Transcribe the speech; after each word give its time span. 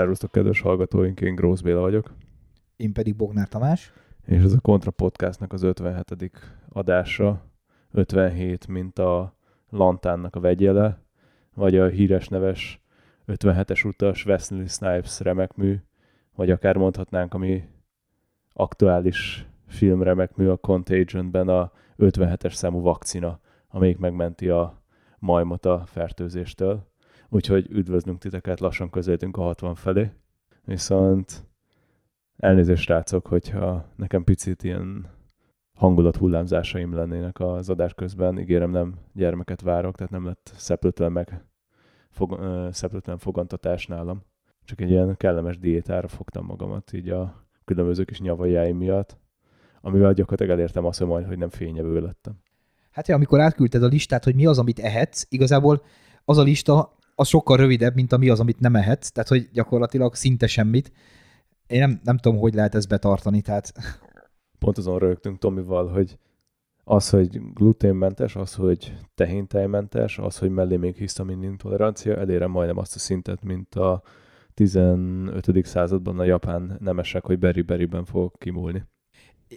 Szervusztok, 0.00 0.30
kedves 0.30 0.60
hallgatóink, 0.60 1.20
én 1.20 1.34
Grósz 1.34 1.60
Béla 1.60 1.80
vagyok. 1.80 2.12
Én 2.76 2.92
pedig 2.92 3.16
Bognár 3.16 3.48
Tamás. 3.48 3.92
És 4.26 4.42
ez 4.42 4.52
a 4.52 4.60
Kontra 4.60 4.90
Podcastnak 4.90 5.52
az 5.52 5.62
57. 5.62 6.38
adása, 6.68 7.42
57, 7.90 8.66
mint 8.66 8.98
a 8.98 9.36
Lantánnak 9.68 10.36
a 10.36 10.40
vegyele, 10.40 10.98
vagy 11.54 11.76
a 11.76 11.86
híres 11.86 12.28
neves 12.28 12.80
57-es 13.26 13.86
utas 13.86 14.26
Wesley 14.26 14.66
Snipes 14.66 15.20
remek 15.20 15.54
mű, 15.54 15.76
vagy 16.34 16.50
akár 16.50 16.76
mondhatnánk, 16.76 17.34
ami 17.34 17.64
aktuális 18.52 19.46
film 19.66 20.02
remek 20.02 20.36
mű 20.36 20.48
a 20.48 20.56
Contagionben 20.56 21.48
a 21.48 21.72
57-es 21.98 22.52
számú 22.52 22.80
vakcina, 22.80 23.40
amelyik 23.68 23.98
megmenti 23.98 24.48
a 24.48 24.82
majmot 25.18 25.66
a 25.66 25.82
fertőzéstől. 25.86 26.89
Úgyhogy 27.32 27.66
üdvözlünk 27.70 28.18
titeket, 28.18 28.60
lassan 28.60 28.90
közelítünk 28.90 29.36
a 29.36 29.42
60 29.42 29.74
felé. 29.74 30.10
Viszont 30.64 31.44
elnézést 32.36 32.88
rácok, 32.88 33.26
hogyha 33.26 33.86
nekem 33.96 34.24
picit 34.24 34.62
ilyen 34.62 35.06
hangulat 35.74 36.16
hullámzásaim 36.16 36.94
lennének 36.94 37.40
az 37.40 37.68
adás 37.68 37.94
közben. 37.94 38.38
Ígérem, 38.38 38.70
nem 38.70 38.94
gyermeket 39.12 39.60
várok, 39.60 39.96
tehát 39.96 40.12
nem 40.12 40.24
lett 40.24 40.52
szeplőtlen 40.56 41.12
meg 41.12 41.44
fog, 42.08 42.40
szeplőtlen 42.72 43.18
fogantatás 43.18 43.86
nálam. 43.86 44.22
Csak 44.64 44.80
egy 44.80 44.90
ilyen 44.90 45.16
kellemes 45.16 45.58
diétára 45.58 46.08
fogtam 46.08 46.44
magamat, 46.44 46.92
így 46.92 47.08
a 47.08 47.46
különböző 47.64 48.04
kis 48.04 48.20
nyavajáim 48.20 48.76
miatt, 48.76 49.18
amivel 49.80 50.12
gyakorlatilag 50.12 50.58
elértem 50.58 50.84
azt, 50.84 50.98
hogy 50.98 51.08
majd, 51.08 51.26
hogy 51.26 51.38
nem 51.38 51.48
fényevő 51.48 52.00
lettem. 52.00 52.40
Hát 52.90 53.08
ja, 53.08 53.14
amikor 53.14 53.40
átküldted 53.40 53.82
a 53.82 53.86
listát, 53.86 54.24
hogy 54.24 54.34
mi 54.34 54.46
az, 54.46 54.58
amit 54.58 54.78
ehetsz, 54.78 55.26
igazából 55.28 55.82
az 56.24 56.38
a 56.38 56.42
lista 56.42 56.98
az 57.20 57.28
sokkal 57.28 57.56
rövidebb, 57.56 57.94
mint 57.94 58.12
ami 58.12 58.28
az, 58.28 58.40
amit 58.40 58.60
nem 58.60 58.76
ehetsz, 58.76 59.10
tehát 59.10 59.28
hogy 59.28 59.48
gyakorlatilag 59.52 60.14
szinte 60.14 60.46
semmit. 60.46 60.92
Én 61.66 61.78
nem, 61.78 62.00
nem 62.04 62.18
tudom, 62.18 62.38
hogy 62.38 62.54
lehet 62.54 62.74
ezt 62.74 62.88
betartani, 62.88 63.40
tehát... 63.40 63.72
Pont 64.58 64.78
azon 64.78 64.98
rögtünk 64.98 65.38
Tomival, 65.38 65.88
hogy 65.88 66.18
az, 66.84 67.10
hogy 67.10 67.52
gluténmentes, 67.54 68.36
az, 68.36 68.54
hogy 68.54 68.96
tehéntejmentes, 69.14 70.18
az, 70.18 70.38
hogy 70.38 70.50
mellé 70.50 70.76
még 70.76 70.96
hisztamin 70.96 71.42
intolerancia, 71.42 72.16
elérem 72.16 72.50
majdnem 72.50 72.78
azt 72.78 72.94
a 72.94 72.98
szintet, 72.98 73.42
mint 73.42 73.74
a 73.74 74.02
15. 74.54 75.64
században 75.64 76.18
a 76.18 76.24
japán 76.24 76.76
nemesek, 76.80 77.24
hogy 77.24 77.38
beri-beriben 77.38 78.04
fog 78.04 78.38
kimúlni. 78.38 78.84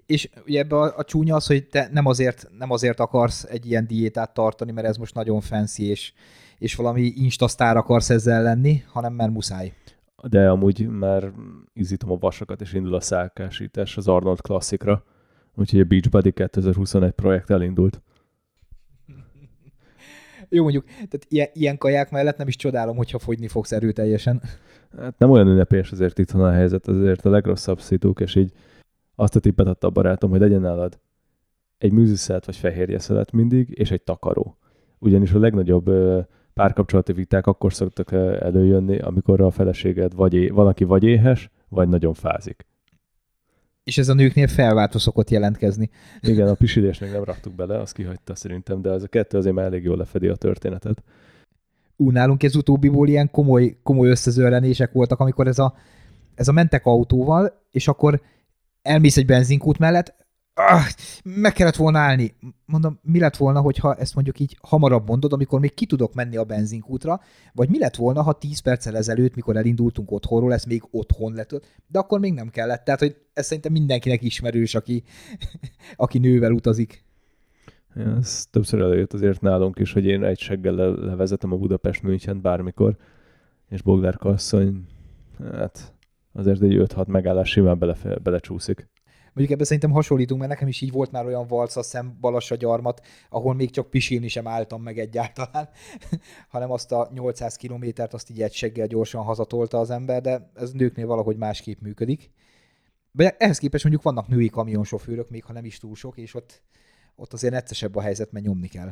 És 0.06 0.30
ugye 0.46 0.60
ebbe 0.60 0.76
a, 0.76 0.98
a 0.98 1.04
csúnya 1.04 1.36
az, 1.36 1.46
hogy 1.46 1.68
te 1.68 1.90
nem 1.92 2.06
azért, 2.06 2.50
nem 2.58 2.72
azért 2.72 3.00
akarsz 3.00 3.44
egy 3.44 3.66
ilyen 3.66 3.88
diétát 3.88 4.34
tartani, 4.34 4.72
mert 4.72 4.88
ez 4.88 4.98
most 4.98 5.14
nagyon 5.14 5.42
fancy, 5.42 5.84
és, 5.84 6.14
és 6.64 6.76
valami 6.76 7.02
instasztár 7.02 7.78
akarsz 7.78 8.10
ezzel 8.10 8.44
lenni, 8.44 8.84
hanem 8.88 9.14
mert 9.14 9.32
muszáj. 9.32 9.74
De 10.30 10.50
amúgy 10.50 10.88
már 10.88 11.32
izítom 11.74 12.12
a 12.12 12.18
vasakat, 12.18 12.62
és 12.62 12.74
indul 12.74 12.94
a 12.94 13.00
szálkásítás 13.00 13.98
az 13.98 14.08
Arnold 14.08 14.42
klasszikra. 14.42 15.04
Úgyhogy 15.56 15.80
a 15.80 15.84
Beachbody 15.84 16.32
2021 16.32 17.12
projekt 17.12 17.50
elindult. 17.50 18.02
Jó, 20.50 20.64
mondjuk, 20.64 20.86
tehát 20.86 21.26
ilyen, 21.28 21.48
ilyen 21.54 21.78
kaják 21.78 22.12
mellett 22.12 22.38
nem 22.38 22.48
is 22.48 22.56
csodálom, 22.56 22.96
hogyha 22.96 23.20
fogyni 23.20 23.48
fogsz 23.48 23.72
erőteljesen. 23.72 24.42
Hát 24.98 25.18
nem 25.18 25.30
olyan 25.30 25.48
ünnepés 25.48 25.92
azért 25.92 26.20
itt 26.20 26.32
a 26.32 26.52
helyzet, 26.52 26.88
azért 26.88 27.26
a 27.26 27.30
legrosszabb 27.30 27.80
szituk, 27.80 28.20
és 28.20 28.36
így 28.36 28.52
azt 29.16 29.36
a 29.36 29.40
tippet 29.40 29.68
adta 29.68 29.88
a 29.88 29.92
barátom, 29.92 30.30
hogy 30.30 30.40
legyen 30.40 30.62
nálad 30.62 31.00
egy 31.78 31.92
műziszelet 31.92 32.46
vagy 32.46 32.56
fehérjeszelet 32.56 33.32
mindig, 33.32 33.70
és 33.70 33.92
egy 33.92 34.02
takaró. 34.02 34.58
Ugyanis 35.00 35.32
a 35.32 35.40
legnagyobb 35.40 35.90
párkapcsolati 36.54 37.14
viták 37.14 37.48
akkor 37.48 37.74
szoktak 37.74 38.12
előjönni, 38.12 38.98
amikor 38.98 39.42
a 39.42 39.52
feleséged 39.52 40.16
vagy 40.16 40.34
é- 40.34 40.52
valaki 40.52 40.84
vagy 40.84 41.04
éhes, 41.04 41.50
vagy 41.70 41.88
nagyon 41.88 42.14
fázik. 42.14 42.66
És 43.84 43.98
ez 43.98 44.10
a 44.10 44.14
nőknél 44.14 44.48
felváltó 44.48 44.98
szokott 44.98 45.30
jelentkezni. 45.30 45.90
Igen, 46.22 46.48
a 46.48 46.54
pisilést 46.54 47.02
még 47.02 47.12
nem 47.12 47.24
raktuk 47.24 47.54
bele, 47.54 47.80
azt 47.80 47.94
kihagyta 47.94 48.36
szerintem, 48.36 48.82
de 48.82 48.90
ez 48.90 49.04
a 49.04 49.08
kettő 49.08 49.38
azért 49.38 49.56
már 49.56 49.66
elég 49.66 49.84
jól 49.84 49.98
lefedi 49.98 50.28
a 50.28 50.36
történetet. 50.36 51.04
Ú, 51.96 52.10
nálunk 52.10 52.44
ez 52.44 52.56
utóbbiból 52.56 53.08
ilyen 53.08 53.32
komoly, 53.32 53.78
komoly 53.84 54.10
összezörlenések 54.10 54.92
voltak, 54.92 55.20
amikor 55.20 55.48
ez 55.48 55.60
a, 55.60 55.74
ez 56.36 56.48
a 56.48 56.52
mentek 56.52 56.86
autóval, 56.86 57.62
és 57.72 57.88
akkor 57.88 58.22
elmész 58.82 59.18
egy 59.18 59.26
benzinkút 59.26 59.78
mellett, 59.78 60.23
ah, 60.54 60.86
meg 61.24 61.54
kellett 61.54 61.76
volna 61.76 62.00
állni. 62.00 62.36
Mondom, 62.66 63.00
mi 63.02 63.20
lett 63.20 63.38
volna, 63.38 63.62
hogyha 63.62 63.96
ezt 63.96 64.16
mondjuk 64.16 64.40
így 64.40 64.58
hamarabb 64.62 65.08
mondod, 65.08 65.34
amikor 65.34 65.60
még 65.60 65.74
ki 65.74 65.86
tudok 65.86 66.14
menni 66.14 66.38
a 66.38 66.44
benzinkútra, 66.44 67.22
vagy 67.54 67.70
mi 67.70 67.80
lett 67.80 67.96
volna, 67.96 68.22
ha 68.22 68.34
10 68.34 68.60
perccel 68.60 68.98
ezelőtt, 68.98 69.36
mikor 69.36 69.58
elindultunk 69.58 70.12
otthonról, 70.12 70.54
ez 70.54 70.64
még 70.64 70.84
otthon 70.92 71.34
lett, 71.34 71.50
de 71.88 72.00
akkor 72.00 72.20
még 72.20 72.34
nem 72.34 72.50
kellett. 72.50 72.84
Tehát, 72.84 73.00
hogy 73.00 73.16
ez 73.34 73.46
szerintem 73.46 73.72
mindenkinek 73.72 74.22
ismerős, 74.22 74.76
aki, 74.76 75.04
aki 75.96 76.18
nővel 76.18 76.52
utazik. 76.52 77.04
Ja, 77.96 78.16
ez 78.16 78.46
többször 78.50 78.82
előjött 78.82 79.14
azért 79.14 79.42
nálunk 79.42 79.80
is, 79.80 79.94
hogy 79.94 80.06
én 80.06 80.24
egy 80.24 80.40
seggel 80.40 80.74
le- 80.74 81.06
levezetem 81.06 81.52
a 81.52 81.58
Budapest 81.58 82.02
München 82.02 82.42
bármikor, 82.42 82.98
és 83.70 83.82
Bogdárka 83.82 84.30
asszony, 84.30 84.86
hát 85.52 85.94
azért 86.34 86.62
egy 86.62 86.76
5-6 86.78 87.08
megállás 87.08 87.50
simán 87.50 87.80
bele, 87.80 87.96
belecsúszik. 88.24 88.90
Mondjuk 89.34 89.50
ebben 89.50 89.66
szerintem 89.66 89.92
hasonlítunk, 89.92 90.40
mert 90.40 90.52
nekem 90.52 90.68
is 90.68 90.82
így 90.82 90.92
volt 90.92 91.12
már 91.12 91.26
olyan 91.26 91.48
valca 91.48 91.84
szem 91.84 92.18
Balassa 92.20 92.56
gyarmat, 92.56 93.06
ahol 93.30 93.54
még 93.54 93.72
csak 93.72 93.90
pisilni 93.90 94.28
sem 94.28 94.48
álltam 94.48 94.82
meg 94.82 95.00
egyáltalán, 95.00 95.70
hanem 96.54 96.72
azt 96.72 96.92
a 96.92 97.10
800 97.14 97.56
kilométert 97.56 98.14
azt 98.14 98.30
így 98.30 98.42
egy 98.42 98.54
seggel 98.54 98.88
gyorsan 98.88 99.24
hazatolta 99.24 99.80
az 99.80 99.90
ember, 99.90 100.22
de 100.22 100.52
ez 100.54 100.72
nőknél 100.72 101.08
valahogy 101.08 101.38
másképp 101.38 101.82
működik. 101.82 102.32
De 103.12 103.36
ehhez 103.38 103.58
képest 103.58 103.84
mondjuk 103.84 104.04
vannak 104.04 104.28
női 104.28 104.50
kamionsofőrök, 104.50 105.30
még 105.30 105.44
ha 105.44 105.54
nem 105.54 105.66
is 105.66 105.78
túl 105.78 105.96
sok, 105.96 106.18
és 106.18 106.34
ott, 106.34 106.62
ott 107.16 107.34
azért 107.34 107.54
neccesebb 107.54 107.96
a 107.96 108.02
helyzet, 108.02 108.32
mert 108.32 108.46
nyomni 108.46 108.68
kell. 108.68 108.92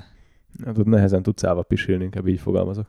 Hát 0.65 0.77
ott 0.77 0.85
nehezen 0.85 1.23
tudsz 1.23 1.43
állva 1.43 1.61
pisilni, 1.61 2.03
inkább 2.03 2.27
így 2.27 2.39
fogalmazok. 2.39 2.87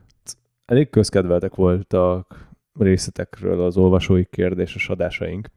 Elég 0.65 0.91
közkedveltek 0.91 1.55
voltak 1.55 2.51
részletekről 2.73 3.63
az 3.63 3.77
olvasói 3.77 4.25
kérdéses 4.25 4.89
adásaink 4.89 5.49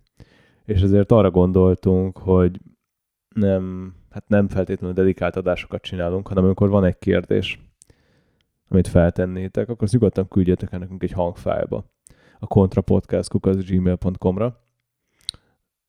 és 0.65 0.81
ezért 0.81 1.11
arra 1.11 1.31
gondoltunk, 1.31 2.17
hogy 2.17 2.59
nem, 3.35 3.95
hát 4.09 4.27
nem 4.27 4.47
feltétlenül 4.47 4.95
dedikált 4.95 5.35
adásokat 5.35 5.81
csinálunk, 5.81 6.27
hanem 6.27 6.43
amikor 6.43 6.69
van 6.69 6.83
egy 6.83 6.97
kérdés, 6.97 7.59
amit 8.69 8.87
feltennétek, 8.87 9.69
akkor 9.69 9.87
nyugodtan 9.91 10.27
küldjetek 10.27 10.71
el 10.71 10.79
nekünk 10.79 11.03
egy 11.03 11.11
hangfájlba 11.11 11.85
a 12.39 12.47
kontrapodcast.gmail.com-ra. 12.47 14.63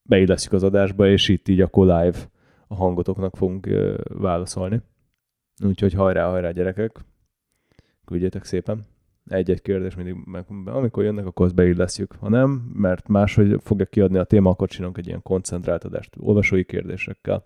Beillesztjük 0.03 0.53
az 0.53 0.63
adásba, 0.63 1.09
és 1.09 1.29
itt 1.29 1.49
így 1.49 1.61
akkor 1.61 1.87
live 1.87 2.19
a 2.67 2.75
hangotoknak 2.75 3.37
fogunk 3.37 3.69
válaszolni. 4.05 4.81
Úgyhogy 5.65 5.93
hajrá, 5.93 6.29
hajrá 6.29 6.51
gyerekek! 6.51 7.05
Küldjetek 8.05 8.45
szépen! 8.45 8.96
Egy-egy 9.29 9.63
kérdés 9.63 9.95
mindig, 9.95 10.15
meg, 10.25 10.45
amikor 10.65 11.05
jönnek, 11.05 11.27
akkor 11.27 11.47
azt 11.47 11.55
beillesztjük. 11.55 12.15
Ha 12.21 12.29
nem, 12.29 12.51
mert 12.75 13.09
máshogy 13.09 13.61
fogja 13.63 13.85
kiadni 13.85 14.19
a 14.19 14.25
téma, 14.25 14.51
akkor 14.51 14.69
csinálunk 14.69 14.99
egy 14.99 15.07
ilyen 15.07 15.23
koncentrált 15.23 15.85
adást 15.85 16.15
olvasói 16.19 16.65
kérdésekkel. 16.65 17.45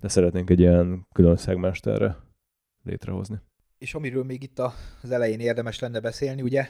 De 0.00 0.08
szeretnénk 0.08 0.50
egy 0.50 0.60
ilyen 0.60 1.06
külön 1.12 1.36
szegmást 1.36 1.86
erre 1.86 2.16
létrehozni. 2.82 3.36
És 3.78 3.94
amiről 3.94 4.24
még 4.24 4.42
itt 4.42 4.58
az 5.02 5.10
elején 5.10 5.40
érdemes 5.40 5.78
lenne 5.78 6.00
beszélni, 6.00 6.42
ugye 6.42 6.68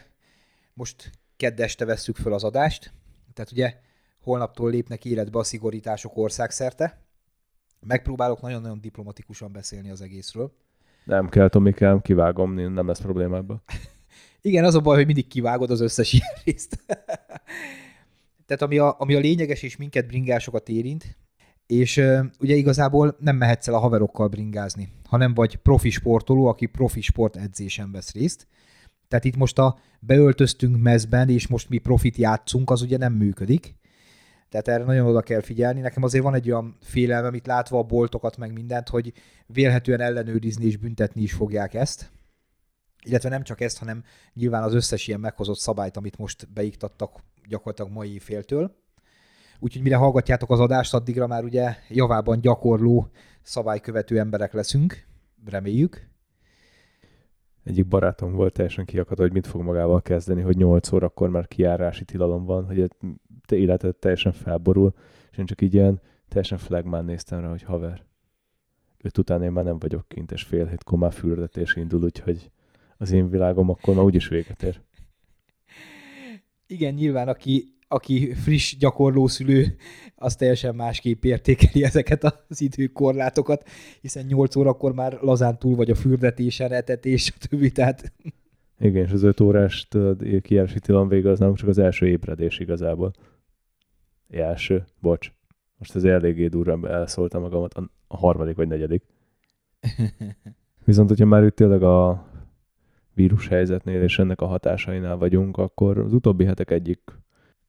most 0.74 1.10
kedd 1.36 1.62
este 1.62 1.84
vesszük 1.84 2.16
föl 2.16 2.32
az 2.32 2.44
adást, 2.44 2.92
tehát 3.34 3.50
ugye 3.50 3.74
holnaptól 4.20 4.70
lépnek 4.70 5.04
életbe 5.04 5.38
a 5.38 5.44
szigorítások 5.44 6.16
országszerte. 6.16 7.04
Megpróbálok 7.80 8.40
nagyon-nagyon 8.40 8.80
diplomatikusan 8.80 9.52
beszélni 9.52 9.90
az 9.90 10.00
egészről. 10.00 10.52
Nem 11.04 11.28
kell, 11.28 11.48
Tomikám, 11.48 12.00
kivágom, 12.00 12.54
nem 12.54 12.86
lesz 12.86 13.00
probléma 13.00 13.36
ebből. 13.36 13.62
Igen, 14.40 14.64
az 14.64 14.74
a 14.74 14.80
baj, 14.80 14.96
hogy 14.96 15.06
mindig 15.06 15.26
kivágod 15.26 15.70
az 15.70 15.80
összes 15.80 16.12
ilyen 16.12 16.28
részt. 16.44 16.84
Tehát 18.46 18.62
ami 18.62 18.78
a, 18.78 18.96
ami 18.98 19.14
a 19.14 19.18
lényeges 19.18 19.62
és 19.62 19.76
minket 19.76 20.06
bringásokat 20.06 20.68
érint, 20.68 21.16
és 21.66 21.96
uh, 21.96 22.24
ugye 22.40 22.54
igazából 22.54 23.16
nem 23.20 23.36
mehetsz 23.36 23.68
el 23.68 23.74
a 23.74 23.78
haverokkal 23.78 24.28
bringázni, 24.28 24.88
hanem 25.04 25.34
vagy 25.34 25.56
profi 25.56 25.90
sportoló, 25.90 26.46
aki 26.46 26.66
profi 26.66 27.00
sport 27.00 27.36
edzésen 27.36 27.92
vesz 27.92 28.12
részt. 28.12 28.46
Tehát 29.08 29.24
itt 29.24 29.36
most 29.36 29.58
a 29.58 29.78
beöltöztünk 30.00 30.82
mezben, 30.82 31.28
és 31.28 31.46
most 31.46 31.68
mi 31.68 31.78
profit 31.78 32.16
játszunk, 32.16 32.70
az 32.70 32.82
ugye 32.82 32.96
nem 32.96 33.12
működik. 33.12 33.74
Tehát 34.48 34.68
erre 34.68 34.84
nagyon 34.84 35.06
oda 35.06 35.20
kell 35.20 35.40
figyelni. 35.40 35.80
Nekem 35.80 36.02
azért 36.02 36.24
van 36.24 36.34
egy 36.34 36.50
olyan 36.50 36.76
félelme, 36.80 37.26
amit 37.28 37.46
látva 37.46 37.78
a 37.78 37.82
boltokat, 37.82 38.36
meg 38.36 38.52
mindent, 38.52 38.88
hogy 38.88 39.12
vélhetően 39.46 40.00
ellenőrizni 40.00 40.64
és 40.64 40.76
büntetni 40.76 41.22
is 41.22 41.32
fogják 41.32 41.74
ezt 41.74 42.10
illetve 43.06 43.28
nem 43.28 43.42
csak 43.42 43.60
ezt, 43.60 43.78
hanem 43.78 44.04
nyilván 44.32 44.62
az 44.62 44.74
összes 44.74 45.06
ilyen 45.06 45.20
meghozott 45.20 45.58
szabályt, 45.58 45.96
amit 45.96 46.18
most 46.18 46.48
beiktattak 46.52 47.22
gyakorlatilag 47.48 47.90
mai 47.90 48.18
féltől. 48.18 48.76
Úgyhogy 49.58 49.82
mire 49.82 49.96
hallgatjátok 49.96 50.50
az 50.50 50.60
adást, 50.60 50.94
addigra 50.94 51.26
már 51.26 51.44
ugye 51.44 51.76
javában 51.88 52.40
gyakorló, 52.40 53.10
szabálykövető 53.42 54.18
emberek 54.18 54.52
leszünk, 54.52 55.06
reméljük. 55.44 56.08
egyik 57.64 57.86
barátom 57.86 58.32
volt 58.32 58.52
teljesen 58.52 58.84
kiakadt, 58.84 59.20
hogy 59.20 59.32
mit 59.32 59.46
fog 59.46 59.62
magával 59.62 60.02
kezdeni, 60.02 60.42
hogy 60.42 60.56
8 60.56 60.92
órakor 60.92 61.30
már 61.30 61.48
kiárási 61.48 62.04
tilalom 62.04 62.44
van, 62.44 62.64
hogy 62.64 62.90
te 63.46 63.56
életed 63.56 63.96
teljesen 63.96 64.32
felborul, 64.32 64.94
és 65.30 65.38
én 65.38 65.46
csak 65.46 65.60
így 65.60 65.74
ilyen 65.74 66.00
teljesen 66.28 66.58
flagmán 66.58 67.04
néztem 67.04 67.40
rá, 67.40 67.48
hogy 67.48 67.62
haver, 67.62 68.04
öt 69.02 69.18
után 69.18 69.42
én 69.42 69.52
már 69.52 69.64
nem 69.64 69.78
vagyok 69.78 70.08
kint, 70.08 70.32
és 70.32 70.42
fél 70.42 70.66
hétkor 70.66 70.98
már 70.98 71.12
fürdetés 71.12 71.76
indul, 71.76 72.02
úgyhogy 72.02 72.50
az 72.98 73.10
én 73.10 73.30
világom 73.30 73.70
akkor 73.70 73.94
már 73.94 74.04
úgyis 74.04 74.28
véget 74.28 74.62
ér. 74.62 74.80
Igen, 76.66 76.94
nyilván 76.94 77.28
aki, 77.28 77.74
aki 77.88 78.34
friss 78.34 78.76
gyakorló 78.76 79.26
szülő, 79.26 79.76
az 80.14 80.36
teljesen 80.36 80.74
másképp 80.74 81.24
értékeli 81.24 81.84
ezeket 81.84 82.24
az 82.48 82.60
időkorlátokat, 82.60 83.68
hiszen 84.00 84.24
8 84.24 84.56
órakor 84.56 84.94
már 84.94 85.18
lazán 85.20 85.58
túl 85.58 85.76
vagy 85.76 85.90
a 85.90 85.94
fürdetésen, 85.94 86.72
etetés, 86.72 87.24
stb. 87.24 87.72
Tehát... 87.72 88.12
Igen, 88.78 89.04
és 89.04 89.12
az 89.12 89.22
5 89.22 89.40
órás 89.40 89.88
kijárási 90.42 90.78
tilalom 90.78 91.08
vége 91.08 91.30
az 91.30 91.38
nem 91.38 91.54
csak 91.54 91.68
az 91.68 91.78
első 91.78 92.08
ébredés 92.08 92.58
igazából. 92.58 93.12
Első, 94.30 94.84
bocs. 95.00 95.32
Most 95.78 95.94
ez 95.94 96.04
eléggé 96.04 96.46
durván 96.46 96.86
elszóltam 96.88 97.42
magamat, 97.42 97.74
a 98.06 98.16
harmadik 98.16 98.56
vagy 98.56 98.68
negyedik. 98.68 99.02
Viszont, 100.84 101.08
hogyha 101.08 101.24
már 101.24 101.44
itt 101.44 101.54
tényleg 101.54 101.82
a 101.82 102.26
vírus 103.16 103.48
helyzetnél 103.48 104.02
és 104.02 104.18
ennek 104.18 104.40
a 104.40 104.46
hatásainál 104.46 105.16
vagyunk, 105.16 105.56
akkor 105.56 105.98
az 105.98 106.12
utóbbi 106.12 106.44
hetek 106.44 106.70
egyik 106.70 107.00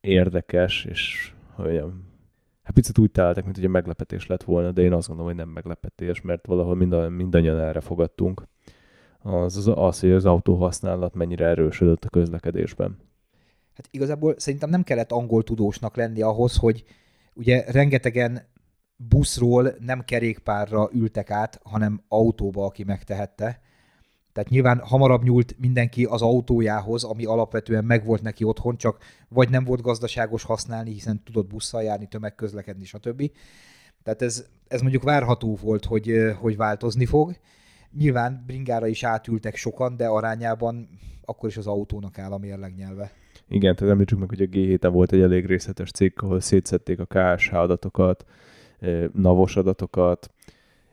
érdekes, 0.01 0.85
és 0.85 1.33
hogy 1.53 1.83
hát 2.63 2.73
picit 2.73 2.97
úgy 2.97 3.11
találtak, 3.11 3.43
mint 3.43 3.55
hogy 3.55 3.65
a 3.65 3.69
meglepetés 3.69 4.27
lett 4.27 4.43
volna, 4.43 4.71
de 4.71 4.81
én 4.81 4.93
azt 4.93 5.07
gondolom, 5.07 5.31
hogy 5.31 5.41
nem 5.41 5.53
meglepetés, 5.53 6.21
mert 6.21 6.45
valahol 6.45 6.75
mind, 6.75 7.09
mindannyian 7.09 7.59
erre 7.59 7.79
fogadtunk. 7.79 8.43
Az, 9.19 9.57
az, 9.57 9.71
az, 9.75 9.99
hogy 9.99 10.11
az 10.11 10.25
autóhasználat 10.25 11.13
mennyire 11.13 11.45
erősödött 11.45 12.05
a 12.05 12.09
közlekedésben. 12.09 12.97
Hát 13.73 13.87
igazából 13.91 14.33
szerintem 14.37 14.69
nem 14.69 14.83
kellett 14.83 15.11
angol 15.11 15.43
tudósnak 15.43 15.95
lenni 15.95 16.21
ahhoz, 16.21 16.55
hogy 16.55 16.83
ugye 17.33 17.71
rengetegen 17.71 18.47
buszról 18.95 19.75
nem 19.79 20.03
kerékpárra 20.05 20.89
ültek 20.93 21.29
át, 21.29 21.59
hanem 21.63 22.01
autóba, 22.07 22.65
aki 22.65 22.83
megtehette. 22.83 23.59
Tehát 24.37 24.51
nyilván 24.51 24.79
hamarabb 24.79 25.23
nyúlt 25.23 25.55
mindenki 25.59 26.05
az 26.05 26.21
autójához, 26.21 27.03
ami 27.03 27.25
alapvetően 27.25 27.85
megvolt 27.85 28.21
neki 28.21 28.43
otthon, 28.43 28.77
csak 28.77 28.97
vagy 29.29 29.49
nem 29.49 29.63
volt 29.63 29.81
gazdaságos 29.81 30.43
használni, 30.43 30.91
hiszen 30.91 31.23
tudott 31.23 31.47
busszal 31.47 31.83
járni, 31.83 32.07
tömegközlekedni, 32.07 32.85
stb. 32.85 33.31
Tehát 34.03 34.21
ez, 34.21 34.45
ez 34.67 34.81
mondjuk 34.81 35.03
várható 35.03 35.57
volt, 35.61 35.85
hogy, 35.85 36.35
hogy 36.39 36.57
változni 36.57 37.05
fog. 37.05 37.35
Nyilván 37.97 38.43
bringára 38.47 38.87
is 38.87 39.03
átültek 39.03 39.55
sokan, 39.55 39.97
de 39.97 40.07
arányában 40.07 40.89
akkor 41.25 41.49
is 41.49 41.57
az 41.57 41.67
autónak 41.67 42.17
áll 42.19 42.31
a 42.31 42.37
mérlegnyelve. 42.37 43.11
Igen, 43.47 43.75
tehát 43.75 43.93
említsük 43.93 44.19
meg, 44.19 44.29
hogy 44.29 44.41
a 44.41 44.45
G7-en 44.45 44.89
volt 44.91 45.11
egy 45.11 45.21
elég 45.21 45.45
részletes 45.45 45.91
cikk, 45.91 46.21
ahol 46.21 46.39
szétszették 46.39 46.99
a 46.99 47.05
KSH 47.05 47.53
adatokat, 47.53 48.25
navos 49.13 49.55
adatokat, 49.55 50.31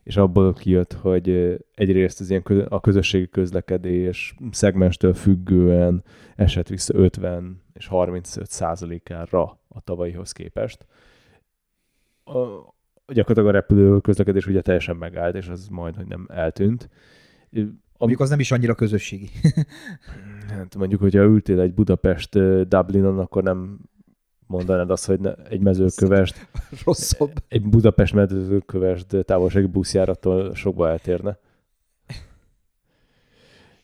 és 0.05 0.17
abból 0.17 0.53
kijött, 0.53 0.93
hogy 0.93 1.59
egyrészt 1.75 2.21
az 2.21 2.31
ilyen 2.31 2.43
a 2.69 2.81
közösségi 2.81 3.29
közlekedés 3.29 4.35
szegmenstől 4.51 5.15
függően 5.15 6.05
esett 6.37 6.69
vissza 6.69 6.95
50 6.95 7.63
és 7.73 7.87
35 7.87 8.51
százalékára 8.51 9.43
a 9.69 9.81
tavalyihoz 9.81 10.33
képest. 10.33 10.87
A, 12.25 12.39
gyakorlatilag 13.07 13.49
a 13.49 13.59
repülő 13.59 14.01
közlekedés 14.01 14.47
ugye 14.47 14.61
teljesen 14.61 14.97
megállt, 14.97 15.35
és 15.35 15.49
az 15.49 15.69
majd, 15.69 15.97
hogy 15.97 16.07
nem 16.07 16.27
eltűnt. 16.31 16.89
Mondjuk 17.99 18.21
az 18.21 18.31
nem 18.31 18.41
is 18.41 18.53
annyira 18.53 18.75
közösségi. 18.75 19.29
hát 20.55 20.77
mondjuk, 20.77 21.01
hogyha 21.01 21.23
ültél 21.23 21.61
egy 21.61 21.75
Budapest 21.75 22.39
Dublinon, 22.69 23.19
akkor 23.19 23.43
nem 23.43 23.79
mondanád 24.55 24.91
azt, 24.91 25.07
hogy 25.07 25.21
egy 25.49 25.61
mezőkövest, 25.61 26.49
Rosszabb. 26.85 27.33
egy 27.49 27.63
Budapest 27.63 28.15
mezőkövest 28.15 29.25
távolsági 29.25 29.67
buszjárattól 29.67 30.55
sokba 30.55 30.89
eltérne. 30.89 31.39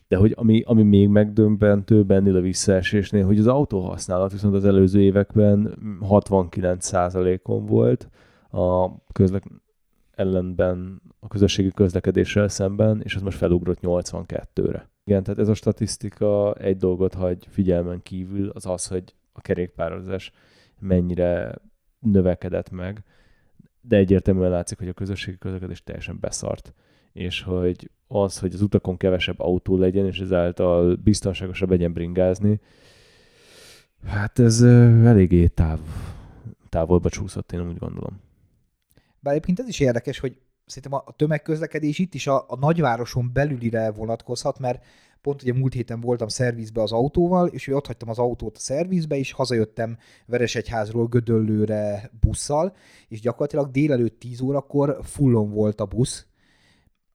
De 0.07 0.17
hogy 0.17 0.33
ami, 0.37 0.63
ami 0.65 0.83
még 0.83 1.07
megdöbbentőbb 1.07 2.11
ennél 2.11 2.35
a 2.35 2.41
visszaesésnél, 2.41 3.25
hogy 3.25 3.39
az 3.39 3.47
autóhasználat 3.47 4.31
viszont 4.31 4.55
az 4.55 4.65
előző 4.65 5.01
években 5.01 5.77
69%-on 6.09 7.65
volt, 7.65 8.09
a 8.51 8.97
közlek 9.11 9.43
ellenben 10.11 11.01
a 11.19 11.27
közösségi 11.27 11.71
közlekedéssel 11.71 12.47
szemben, 12.47 13.01
és 13.03 13.15
ez 13.15 13.21
most 13.21 13.37
felugrott 13.37 13.79
82-re. 13.81 14.89
Igen, 15.03 15.23
tehát 15.23 15.39
ez 15.39 15.47
a 15.47 15.53
statisztika 15.53 16.53
egy 16.53 16.77
dolgot 16.77 17.13
hagy 17.13 17.47
figyelmen 17.49 18.01
kívül, 18.03 18.49
az 18.49 18.65
az, 18.65 18.87
hogy 18.87 19.15
a 19.31 19.41
kerékpározás 19.41 20.31
mennyire 20.81 21.55
növekedett 21.99 22.69
meg, 22.69 23.03
de 23.81 23.95
egyértelműen 23.95 24.49
látszik, 24.49 24.77
hogy 24.77 24.87
a 24.87 24.93
közösségi 24.93 25.37
közlekedés 25.37 25.83
teljesen 25.83 26.17
beszart, 26.19 26.73
és 27.11 27.41
hogy 27.41 27.91
az, 28.07 28.39
hogy 28.39 28.53
az 28.53 28.61
utakon 28.61 28.97
kevesebb 28.97 29.39
autó 29.39 29.77
legyen, 29.77 30.05
és 30.05 30.19
ezáltal 30.19 30.95
biztonságosabb 30.95 31.69
legyen 31.69 31.93
bringázni, 31.93 32.59
hát 34.05 34.39
ez 34.39 34.61
eléggé 34.61 35.47
táv, 35.47 35.79
távolba 36.69 37.09
csúszott, 37.09 37.51
én 37.51 37.67
úgy 37.67 37.77
gondolom. 37.77 38.21
Bár 39.19 39.33
egyébként 39.33 39.59
ez 39.59 39.67
is 39.67 39.79
érdekes, 39.79 40.19
hogy 40.19 40.37
szerintem 40.65 41.01
a 41.05 41.13
tömegközlekedés 41.15 41.99
itt 41.99 42.13
is 42.13 42.27
a, 42.27 42.45
a 42.47 42.57
nagyvároson 42.59 43.29
belülire 43.33 43.91
vonatkozhat, 43.91 44.59
mert 44.59 44.85
pont 45.21 45.41
ugye 45.41 45.53
múlt 45.53 45.73
héten 45.73 46.01
voltam 46.01 46.27
szervizbe 46.27 46.81
az 46.81 46.91
autóval, 46.91 47.47
és 47.47 47.67
ott 47.67 47.87
hagytam 47.87 48.09
az 48.09 48.19
autót 48.19 48.55
a 48.55 48.59
szervizbe, 48.59 49.17
és 49.17 49.31
hazajöttem 49.31 49.97
Veresegyházról 50.25 51.07
Gödöllőre 51.07 52.11
busszal, 52.19 52.75
és 53.07 53.19
gyakorlatilag 53.19 53.71
délelőtt 53.71 54.19
10 54.19 54.41
órakor 54.41 54.99
fullon 55.03 55.51
volt 55.51 55.81
a 55.81 55.85
busz, 55.85 56.25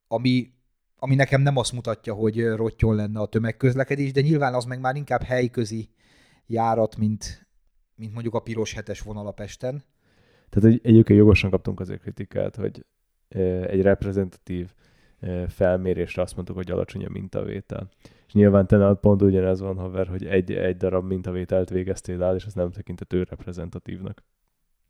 ami, 0.09 0.53
ami 0.97 1.15
nekem 1.15 1.41
nem 1.41 1.57
azt 1.57 1.73
mutatja, 1.73 2.15
hogy 2.15 2.47
rottyon 2.47 2.95
lenne 2.95 3.21
a 3.21 3.27
tömegközlekedés, 3.27 4.13
de 4.13 4.21
nyilván 4.21 4.55
az 4.55 4.65
meg 4.65 4.81
már 4.81 4.97
inkább 4.97 5.23
helyközi 5.23 5.89
járat, 6.47 6.97
mint, 6.97 7.47
mint 7.95 8.13
mondjuk 8.13 8.35
a 8.35 8.41
piros 8.41 8.73
hetes 8.73 9.01
vonal 9.01 9.27
a 9.27 9.33
Pesten. 9.33 9.85
Tehát 10.49 10.69
egy, 10.69 10.81
egyébként 10.83 11.19
jogosan 11.19 11.51
kaptunk 11.51 11.81
azért 11.81 12.01
kritikát, 12.01 12.57
hogy 12.57 12.85
egy 13.69 13.83
reprezentatív 13.83 14.75
felmérésre 15.49 16.23
azt 16.23 16.35
mondtuk, 16.35 16.57
hogy 16.57 16.71
alacsony 16.71 17.05
a 17.05 17.11
mintavétel. 17.11 17.89
És 18.27 18.33
nyilván 18.33 18.67
te 18.67 18.95
pont 18.95 19.23
ugyanez 19.23 19.61
van, 19.61 19.77
haver, 19.77 20.07
hogy 20.07 20.27
egy, 20.27 20.53
egy 20.53 20.77
darab 20.77 21.07
mintavételt 21.07 21.71
végeztél 21.71 22.23
el, 22.23 22.35
és 22.35 22.45
ez 22.45 22.55
nem 22.55 22.71
tekintető 22.71 23.23
reprezentatívnak. 23.23 24.25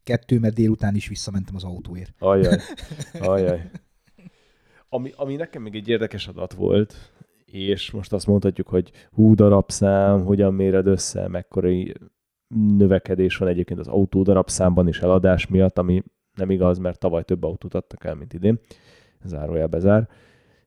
Kettő, 0.02 0.38
mert 0.38 0.54
délután 0.54 0.94
is 0.94 1.08
visszamentem 1.08 1.54
az 1.54 1.64
autóért. 1.64 2.14
Ajaj, 2.18 2.58
ajaj. 3.20 3.70
Ami, 4.88 5.12
ami 5.16 5.36
nekem 5.36 5.62
még 5.62 5.74
egy 5.74 5.88
érdekes 5.88 6.28
adat 6.28 6.52
volt, 6.52 7.12
és 7.44 7.90
most 7.90 8.12
azt 8.12 8.26
mondhatjuk, 8.26 8.68
hogy 8.68 8.90
hú 9.10 9.34
darabszám, 9.34 10.24
hogyan 10.24 10.54
méred 10.54 10.86
össze, 10.86 11.28
mekkora 11.28 11.68
növekedés 12.76 13.36
van 13.36 13.48
egyébként 13.48 13.80
az 13.80 13.88
autó 13.88 14.22
darabszámban 14.22 14.88
is 14.88 15.00
eladás 15.00 15.46
miatt, 15.46 15.78
ami 15.78 16.02
nem 16.34 16.50
igaz, 16.50 16.78
mert 16.78 16.98
tavaly 16.98 17.24
több 17.24 17.44
autót 17.44 17.74
adtak 17.74 18.04
el, 18.04 18.14
mint 18.14 18.32
idén 18.32 18.60
zárójel 19.24 19.66
bezár, 19.66 20.08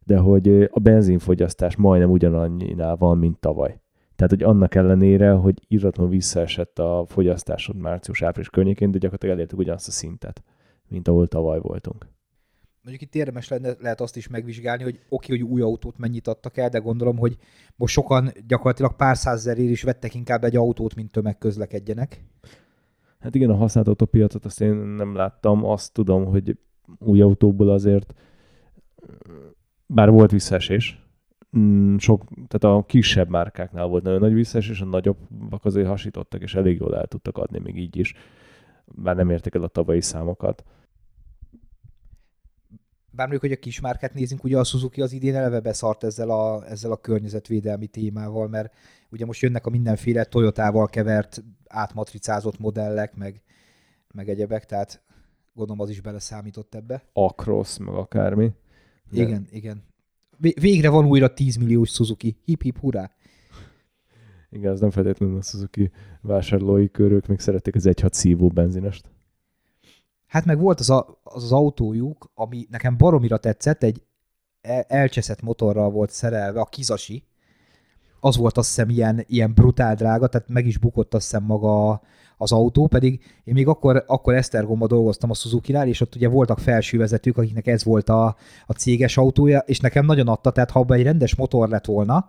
de 0.03 0.17
hogy 0.17 0.69
a 0.71 0.79
benzinfogyasztás 0.79 1.75
majdnem 1.75 2.11
ugyanannyinál 2.11 2.95
van, 2.95 3.17
mint 3.17 3.39
tavaly. 3.39 3.79
Tehát, 4.15 4.33
hogy 4.33 4.43
annak 4.43 4.75
ellenére, 4.75 5.31
hogy 5.31 5.65
írtatlanul 5.67 6.11
visszaesett 6.11 6.79
a 6.79 7.05
fogyasztásod 7.07 7.75
március-április 7.75 8.49
környékén, 8.49 8.91
de 8.91 8.97
gyakorlatilag 8.97 9.35
elértük 9.35 9.59
ugyanazt 9.59 9.87
a 9.87 9.91
szintet, 9.91 10.43
mint 10.87 11.07
ahol 11.07 11.27
tavaly 11.27 11.59
voltunk. 11.59 12.07
Mondjuk 12.81 13.01
itt 13.01 13.15
érdemes 13.15 13.47
lenne, 13.47 13.73
lehet 13.79 14.01
azt 14.01 14.17
is 14.17 14.27
megvizsgálni, 14.27 14.83
hogy 14.83 14.99
oké, 15.09 15.37
hogy 15.37 15.43
új 15.43 15.61
autót 15.61 15.97
mennyit 15.97 16.27
adtak 16.27 16.57
el, 16.57 16.69
de 16.69 16.77
gondolom, 16.77 17.17
hogy 17.17 17.37
most 17.75 17.93
sokan 17.93 18.31
gyakorlatilag 18.47 18.95
pár 18.95 19.17
százezerért 19.17 19.69
is 19.69 19.83
vettek 19.83 20.15
inkább 20.15 20.43
egy 20.43 20.55
autót, 20.55 20.95
mint 20.95 21.11
tömegközlekedjenek. 21.11 22.25
Hát 23.19 23.35
igen, 23.35 23.49
a 23.49 23.55
használt 23.55 23.87
autópiacot 23.87 24.45
azt 24.45 24.61
én 24.61 24.73
nem 24.75 25.15
láttam, 25.15 25.65
azt 25.65 25.93
tudom, 25.93 26.25
hogy 26.25 26.57
új 26.99 27.21
autóból 27.21 27.69
azért 27.69 28.13
bár 29.85 30.09
volt 30.09 30.31
visszaesés, 30.31 31.03
mm, 31.57 31.97
sok, 31.97 32.23
tehát 32.47 32.77
a 32.77 32.85
kisebb 32.85 33.29
márkáknál 33.29 33.85
volt 33.85 34.03
nagyon 34.03 34.19
nagy 34.19 34.33
visszaesés, 34.33 34.81
a 34.81 34.85
nagyobbak 34.85 35.65
azért 35.65 35.87
hasítottak, 35.87 36.41
és 36.41 36.55
elég 36.55 36.79
jól 36.79 36.97
el 36.97 37.07
tudtak 37.07 37.37
adni 37.37 37.59
még 37.59 37.77
így 37.77 37.97
is, 37.97 38.13
bár 38.85 39.15
nem 39.15 39.29
érték 39.29 39.55
el 39.55 39.63
a 39.63 39.67
tavalyi 39.67 40.01
számokat. 40.01 40.63
Bár 43.11 43.27
mondjuk, 43.27 43.51
hogy 43.51 43.59
a 43.59 43.63
kismárkát 43.63 44.13
nézünk, 44.13 44.43
ugye 44.43 44.57
a 44.57 44.63
Suzuki 44.63 45.01
az 45.01 45.11
idén 45.11 45.35
eleve 45.35 45.59
beszart 45.59 46.03
ezzel 46.03 46.29
a, 46.29 46.65
ezzel 46.65 46.91
a 46.91 46.97
környezetvédelmi 46.97 47.87
témával, 47.87 48.47
mert 48.47 48.73
ugye 49.09 49.25
most 49.25 49.41
jönnek 49.41 49.65
a 49.65 49.69
mindenféle 49.69 50.23
Toyotával 50.23 50.87
kevert, 50.87 51.43
átmatricázott 51.67 52.59
modellek, 52.59 53.15
meg, 53.15 53.41
meg 54.13 54.29
egyebek, 54.29 54.65
tehát 54.65 55.01
gondolom 55.53 55.81
az 55.81 55.89
is 55.89 56.01
beleszámított 56.01 56.75
ebbe. 56.75 57.03
Across, 57.13 57.77
meg 57.77 57.93
akármi. 57.93 58.51
De... 59.11 59.21
Igen, 59.21 59.47
igen. 59.51 59.83
Végre 60.37 60.89
van 60.89 61.05
újra 61.05 61.33
10 61.33 61.55
milliós 61.55 61.89
Suzuki. 61.89 62.37
Hip 62.45 62.61
hip 62.61 62.79
hurrá. 62.79 63.11
Igen, 64.49 64.71
az 64.71 64.79
nem 64.79 64.89
feltétlenül 64.89 65.37
a 65.37 65.41
Suzuki 65.41 65.91
vásárlói 66.21 66.91
körök, 66.91 67.27
még 67.27 67.39
szerették 67.39 67.75
az 67.75 67.83
1.6 67.85 68.11
szívó 68.11 68.47
benzinest. 68.47 69.09
Hát 70.27 70.45
meg 70.45 70.59
volt 70.59 70.79
az, 70.79 70.89
a, 70.89 71.19
az 71.23 71.43
az 71.43 71.51
autójuk, 71.51 72.31
ami 72.33 72.67
nekem 72.69 72.97
baromira 72.97 73.37
tetszett, 73.37 73.83
egy 73.83 74.03
elcseszett 74.87 75.41
motorral 75.41 75.89
volt 75.89 76.11
szerelve, 76.11 76.59
a 76.59 76.65
Kizasi. 76.65 77.23
Az 78.19 78.37
volt 78.37 78.57
azt 78.57 78.67
hiszem 78.67 78.89
ilyen, 78.89 79.23
ilyen 79.27 79.53
brutál 79.53 79.95
drága, 79.95 80.27
tehát 80.27 80.49
meg 80.49 80.65
is 80.65 80.77
bukott 80.77 81.13
azt 81.13 81.23
hiszem 81.23 81.43
maga 81.43 82.01
az 82.41 82.51
autó, 82.51 82.87
pedig 82.87 83.21
én 83.43 83.53
még 83.53 83.67
akkor, 83.67 84.03
akkor 84.07 84.33
Esztergomba 84.33 84.87
dolgoztam 84.87 85.29
a 85.29 85.33
Suzuki-nál, 85.33 85.87
és 85.87 86.01
ott 86.01 86.15
ugye 86.15 86.27
voltak 86.27 86.59
felsővezetők, 86.59 87.37
akiknek 87.37 87.67
ez 87.67 87.83
volt 87.83 88.09
a, 88.09 88.35
a 88.65 88.73
céges 88.73 89.17
autója, 89.17 89.59
és 89.59 89.79
nekem 89.79 90.05
nagyon 90.05 90.27
adta, 90.27 90.51
tehát 90.51 90.71
ha 90.71 90.85
egy 90.87 91.03
rendes 91.03 91.35
motor 91.35 91.69
lett 91.69 91.85
volna, 91.85 92.27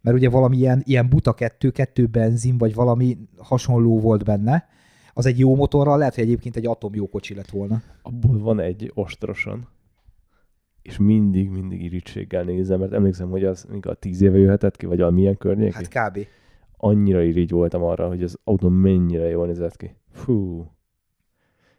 mert 0.00 0.16
ugye 0.16 0.28
valami 0.28 0.56
ilyen, 0.56 0.82
ilyen 0.84 1.08
buta 1.08 1.32
kettő, 1.32 1.70
kettő 1.70 2.06
benzin, 2.06 2.58
vagy 2.58 2.74
valami 2.74 3.18
hasonló 3.36 4.00
volt 4.00 4.24
benne, 4.24 4.68
az 5.14 5.26
egy 5.26 5.38
jó 5.38 5.54
motorral 5.54 5.98
lehet, 5.98 6.14
hogy 6.14 6.24
egyébként 6.24 6.56
egy 6.56 6.66
atomjó 6.66 7.08
kocsi 7.08 7.34
lett 7.34 7.50
volna. 7.50 7.82
Abból 8.02 8.38
van 8.38 8.60
egy 8.60 8.90
ostroson, 8.94 9.66
és 10.82 10.98
mindig, 10.98 11.50
mindig 11.50 11.82
irítséggel 11.82 12.42
nézem, 12.42 12.80
mert 12.80 12.92
emlékszem, 12.92 13.30
hogy 13.30 13.44
az 13.44 13.66
a 13.80 13.94
tíz 13.94 14.20
éve 14.20 14.38
jöhetett 14.38 14.76
ki, 14.76 14.86
vagy 14.86 14.98
valamilyen 14.98 15.36
környék. 15.36 15.72
Hát 15.72 15.88
kb. 15.88 16.26
Annyira 16.84 17.22
irigy 17.22 17.50
voltam 17.50 17.82
arra, 17.82 18.08
hogy 18.08 18.22
az 18.22 18.38
autó 18.44 18.68
mennyire 18.68 19.28
jól 19.28 19.46
nézett 19.46 19.76
ki. 19.76 19.96
Fú. 20.10 20.66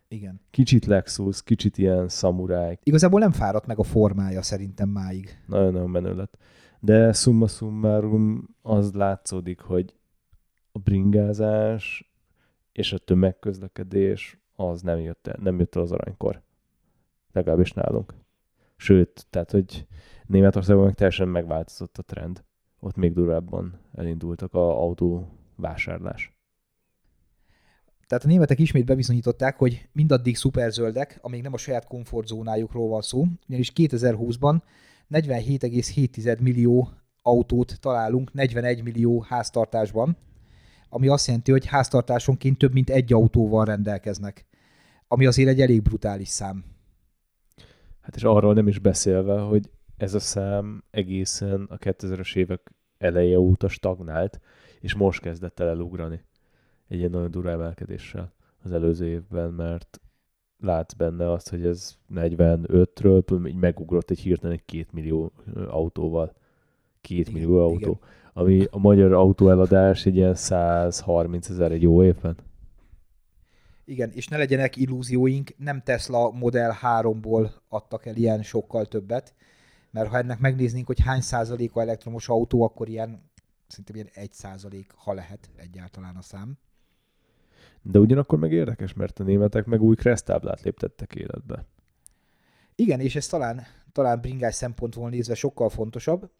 Igen. 0.07 0.41
Kicsit 0.49 0.85
Lexus, 0.85 1.43
kicsit 1.43 1.77
ilyen 1.77 2.07
szamuráj. 2.07 2.79
Igazából 2.83 3.19
nem 3.19 3.31
fáradt 3.31 3.65
meg 3.65 3.79
a 3.79 3.83
formája 3.83 4.41
szerintem 4.41 4.89
máig. 4.89 5.41
Nagyon-nagyon 5.47 5.89
menő 5.89 6.15
lett. 6.15 6.37
De 6.79 7.13
summa 7.13 7.47
summarum 7.47 8.55
az 8.61 8.93
látszódik, 8.93 9.59
hogy 9.59 9.93
a 10.71 10.79
bringázás 10.79 12.13
és 12.71 12.93
a 12.93 12.97
tömegközlekedés 12.97 14.39
az 14.55 14.81
nem 14.81 14.99
jött 14.99 15.27
el, 15.27 15.39
nem 15.41 15.59
jött 15.59 15.75
el 15.75 15.81
az 15.81 15.91
aranykor. 15.91 16.41
Legalábbis 17.31 17.71
nálunk. 17.71 18.13
Sőt, 18.75 19.25
tehát, 19.29 19.51
hogy 19.51 19.87
Németországban 20.25 20.85
meg 20.85 20.95
teljesen 20.95 21.27
megváltozott 21.27 21.97
a 21.97 22.03
trend. 22.03 22.43
Ott 22.83 22.95
még 22.95 23.13
durvábban 23.13 23.79
elindultak 23.93 24.53
a 24.53 24.81
autó 24.81 25.27
vásárlás. 25.55 26.37
Tehát 28.07 28.23
a 28.23 28.27
németek 28.27 28.59
ismét 28.59 28.85
bebizonyították, 28.85 29.57
hogy 29.57 29.89
mindaddig 29.91 30.35
szuperzöldek, 30.35 31.19
amíg 31.21 31.41
nem 31.41 31.53
a 31.53 31.57
saját 31.57 31.87
komfortzónájukról 31.87 32.87
van 32.87 33.01
szó, 33.01 33.25
ugyanis 33.47 33.71
2020-ban 33.75 34.61
47,7 35.09 36.39
millió 36.39 36.89
autót 37.21 37.79
találunk 37.79 38.33
41 38.33 38.83
millió 38.83 39.21
háztartásban, 39.21 40.17
ami 40.89 41.07
azt 41.07 41.27
jelenti, 41.27 41.51
hogy 41.51 41.65
háztartásonként 41.65 42.57
több 42.57 42.73
mint 42.73 42.89
egy 42.89 43.13
autóval 43.13 43.65
rendelkeznek, 43.65 44.45
ami 45.07 45.25
azért 45.25 45.49
egy 45.49 45.61
elég 45.61 45.81
brutális 45.81 46.27
szám. 46.27 46.63
Hát 48.01 48.15
és 48.15 48.23
arról 48.23 48.53
nem 48.53 48.67
is 48.67 48.79
beszélve, 48.79 49.39
hogy 49.39 49.69
ez 50.03 50.13
a 50.13 50.19
szám 50.19 50.83
egészen 50.91 51.67
a 51.69 51.77
2000-es 51.77 52.35
évek 52.35 52.71
eleje 52.97 53.39
óta 53.39 53.67
stagnált, 53.67 54.39
és 54.79 54.95
most 54.95 55.21
kezdett 55.21 55.59
el 55.59 55.67
elugrani 55.67 56.23
egy 56.87 56.97
ilyen 56.97 57.11
nagyon 57.11 57.31
durva 57.31 57.49
emelkedéssel 57.49 58.33
az 58.63 58.71
előző 58.71 59.07
évben, 59.07 59.51
mert 59.51 60.01
látsz 60.57 60.93
benne 60.93 61.31
azt, 61.31 61.49
hogy 61.49 61.65
ez 61.65 61.97
45-ről 62.15 63.47
így 63.47 63.55
megugrott 63.55 64.09
egy 64.09 64.19
hirtelen 64.19 64.55
egy 64.55 64.65
két 64.65 64.91
millió 64.91 65.31
autóval. 65.67 66.33
Két 67.01 67.27
igen, 67.27 67.41
millió 67.41 67.59
autó. 67.59 67.75
Igen. 67.75 67.99
Ami 68.33 68.65
a 68.71 68.77
magyar 68.77 69.13
autóeladás 69.13 70.05
egy 70.05 70.15
ilyen 70.15 70.35
130 70.35 71.49
ezer 71.49 71.71
egy 71.71 71.81
jó 71.81 72.03
évben. 72.03 72.35
Igen, 73.85 74.11
és 74.11 74.27
ne 74.27 74.37
legyenek 74.37 74.75
illúzióink, 74.75 75.51
nem 75.57 75.81
Tesla 75.81 76.31
Model 76.31 76.77
3-ból 76.81 77.51
adtak 77.67 78.05
el 78.05 78.15
ilyen 78.15 78.43
sokkal 78.43 78.85
többet, 78.85 79.33
mert 79.93 80.09
ha 80.09 80.17
ennek 80.17 80.39
megnéznénk, 80.39 80.85
hogy 80.85 80.99
hány 80.99 81.21
százaléka 81.21 81.81
elektromos 81.81 82.29
autó, 82.29 82.63
akkor 82.63 82.89
ilyen 82.89 83.31
szerintem 83.67 83.95
ilyen 83.95 84.09
egy 84.13 84.33
százalék, 84.33 84.91
ha 84.95 85.13
lehet 85.13 85.49
egyáltalán 85.55 86.15
a 86.15 86.21
szám. 86.21 86.57
De 87.81 87.99
ugyanakkor 87.99 88.39
meg 88.39 88.51
érdekes, 88.51 88.93
mert 88.93 89.19
a 89.19 89.23
németek 89.23 89.65
meg 89.65 89.81
új 89.81 89.95
kresztáblát 89.95 90.61
léptettek 90.61 91.15
életbe. 91.15 91.65
Igen, 92.75 92.99
és 92.99 93.15
ez 93.15 93.27
talán, 93.27 93.61
talán 93.91 94.21
bringás 94.21 94.55
szempontból 94.55 95.09
nézve 95.09 95.35
sokkal 95.35 95.69
fontosabb, 95.69 96.31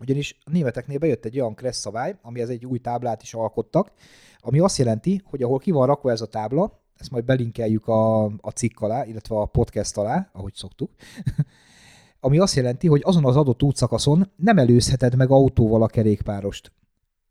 ugyanis 0.00 0.38
a 0.44 0.50
németeknél 0.50 0.98
bejött 0.98 1.24
egy 1.24 1.40
olyan 1.40 1.54
kressz 1.54 1.80
szabály, 1.80 2.18
ez 2.32 2.48
egy 2.48 2.66
új 2.66 2.78
táblát 2.78 3.22
is 3.22 3.34
alkottak, 3.34 3.92
ami 4.38 4.58
azt 4.58 4.78
jelenti, 4.78 5.22
hogy 5.24 5.42
ahol 5.42 5.58
ki 5.58 5.70
van 5.70 5.86
rakva 5.86 6.10
ez 6.10 6.20
a 6.20 6.26
tábla, 6.26 6.82
ezt 6.96 7.10
majd 7.10 7.24
belinkeljük 7.24 7.86
a, 7.88 8.24
a 8.24 8.50
cikk 8.54 8.80
alá, 8.80 9.04
illetve 9.04 9.36
a 9.36 9.46
podcast 9.46 9.96
alá, 9.96 10.30
ahogy 10.32 10.54
szoktuk, 10.54 10.90
ami 12.24 12.38
azt 12.38 12.54
jelenti, 12.54 12.86
hogy 12.86 13.00
azon 13.04 13.24
az 13.24 13.36
adott 13.36 13.62
útszakaszon 13.62 14.30
nem 14.36 14.58
előzheted 14.58 15.16
meg 15.16 15.30
autóval 15.30 15.82
a 15.82 15.86
kerékpárost. 15.86 16.72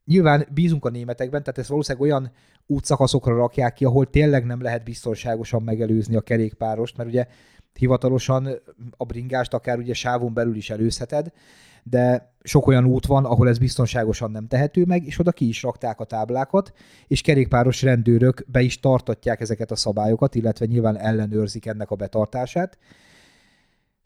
Nyilván 0.06 0.48
bízunk 0.54 0.86
a 0.86 0.90
németekben, 0.90 1.44
tehát 1.44 1.60
ezt 1.60 1.70
valószínűleg 1.70 2.08
olyan 2.08 2.32
útszakaszokra 2.66 3.36
rakják 3.36 3.74
ki, 3.74 3.86
ahol 3.86 4.10
tényleg 4.10 4.46
nem 4.46 4.62
lehet 4.62 4.84
biztonságosan 4.84 5.64
megelőzni 5.64 6.16
a 6.16 6.22
kerékpárost, 6.22 6.98
mert 6.98 7.10
ugye 7.10 7.28
hivatalosan 7.74 8.50
a 8.98 9.06
bringást 9.06 9.54
akár 9.54 9.78
ugye 9.78 9.94
sávon 9.94 10.34
belül 10.34 10.56
is 10.56 10.70
előzheted, 10.70 11.32
de 11.84 12.34
sok 12.44 12.68
olyan 12.68 12.86
út 12.86 13.06
van, 13.06 13.26
ahol 13.26 13.48
ez 13.48 13.58
biztonságosan 13.58 14.32
nem 14.32 14.48
tehető 14.48 14.86
meg, 14.86 15.06
és 15.06 15.20
oda 15.20 15.32
ki 15.32 15.48
is 15.48 15.64
rakták 15.64 16.00
a 16.00 16.06
táblákat, 16.06 16.74
és 17.08 17.22
kerékpáros 17.22 17.82
rendőrök 17.82 18.46
be 18.48 18.62
is 18.62 18.80
tartatják 18.80 19.42
ezeket 19.42 19.72
a 19.72 19.76
szabályokat, 19.76 20.36
illetve 20.36 20.66
nyilván 20.66 20.98
ellenőrzik 20.98 21.66
ennek 21.66 21.92
a 21.92 21.96
betartását. 21.96 22.78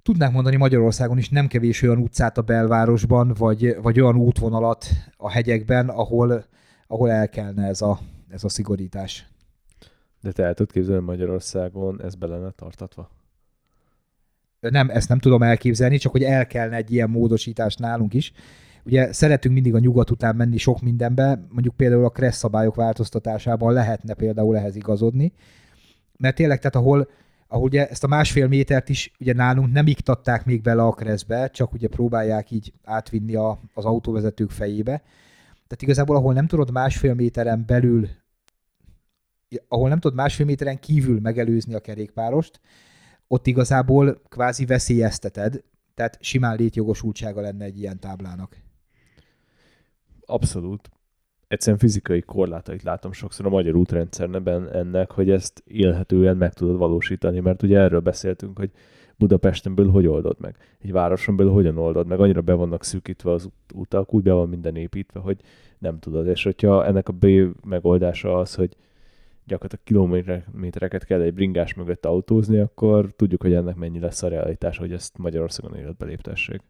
Tudnánk 0.08 0.34
mondani 0.34 0.56
Magyarországon 0.56 1.18
is 1.18 1.30
nem 1.30 1.48
kevés 1.48 1.82
olyan 1.82 1.98
utcát 1.98 2.38
a 2.38 2.42
belvárosban, 2.42 3.34
vagy, 3.38 3.76
vagy 3.82 4.00
olyan 4.00 4.16
útvonalat 4.16 4.86
a 5.18 5.30
hegyekben, 5.30 5.90
ahol, 5.90 6.46
ahol 6.88 7.12
el 7.12 7.30
kellene 7.30 7.68
ez 7.68 7.82
a, 7.82 8.00
ez 8.30 8.44
a 8.44 8.50
szigorítás. 8.50 9.28
De 10.22 10.32
te 10.32 10.44
el 10.44 10.54
tudod 10.54 10.72
képzelni 10.72 11.04
Magyarországon, 11.04 12.02
ez 12.04 12.16
be 12.16 12.28
lenne 12.28 12.52
tartatva? 12.52 13.10
nem, 14.60 14.90
ezt 14.90 15.10
nem 15.10 15.20
tudom 15.20 15.44
elképzelni, 15.44 15.98
csak 15.98 16.12
hogy 16.12 16.24
el 16.24 16.48
kellene 16.48 16.76
egy 16.76 16.92
ilyen 16.92 17.10
módosítás 17.10 17.76
nálunk 17.76 18.14
is. 18.14 18.32
Ugye 18.84 19.14
szeretünk 19.14 19.54
mindig 19.54 19.76
a 19.76 19.80
nyugat 19.80 20.12
után 20.12 20.36
menni 20.36 20.58
sok 20.58 20.82
mindenbe, 20.82 21.46
mondjuk 21.50 21.76
például 21.76 22.06
a 22.06 22.10
kressz 22.10 22.38
szabályok 22.38 22.76
változtatásában 22.76 23.74
lehetne 23.74 24.14
például 24.14 24.58
ehhez 24.58 24.76
igazodni, 24.76 25.34
mert 26.18 26.36
tényleg, 26.36 26.58
tehát 26.58 26.76
ahol, 26.76 27.08
ahol 27.48 27.64
ugye 27.64 27.88
ezt 27.88 28.04
a 28.04 28.08
másfél 28.08 28.48
métert 28.48 28.90
is 28.90 29.12
ugye 29.20 29.34
nálunk 29.34 29.72
nem 29.72 29.88
iktatták 29.88 30.46
még 30.46 30.62
bele 30.62 30.84
a 30.84 30.92
kreszbe, 30.92 31.50
csak 31.50 31.74
ugye 31.74 31.88
próbálják 31.88 32.52
így 32.52 32.74
átvinni 32.84 33.36
a, 33.36 33.60
az 33.74 33.86
autóvezetők 33.86 34.50
fejébe. 34.50 34.98
Tehát 35.54 35.82
igazából, 35.82 36.16
ahol 36.16 36.34
nem 36.34 36.48
tudod 36.48 36.72
másfél 36.72 37.14
méteren 37.14 37.64
belül, 37.66 38.10
ahol 39.68 39.90
nem 39.90 40.00
tudod 40.00 40.18
másfél 40.18 40.46
méteren 40.46 40.80
kívül 40.80 41.20
megelőzni 41.20 41.74
a 41.74 41.80
kerékpárost, 41.80 42.60
ott 43.28 43.48
igazából 43.48 44.22
kvázi 44.30 44.66
veszélyezteted, 44.66 45.64
tehát 45.94 46.18
simán 46.22 46.56
létjogosultsága 46.58 47.42
lenne 47.42 47.66
egy 47.66 47.80
ilyen 47.80 48.00
táblának. 48.00 48.58
Abszolút. 50.26 50.90
Egyszerűen 51.48 51.80
fizikai 51.80 52.22
korlátait 52.22 52.84
látom 52.84 53.12
sokszor 53.12 53.46
a 53.46 53.50
magyar 53.50 53.76
útrendszerben 53.76 54.70
ennek, 54.74 55.12
hogy 55.12 55.30
ezt 55.30 55.64
élhetően 55.66 56.38
meg 56.38 56.54
tudod 56.54 56.78
valósítani, 56.78 57.40
mert 57.40 57.64
ugye 57.64 57.80
erről 57.80 58.00
beszéltünk, 58.00 58.58
hogy 58.58 58.72
Budapestenből 59.16 59.90
hogy 59.90 60.08
oldod 60.08 60.36
meg, 60.40 60.56
egy 60.82 60.92
városonből 60.92 61.52
hogyan 61.52 61.78
oldod 61.78 62.08
meg, 62.08 62.20
annyira 62.20 62.42
be 62.42 62.54
vannak 62.54 62.84
szűkítve 62.84 63.32
az 63.32 63.50
utak, 63.74 64.14
úgy 64.14 64.24
be 64.24 64.32
van 64.32 64.50
minden 64.50 64.76
építve, 64.76 65.20
hogy 65.20 65.42
nem 65.78 66.00
tudod. 66.00 66.28
És 66.28 66.44
hogyha 66.44 66.86
ennek 66.86 67.08
a 67.08 67.12
B 67.12 67.26
megoldása 67.66 68.38
az, 68.38 68.56
hogy 68.56 68.76
gyakorlatilag 69.46 69.84
kilométereket 69.84 71.06
kell 71.06 71.22
egy 71.22 71.34
bringás 71.34 71.74
mögött 71.74 72.06
autózni, 72.06 72.58
akkor 72.58 73.14
tudjuk, 73.16 73.42
hogy 73.42 73.54
ennek 73.54 73.76
mennyi 73.76 74.00
lesz 74.00 74.24
a 74.24 74.28
realitás, 74.28 74.78
hogy 74.78 74.92
ezt 74.92 75.18
Magyarországon 75.18 75.78
életbe 75.78 76.06
léptessék. 76.06 76.62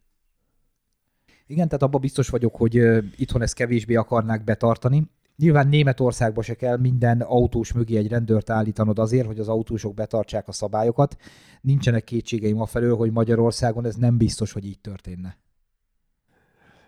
Igen, 1.48 1.66
tehát 1.68 1.84
abban 1.84 2.02
biztos 2.02 2.30
vagyok, 2.30 2.56
hogy 2.56 2.76
itthon 3.16 3.42
ezt 3.42 3.54
kevésbé 3.54 3.96
akarnák 3.96 4.44
betartani. 4.44 5.10
Nyilván 5.36 5.68
Németországban 5.68 6.44
se 6.44 6.54
kell 6.54 6.78
minden 6.78 7.22
autós 7.22 7.74
mögé 7.74 7.98
egy 7.98 8.08
rendőrt 8.08 8.50
állítanod 8.50 9.00
azért, 9.00 9.26
hogy 9.26 9.40
az 9.40 9.48
autósok 9.48 9.94
betartsák 9.94 10.48
a 10.48 10.52
szabályokat. 10.52 11.18
Nincsenek 11.62 12.04
kétségeim 12.04 12.62
afelől, 12.62 12.96
hogy 12.96 13.12
Magyarországon 13.12 13.86
ez 13.86 13.96
nem 13.96 14.18
biztos, 14.18 14.52
hogy 14.52 14.66
így 14.66 14.80
történne. 14.80 15.38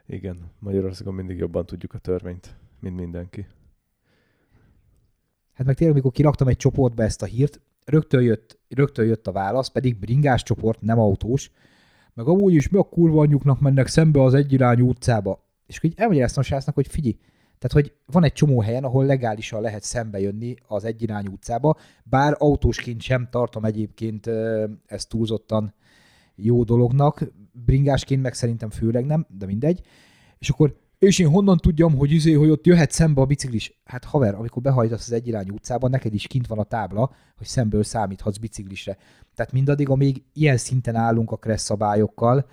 Igen, 0.06 0.38
Magyarországon 0.60 1.14
mindig 1.14 1.38
jobban 1.38 1.66
tudjuk 1.66 1.94
a 1.94 1.98
törvényt, 1.98 2.56
mint 2.80 2.96
mindenki. 2.96 3.48
Hát 5.54 5.68
meg 5.68 5.76
tényleg, 5.76 5.96
amikor 5.96 6.12
kiraktam 6.12 6.48
egy 6.48 6.58
csoportba 6.58 7.04
ezt 7.04 7.22
a 7.22 7.26
hírt, 7.26 7.62
rögtön 7.86 8.22
jött, 8.22 8.60
rögtön 8.68 9.06
jött 9.06 9.28
a 9.28 9.32
válasz, 9.32 9.68
pedig 9.68 10.00
bringás 10.00 10.44
csoport, 10.44 10.82
nem 10.82 11.00
autós, 11.00 11.52
meg 12.20 12.28
amúgy 12.28 12.54
is 12.54 12.70
mi 12.70 12.78
a 12.78 12.84
kurva 12.84 13.22
anyjuknak 13.22 13.60
mennek 13.60 13.88
szembe 13.88 14.24
az 14.24 14.34
egyirányú 14.34 14.88
utcába. 14.88 15.48
És 15.66 15.84
így 15.84 15.94
elmagyaráztam 15.96 16.44
a 16.44 16.46
srácnak, 16.46 16.76
hogy 16.76 16.88
figyelj, 16.88 17.18
tehát, 17.58 17.72
hogy 17.72 17.94
van 18.06 18.24
egy 18.24 18.34
csomó 18.34 18.62
helyen, 18.62 18.84
ahol 18.84 19.06
legálisan 19.06 19.62
lehet 19.62 19.84
szembe 19.84 20.20
jönni 20.20 20.56
az 20.68 20.84
egyirányú 20.84 21.32
utcába, 21.32 21.76
bár 22.04 22.36
autósként 22.38 23.02
sem 23.02 23.28
tartom 23.32 23.66
egyébként 23.66 24.30
ezt 24.86 25.10
túlzottan 25.10 25.74
jó 26.36 26.64
dolognak, 26.64 27.32
bringásként 27.66 28.22
meg 28.22 28.34
szerintem 28.34 28.70
főleg 28.70 29.06
nem, 29.06 29.26
de 29.38 29.46
mindegy. 29.46 29.82
És 30.38 30.50
akkor 30.50 30.76
és 31.00 31.20
én 31.20 31.28
honnan 31.28 31.58
tudjam, 31.58 31.96
hogy 31.96 32.12
izé, 32.12 32.34
hogy 32.34 32.50
ott 32.50 32.66
jöhet 32.66 32.92
szembe 32.92 33.22
a 33.22 33.26
biciklis? 33.26 33.80
Hát 33.84 34.04
haver, 34.04 34.36
amikor 34.36 34.62
behajtasz 34.62 35.08
az 35.08 35.12
egyirányú 35.12 35.54
utcába, 35.54 35.88
neked 35.88 36.14
is 36.14 36.28
kint 36.28 36.48
van 36.48 36.60
a 36.60 36.64
tábla, 36.64 37.12
hogy 37.38 37.48
szemből 37.48 37.84
számíthatsz 37.84 38.38
biciklisre. 38.38 38.98
Tehát 39.36 39.52
mindaddig, 39.52 39.90
amíg 39.90 40.24
ilyen 40.34 40.58
szinten 40.58 40.96
állunk 40.96 41.32
a 41.32 41.38
kressz 41.38 41.64
szabályokkal, 41.64 42.50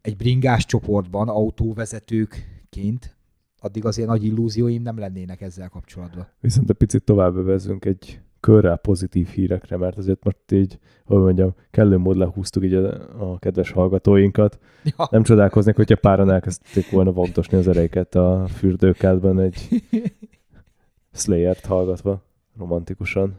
egy 0.00 0.16
bringás 0.16 0.66
csoportban, 0.66 1.28
autóvezetőkként, 1.28 3.16
addig 3.58 3.84
azért 3.84 4.08
nagy 4.08 4.24
illúzióim 4.24 4.82
nem 4.82 4.98
lennének 4.98 5.40
ezzel 5.40 5.68
kapcsolatban. 5.68 6.28
Viszont 6.40 6.70
egy 6.70 6.76
picit 6.76 7.04
tovább 7.04 7.44
vezünk 7.44 7.84
egy 7.84 8.20
körrel 8.40 8.76
pozitív 8.76 9.28
hírekre, 9.28 9.76
mert 9.76 9.96
azért 9.96 10.24
most 10.24 10.52
így, 10.52 10.78
hogy 11.04 11.18
mondjam, 11.18 11.54
kellő 11.70 11.96
mód 11.96 12.16
lehúztuk 12.16 12.64
így 12.64 12.74
a, 12.74 13.32
a 13.32 13.38
kedves 13.38 13.70
hallgatóinkat. 13.70 14.58
Ja. 14.84 15.08
Nem 15.10 15.22
csodálkoznék, 15.22 15.76
hogyha 15.76 15.96
páran 15.96 16.30
elkezdték 16.30 16.90
volna 16.90 17.12
vagdosni 17.12 17.58
az 17.58 17.68
ereiket 17.68 18.14
a 18.14 18.46
fürdőkádban 18.48 19.40
egy 19.40 19.68
Slayer-t 21.12 21.66
hallgatva 21.66 22.22
romantikusan. 22.58 23.38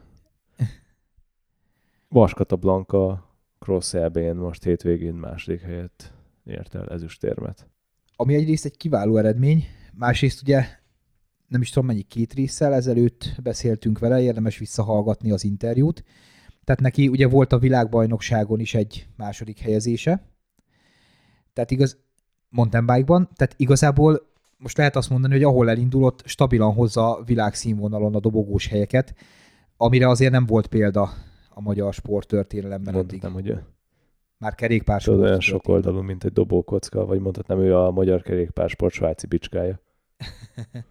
Vaskata 2.08 2.56
Blanka 2.56 3.30
cross 3.60 3.96
most 4.36 4.64
hétvégén 4.64 5.14
második 5.14 5.62
helyet 5.62 6.14
ért 6.46 6.76
el 6.76 6.88
ezüstérmet. 6.88 7.68
Ami 8.16 8.36
egyrészt 8.36 8.66
egy 8.66 8.78
kiváló 8.78 9.18
eredmény, 9.18 9.66
másrészt 9.94 10.42
ugye 10.42 10.66
nem 11.52 11.62
is 11.62 11.70
tudom 11.70 11.88
mennyi 11.88 12.02
két 12.02 12.34
résszel 12.34 12.74
ezelőtt 12.74 13.36
beszéltünk 13.44 14.00
vele, 14.00 14.22
érdemes 14.22 14.58
visszahallgatni 14.58 15.32
az 15.32 15.44
interjút. 15.44 16.04
Tehát 16.64 16.82
neki 16.82 17.08
ugye 17.08 17.28
volt 17.28 17.54
a 17.54 17.58
világbajnokságon 17.58 18.60
is 18.60 18.74
egy 18.74 19.08
második 19.18 19.60
helyezése. 19.60 20.22
Tehát 21.54 21.72
igaz, 21.72 21.98
mountain 22.50 22.86
bike-ban, 22.86 23.30
tehát 23.36 23.54
igazából 23.58 24.30
most 24.58 24.78
lehet 24.78 24.96
azt 24.96 25.10
mondani, 25.10 25.34
hogy 25.34 25.44
ahol 25.44 25.70
elindulott, 25.70 26.22
stabilan 26.26 26.74
hozza 26.74 27.24
világszínvonalon 27.26 28.16
a 28.16 28.20
dobogós 28.20 28.68
helyeket, 28.68 29.16
amire 29.78 30.10
azért 30.10 30.32
nem 30.32 30.46
volt 30.46 30.68
példa 30.68 31.10
a 31.50 31.62
magyar 31.62 31.94
sporttörténelemben 31.94 32.94
Mondhatnám, 32.94 33.34
hogy 33.34 33.58
már 34.38 34.56
kerékpársport. 34.56 35.20
olyan 35.20 35.40
sok 35.40 35.68
oldalú, 35.68 36.02
mint 36.02 36.24
egy 36.24 36.34
dobókocka, 36.34 37.06
vagy 37.06 37.20
mondhatnám, 37.20 37.60
ő 37.60 37.76
a 37.76 37.92
magyar 37.92 38.22
kerékpársport 38.22 38.94
svájci 38.94 39.28
bicskája. 39.28 39.80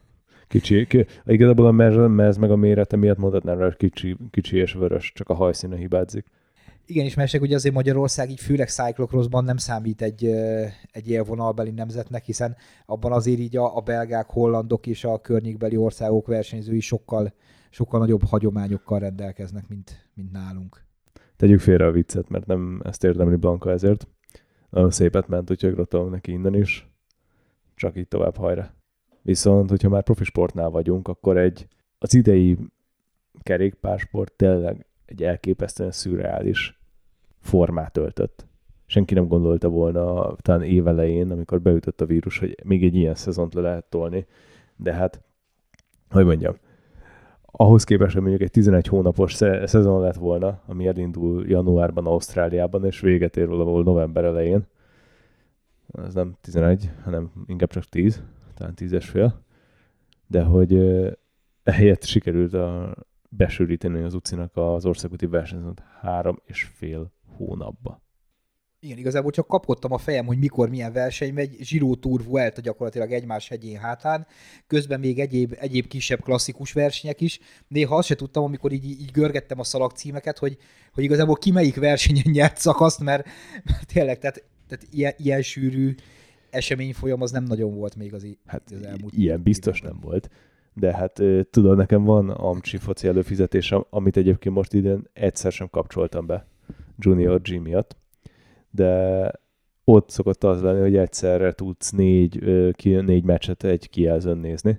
Kicsi, 0.51 0.87
ki, 0.87 1.07
igazából 1.25 1.67
a 1.67 1.71
mez, 1.71 1.97
mez 1.97 2.37
meg 2.37 2.51
a 2.51 2.57
mérete 2.57 2.97
miatt 2.97 3.19
mondhatnám 3.19 3.59
rá, 3.59 3.75
kicsi, 3.77 4.17
kicsi 4.31 4.57
és 4.57 4.73
vörös, 4.73 5.13
csak 5.13 5.29
a 5.29 5.35
hajszíne 5.35 5.77
hibázik. 5.77 6.27
Igen, 6.87 7.05
és 7.05 7.15
mesek 7.15 7.41
ugye 7.41 7.55
azért 7.55 7.75
Magyarország 7.75 8.31
így 8.31 8.41
főleg 8.41 8.69
cyclocrossban 8.69 9.45
nem 9.45 9.57
számít 9.57 10.03
egy, 10.03 10.25
egy 10.93 11.11
élvonalbeli 11.11 11.71
nemzetnek, 11.71 12.25
hiszen 12.25 12.57
abban 12.87 13.13
azért 13.13 13.39
így 13.39 13.57
a, 13.57 13.77
a 13.77 13.81
belgák, 13.81 14.27
hollandok 14.27 14.87
és 14.87 15.05
a 15.05 15.21
környékbeli 15.21 15.77
országok 15.77 16.27
versenyzői 16.27 16.81
sokkal, 16.81 17.33
sokkal 17.71 18.01
nagyobb 18.01 18.25
hagyományokkal 18.25 18.99
rendelkeznek, 18.99 19.69
mint, 19.69 20.11
mint 20.15 20.33
nálunk. 20.33 20.85
Tegyük 21.37 21.61
félre 21.61 21.87
a 21.87 21.91
viccet, 21.91 22.29
mert 22.29 22.47
nem 22.47 22.81
ezt 22.85 23.05
érdemli 23.05 23.37
Blanka 23.37 23.71
ezért. 23.71 24.09
Nagyon 24.71 24.91
szépet 24.91 25.29
ment, 25.29 25.51
úgyhogy 25.51 25.73
gratulálunk 25.73 26.15
neki 26.15 26.33
innen 26.33 26.55
is. 26.55 26.91
Csak 27.75 27.97
így 27.97 28.09
tovább 28.09 28.37
hajra. 28.37 28.79
Viszont, 29.23 29.71
hogyha 29.71 29.89
már 29.89 30.03
profi 30.03 30.25
sportnál 30.25 30.71
vagyunk, 30.71 31.09
akkor 31.09 31.37
egy 31.37 31.67
az 31.99 32.15
idei 32.15 32.59
kerékpársport 33.43 34.33
tényleg 34.33 34.87
egy 35.05 35.23
elképesztően 35.23 35.91
szürreális 35.91 36.81
formát 37.41 37.97
öltött. 37.97 38.47
Senki 38.87 39.15
nem 39.15 39.29
gondolta 39.29 39.69
volna 39.69 40.35
talán 40.37 40.63
évelején, 40.63 41.31
amikor 41.31 41.61
beütött 41.61 42.01
a 42.01 42.07
vírus, 42.07 42.39
hogy 42.39 42.57
még 42.65 42.85
egy 42.85 42.95
ilyen 42.95 43.15
szezont 43.15 43.55
le 43.55 43.61
lehet 43.61 43.85
tolni. 43.85 44.27
De 44.77 44.95
hát, 44.95 45.23
hogy 46.11 46.25
mondjam, 46.25 46.55
ahhoz 47.43 47.85
képest, 47.85 48.13
hogy 48.13 48.23
mondjuk 48.23 48.43
egy 48.43 48.51
11 48.51 48.87
hónapos 48.87 49.35
szezon 49.65 50.01
lett 50.01 50.15
volna, 50.15 50.63
ami 50.67 50.87
elindul 50.87 51.49
januárban 51.49 52.07
Ausztráliában, 52.07 52.85
és 52.85 53.01
véget 53.01 53.37
ér 53.37 53.49
valahol 53.49 53.83
november 53.83 54.25
elején, 54.25 54.67
ez 55.93 56.15
nem 56.15 56.37
11, 56.41 56.91
hanem 57.05 57.33
inkább 57.47 57.71
csak 57.71 57.85
10, 57.85 58.23
talán 58.61 58.75
10 58.75 59.05
fél, 59.05 59.45
de 60.27 60.43
hogy 60.43 60.75
ehelyett 61.63 62.05
sikerült 62.05 62.55
a, 62.55 62.95
besűríteni 63.29 64.03
az 64.03 64.15
UCI-nak 64.15 64.57
az 64.57 64.87
országúti 64.87 65.27
versenyzőt 65.27 65.83
három 66.01 66.41
és 66.45 66.63
fél 66.75 67.13
hónapba. 67.37 68.03
Igen, 68.83 68.99
igazából 68.99 69.31
csak 69.31 69.47
kapkodtam 69.47 69.93
a 69.93 69.99
fejem, 69.99 70.27
hogy 70.27 70.39
mikor 70.39 70.69
milyen 70.69 70.93
verseny 70.93 71.33
megy. 71.33 71.57
Zsiró 71.61 71.95
Tour 71.95 72.25
Vuelta 72.25 72.61
gyakorlatilag 72.61 73.13
egymás 73.13 73.49
hegyén 73.49 73.79
hátán, 73.79 74.27
közben 74.67 75.01
még 75.01 75.19
egyéb, 75.19 75.57
egyéb 75.59 75.87
kisebb 75.87 76.23
klasszikus 76.23 76.73
versenyek 76.73 77.21
is. 77.21 77.41
Néha 77.69 77.97
azt 77.97 78.09
se 78.09 78.15
tudtam, 78.15 78.45
amikor 78.45 78.73
így, 78.73 78.85
így 78.85 79.11
görgettem 79.11 79.59
a 79.59 79.65
szalagcímeket, 79.65 80.39
hogy, 80.39 80.57
hogy 80.93 81.05
igazából 81.05 81.35
ki 81.35 81.51
melyik 81.51 81.77
versenyen 81.77 82.31
nyert 82.31 82.57
szakaszt, 82.57 83.01
mert, 83.01 83.27
mert 83.65 83.87
tényleg, 83.87 84.19
tehát, 84.19 84.45
tehát 84.69 84.87
ilyen, 84.91 85.15
ilyen 85.17 85.43
sűrű 85.43 85.95
esemény 86.51 86.93
folyam 86.93 87.23
az 87.23 87.31
nem 87.31 87.45
nagyon 87.45 87.75
volt 87.75 87.97
még 87.97 88.15
az, 88.15 88.27
hát 88.47 88.63
az 88.75 88.83
elmúlt. 88.83 89.15
Ilyen 89.17 89.43
biztos 89.43 89.81
nem 89.81 89.99
volt. 90.01 90.31
De 90.75 90.95
hát 90.95 91.23
tudod, 91.51 91.77
nekem 91.77 92.05
van 92.05 92.31
Amcsi 92.31 92.77
foci 92.77 93.09
előfizetésem, 93.09 93.85
amit 93.91 94.17
egyébként 94.17 94.55
most 94.55 94.73
idén 94.73 95.03
egyszer 95.13 95.53
sem 95.53 95.69
kapcsoltam 95.71 96.27
be 96.27 96.47
Junior 96.99 97.41
G 97.41 97.61
miatt 97.61 97.99
de 98.71 99.33
ott 99.85 100.11
szokott 100.11 100.45
az 100.45 100.63
lenni, 100.63 100.81
hogy 100.81 100.97
egyszerre 100.97 101.53
tudsz 101.53 101.91
négy, 101.91 102.45
négy 102.83 103.25
meccset 103.25 103.65
egy 103.65 103.91
kijelzőn 103.91 104.39
nézni, 104.39 104.79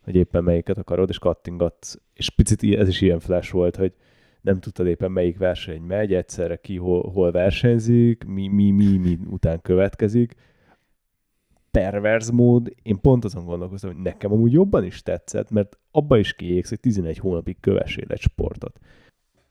hogy 0.00 0.14
éppen 0.14 0.44
melyiket 0.44 0.78
akarod, 0.78 1.08
és 1.08 1.18
kattingatsz. 1.18 1.98
És 2.14 2.30
picit 2.30 2.78
ez 2.78 2.88
is 2.88 3.00
ilyen 3.00 3.20
flash 3.20 3.52
volt, 3.52 3.76
hogy 3.76 3.92
nem 4.40 4.60
tudtad 4.60 4.86
éppen 4.86 5.12
melyik 5.12 5.38
verseny 5.38 5.82
megy, 5.82 6.14
egyszerre 6.14 6.56
ki 6.56 6.76
hol, 6.76 7.10
hol 7.10 7.30
versenyzik, 7.30 8.24
mi, 8.24 8.48
mi, 8.48 8.70
mi, 8.70 8.96
mi 8.96 9.18
után 9.30 9.60
következik. 9.60 10.34
Perverz 11.80 12.30
mód, 12.30 12.74
én 12.82 13.00
pont 13.00 13.24
azon 13.24 13.44
gondolkoztam, 13.44 13.92
hogy 13.92 14.02
nekem 14.02 14.32
amúgy 14.32 14.52
jobban 14.52 14.84
is 14.84 15.02
tetszett, 15.02 15.50
mert 15.50 15.78
abba 15.90 16.18
is 16.18 16.34
kiégsz, 16.34 16.68
hogy 16.68 16.80
11 16.80 17.18
hónapig 17.18 17.60
kövessél 17.60 18.06
egy 18.08 18.20
sportot 18.20 18.80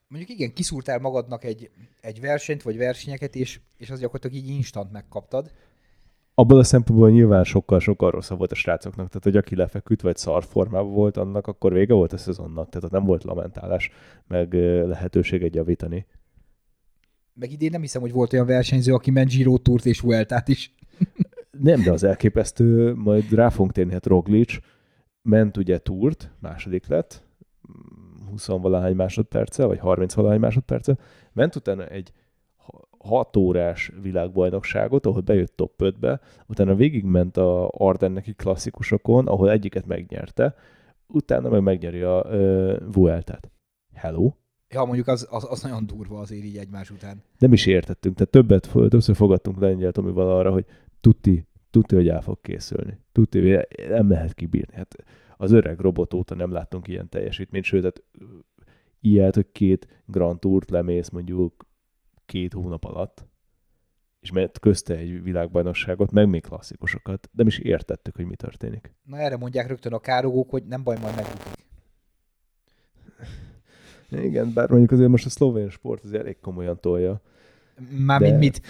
mondjuk 0.08 0.32
igen, 0.32 0.54
kiszúrtál 0.54 1.00
magadnak 1.00 1.44
egy, 1.44 1.70
egy 2.02 2.20
versenyt, 2.22 2.62
vagy 2.62 2.78
versenyeket, 2.78 3.36
és, 3.36 3.60
és 3.78 3.90
az 3.90 4.00
gyakorlatilag 4.00 4.46
így 4.46 4.50
instant 4.50 4.92
megkaptad. 4.92 5.52
Abban 6.34 6.58
a 6.58 6.64
szempontból 6.64 7.10
nyilván 7.10 7.44
sokkal-sokkal 7.44 8.12
rosszabb 8.12 8.38
volt 8.38 8.52
a 8.52 8.56
srácoknak, 8.56 9.08
tehát 9.08 9.24
hogy 9.24 9.38
aki 9.38 9.56
lefeküdt, 9.56 10.02
vagy 10.02 10.18
szar 10.18 10.44
formában 10.44 10.94
volt 10.94 11.18
annak, 11.18 11.48
akkor 11.48 11.74
vége 11.74 11.94
volt 11.94 12.14
a 12.14 12.18
szezonnak, 12.18 12.70
tehát 12.70 12.92
nem 12.92 13.06
volt 13.06 13.24
lamentálás, 13.24 13.92
meg 14.28 14.54
lehetőség 14.88 15.44
egy 15.44 15.56
javítani. 15.56 16.06
Meg 17.34 17.52
idén 17.52 17.70
nem 17.72 17.82
hiszem, 17.82 18.02
hogy 18.02 18.12
volt 18.12 18.34
olyan 18.34 18.46
versenyző, 18.46 18.94
aki 18.94 19.12
ment 19.12 19.30
Giro 19.30 19.58
Tourt 19.58 19.86
és 19.86 20.00
Vueltát 20.00 20.48
is. 20.48 20.76
nem, 21.60 21.84
de 21.84 21.92
az 21.92 22.04
elképesztő, 22.04 22.94
majd 22.94 23.34
rá 23.34 23.50
fogunk 23.50 23.72
térni, 23.72 23.92
hát 23.92 24.06
Roglic 24.06 24.58
ment 25.22 25.58
ugye 25.58 25.78
Tourt, 25.78 26.32
második 26.40 26.88
lett, 26.88 27.24
20-valahány 28.36 28.96
másodperce, 28.96 29.66
vagy 29.66 29.80
30-valahány 29.84 30.40
másodperce, 30.40 30.98
ment 31.34 31.56
utána 31.56 31.86
egy 31.86 32.12
6 32.98 33.38
órás 33.38 33.92
világbajnokságot, 34.02 35.06
ahol 35.06 35.22
bejött 35.22 35.56
top 35.56 35.74
5-be, 35.78 36.20
utána 36.48 36.76
végigment 36.76 37.38
a 37.38 37.70
Ardenneki 37.72 38.34
klasszikusokon, 38.34 39.28
ahol 39.28 39.52
egyiket 39.52 39.86
megnyerte, 39.86 40.56
utána 41.08 41.50
meg 41.50 41.62
megnyeri 41.62 42.02
a 42.02 42.26
uh, 42.30 42.76
Vueltát. 42.92 43.52
Hello? 43.94 44.32
Ja, 44.70 44.86
mondjuk 44.86 45.08
az, 45.08 45.28
az, 45.30 45.48
az 45.50 45.62
nagyon 45.62 45.86
durva 45.86 46.20
azért 46.20 46.44
így 46.44 46.58
egymás 46.58 46.92
után. 46.92 47.24
Nem 47.38 47.54
is 47.54 47.66
értettünk, 47.66 48.16
tehát 48.16 48.32
többet, 48.32 48.90
többször 48.90 49.16
fogadtunk 49.16 49.60
Lengyel 49.60 49.92
Tomival 49.92 50.38
arra, 50.38 50.52
hogy 50.52 50.66
tuti, 51.02 51.48
tuti, 51.70 51.96
hogy 51.96 52.08
el 52.08 52.22
fog 52.22 52.42
készülni. 52.42 53.00
Tuti, 53.12 53.58
nem 53.90 54.10
lehet 54.10 54.34
kibírni. 54.34 54.76
Hát 54.76 54.96
az 55.38 55.52
öreg 55.52 55.80
robot 55.80 56.14
óta 56.14 56.36
nem 56.36 56.52
láttunk 56.52 56.88
ilyen 56.88 57.10
teljesítményt, 57.10 57.66
sőt, 57.66 57.84
hát 57.84 58.04
ilyet, 59.00 59.36
hogy 59.36 59.52
két 59.52 60.04
Grand 60.06 60.40
Tourt 60.40 60.70
lemész 60.70 61.10
mondjuk 61.10 61.66
két 62.26 62.54
hónap 62.54 62.84
alatt, 62.84 63.26
és 64.20 64.32
mert 64.32 64.60
közte 64.60 64.96
egy 64.96 65.24
világbajnokságot, 65.24 66.12
meg 66.12 66.30
még 66.30 66.42
klasszikusokat, 66.42 67.30
de 67.32 67.44
mi 67.44 67.50
is 67.50 67.60
értettük, 67.60 68.16
hogy 68.16 68.26
mi 68.26 68.36
történik. 68.36 68.94
Na 69.04 69.18
erre 69.18 69.38
mondják 69.38 69.68
rögtön 69.68 69.94
a 69.94 70.00
károgók, 70.00 70.50
hogy 70.50 70.64
nem 70.66 70.84
baj, 70.84 70.98
majd 71.02 71.16
megbukik. 71.16 71.66
Igen, 74.10 74.54
bár 74.54 74.70
mondjuk 74.70 74.92
azért 74.92 75.10
most 75.10 75.26
a 75.26 75.30
szlovén 75.30 75.70
sport 75.70 76.04
az 76.04 76.14
elég 76.14 76.40
komolyan 76.40 76.80
tolja. 76.80 77.22
Mármint 78.06 78.32
De- 78.34 78.38
mit? 78.38 78.62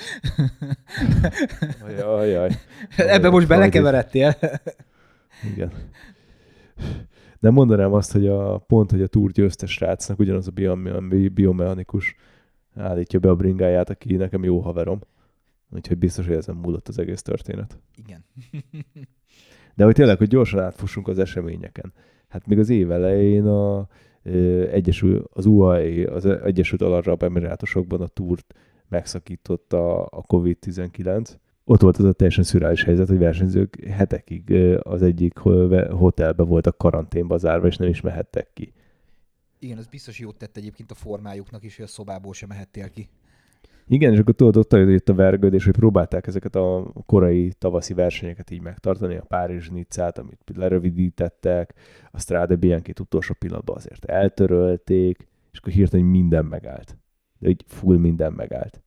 Ajaj. 2.04 2.52
Ebbe 2.98 3.30
most 3.30 3.48
belekeveredtél. 3.48 4.36
Igen. 5.54 5.72
Nem 7.40 7.54
mondanám 7.54 7.94
azt, 7.94 8.12
hogy 8.12 8.28
a 8.28 8.58
pont, 8.58 8.92
hogy 8.92 9.02
a 9.02 9.08
túr 9.08 9.32
győzte 9.32 9.66
srácnak 9.66 10.20
ugyanaz 10.20 10.48
a 10.48 10.52
biome- 10.52 11.32
biomechanikus 11.34 12.16
állítja 12.76 13.20
be 13.20 13.30
a 13.30 13.36
bringáját, 13.36 13.90
aki 13.90 14.16
nekem 14.16 14.44
jó 14.44 14.60
haverom. 14.60 15.00
Úgyhogy 15.70 15.98
biztos, 15.98 16.26
hogy 16.26 16.36
ezen 16.36 16.56
múlott 16.56 16.88
az 16.88 17.00
egész 17.00 17.22
történet. 17.22 17.80
Igen. 17.96 18.26
De 19.76 19.84
hogy 19.84 19.94
tényleg, 19.96 20.18
hogy 20.18 20.28
gyorsan 20.28 20.60
átfussunk 20.60 21.08
az 21.08 21.20
eseményeken. 21.20 21.94
Hát 22.28 22.48
még 22.48 22.60
az 22.60 22.70
év 22.70 22.92
elején 22.92 23.46
a, 23.46 23.88
Egyesül, 24.72 25.30
az 25.34 25.46
UAE, 25.46 26.12
az 26.12 26.26
Egyesült 26.26 26.82
Arab 26.82 27.24
Emirátusokban 27.24 28.02
a 28.02 28.08
túrt 28.08 28.54
megszakította 28.90 30.06
a 30.06 30.24
COVID-19. 30.28 31.36
Ott 31.64 31.82
volt 31.82 31.98
az 31.98 32.04
a 32.04 32.14
teljesen 32.14 32.44
szürális 32.44 32.84
helyzet, 32.84 33.08
hogy 33.08 33.18
versenyzők 33.18 33.84
hetekig 33.84 34.54
az 34.80 35.02
egyik 35.02 35.38
hotelbe 35.90 36.44
voltak 36.44 36.78
karanténba 36.78 37.38
zárva, 37.38 37.68
és 37.68 37.78
nem 37.78 37.90
is 37.90 38.02
mehettek 38.02 38.50
ki. 38.54 38.74
Igen, 39.60 39.78
az 39.78 39.88
biztos 39.88 40.20
jót 40.20 40.38
tett 40.38 40.58
egyébként 40.58 40.92
a 40.92 40.96
formájuknak 40.96 41.64
is, 41.64 41.76
hogy 41.76 41.86
a 41.86 41.88
szobából 41.88 42.34
sem 42.34 42.50
mehettél 42.50 42.90
ki. 42.90 43.10
Igen, 43.88 44.14
és 44.14 44.20
akkor 44.20 44.34
tudod, 44.34 44.58
ott 44.58 44.72
jött 44.72 45.10
a 45.10 45.14
vergődés, 45.14 45.64
hogy 45.64 45.74
próbálták 45.74 46.28
ezeket 46.28 46.56
a 46.56 46.94
korai 47.06 47.54
tavaszi 47.58 47.94
versenyeket 47.94 48.52
így 48.52 48.62
megtartani, 48.62 49.16
a 49.16 49.26
Párizs 49.28 49.70
Nizzát, 49.70 50.18
amit 50.18 50.52
lerövidítettek, 50.56 51.74
a 52.12 52.20
Strade 52.20 52.56
Bianchi-t 52.56 53.00
utolsó 53.00 53.34
pillanatban 53.40 53.76
azért 53.76 54.06
eltörölték, 54.06 55.28
és 55.52 55.60
akkor 55.60 55.74
hirtelen 55.74 56.06
minden 56.06 56.46
megállt. 56.46 56.98
De 57.40 57.50
így 57.50 57.64
full 57.68 57.98
minden 57.98 58.34
megállt. 58.34 58.82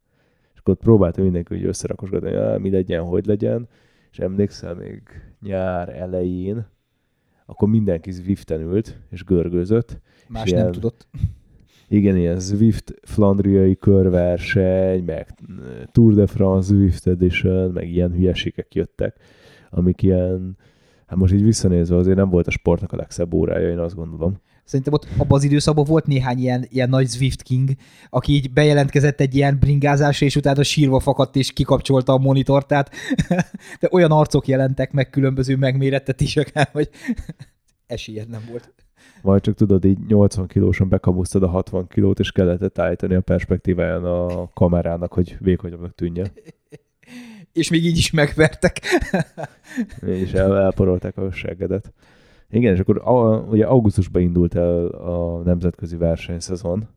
És 0.55 0.59
akkor 0.61 0.75
ott 0.75 0.81
próbálta 0.81 1.23
mindenki, 1.23 1.55
hogy 1.55 1.65
összerakosgatni, 1.65 2.29
hogy 2.29 2.37
"Á, 2.39 2.57
mi 2.57 2.71
legyen, 2.71 3.03
hogy 3.05 3.27
legyen, 3.27 3.69
és 4.11 4.19
emlékszel 4.19 4.75
még 4.75 5.03
nyár 5.41 5.89
elején, 5.89 6.67
akkor 7.47 7.69
mindenki 7.69 8.11
Zwiften 8.11 8.61
ült, 8.61 8.99
és 9.11 9.25
görgőzött, 9.25 10.01
Más 10.29 10.51
ilyen- 10.51 10.63
nem 10.63 10.73
tudott. 10.73 11.07
igen, 11.89 12.17
ilyen 12.17 12.39
Zwift 12.41 12.95
flandriai 13.03 13.77
körverseny, 13.77 15.05
meg 15.05 15.35
Tour 15.93 16.15
de 16.15 16.27
France 16.27 16.75
Zwift 16.75 17.07
Edition, 17.07 17.71
meg 17.71 17.89
ilyen 17.91 18.13
hülyeségek 18.13 18.75
jöttek, 18.75 19.17
amik 19.71 20.03
ilyen, 20.03 20.57
hát 21.11 21.19
most 21.19 21.33
így 21.33 21.43
visszanézve 21.43 21.97
azért 21.97 22.17
nem 22.17 22.31
volt 22.31 22.47
a 22.47 22.51
sportnak 22.51 22.93
a 22.93 22.97
legszebb 22.97 23.35
órája, 23.35 23.71
én 23.71 23.79
azt 23.79 23.95
gondolom. 23.95 24.37
Szerintem 24.65 24.93
ott 24.93 25.07
abban 25.17 25.39
az 25.39 25.45
időszakban 25.45 25.85
volt 25.85 26.07
néhány 26.07 26.39
ilyen, 26.39 26.67
ilyen 26.69 26.89
nagy 26.89 27.07
Zwift 27.07 27.43
King, 27.43 27.71
aki 28.11 28.33
így 28.33 28.53
bejelentkezett 28.53 29.21
egy 29.21 29.35
ilyen 29.35 29.59
bringázásra, 29.61 30.27
és 30.27 30.37
utána 30.37 30.63
sírva 30.63 31.01
fakadt 31.01 31.37
és 31.37 31.53
kikapcsolta 31.53 32.13
a 32.13 32.19
monitort, 32.19 32.67
tehát 32.67 32.91
de 33.81 33.89
olyan 33.91 34.11
arcok 34.11 34.49
jelentek 34.49 34.93
meg 34.93 35.11
különböző 35.11 35.57
megmérettetéseken, 35.57 36.67
hogy 36.73 36.89
esélyed 37.87 38.29
nem 38.29 38.43
volt. 38.51 38.75
Vagy 39.23 39.41
csak 39.41 39.55
tudod, 39.55 39.85
így 39.85 39.99
80 40.07 40.47
kilósan 40.47 40.89
bekamusztad 40.89 41.43
a 41.43 41.49
60 41.49 41.87
kilót, 41.89 42.19
és 42.19 42.33
kellett 42.33 42.79
állítani 42.79 43.15
a 43.15 43.21
perspektíváján 43.21 44.05
a 44.05 44.53
kamerának, 44.53 45.13
hogy 45.13 45.37
vékonyabbnak 45.41 45.95
tűnjön. 45.95 46.27
És 47.53 47.71
még 47.71 47.85
így 47.85 47.97
is 47.97 48.11
megvertek. 48.11 48.81
És 50.07 50.33
el, 50.33 50.59
elporolták 50.59 51.17
a 51.17 51.31
seggedet. 51.31 51.93
Igen, 52.51 52.75
és 52.75 52.81
akkor 52.81 53.01
a, 53.05 53.39
ugye 53.39 53.67
augusztusban 53.67 54.23
indult 54.23 54.55
el 54.55 54.87
a 54.87 55.43
nemzetközi 55.43 55.97
versenyszezon, 55.97 56.89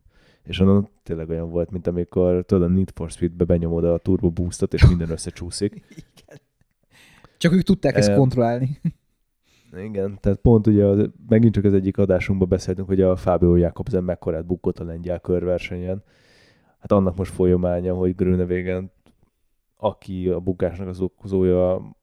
és 0.42 0.60
onnan 0.60 0.88
tényleg 1.02 1.28
olyan 1.28 1.50
volt, 1.50 1.70
mint 1.70 1.86
amikor 1.86 2.44
tudod, 2.46 2.70
a 2.70 2.72
Need 2.72 2.90
for 2.94 3.10
Speed-be 3.10 3.44
benyomod 3.44 3.84
a 3.84 3.98
turbo 3.98 4.30
boostot, 4.30 4.74
és 4.74 4.86
minden 4.86 5.10
összecsúszik. 5.10 5.72
Igen. 5.90 6.40
Csak 7.38 7.52
ők 7.52 7.62
tudták 7.62 7.96
ezt 7.96 8.08
Em, 8.08 8.16
kontrollálni. 8.16 8.80
Igen, 9.76 10.18
tehát 10.20 10.38
pont 10.38 10.66
ugye 10.66 10.84
az, 10.84 11.10
megint 11.28 11.54
csak 11.54 11.64
az 11.64 11.74
egyik 11.74 11.98
adásunkban 11.98 12.48
beszéltünk, 12.48 12.88
hogy 12.88 13.00
a 13.00 13.16
Fábio 13.16 13.56
Jakobsen 13.56 14.04
mekkorát 14.04 14.46
bukott 14.46 14.78
a 14.78 14.84
lengyel 14.84 15.20
körversenyen. 15.20 16.02
Hát 16.78 16.92
annak 16.92 17.16
most 17.16 17.32
folyamánya, 17.32 17.94
hogy 17.94 18.14
Grönevégen, 18.14 18.92
aki 19.84 20.28
a 20.28 20.40
bukásnak 20.40 20.88
az 20.88 21.00
okozója, 21.00 21.96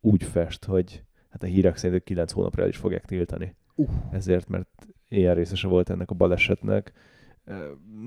úgy 0.00 0.22
fest, 0.22 0.64
hogy 0.64 1.02
hát 1.30 1.42
a 1.42 1.46
hírek 1.46 1.76
szerint 1.76 2.02
9 2.02 2.32
hónapra 2.32 2.62
el 2.62 2.68
is 2.68 2.76
fogják 2.76 3.04
tiltani. 3.04 3.54
Uh. 3.74 3.88
Ezért, 4.10 4.48
mert 4.48 4.86
ilyen 5.08 5.34
részese 5.34 5.68
volt 5.68 5.90
ennek 5.90 6.10
a 6.10 6.14
balesetnek. 6.14 6.92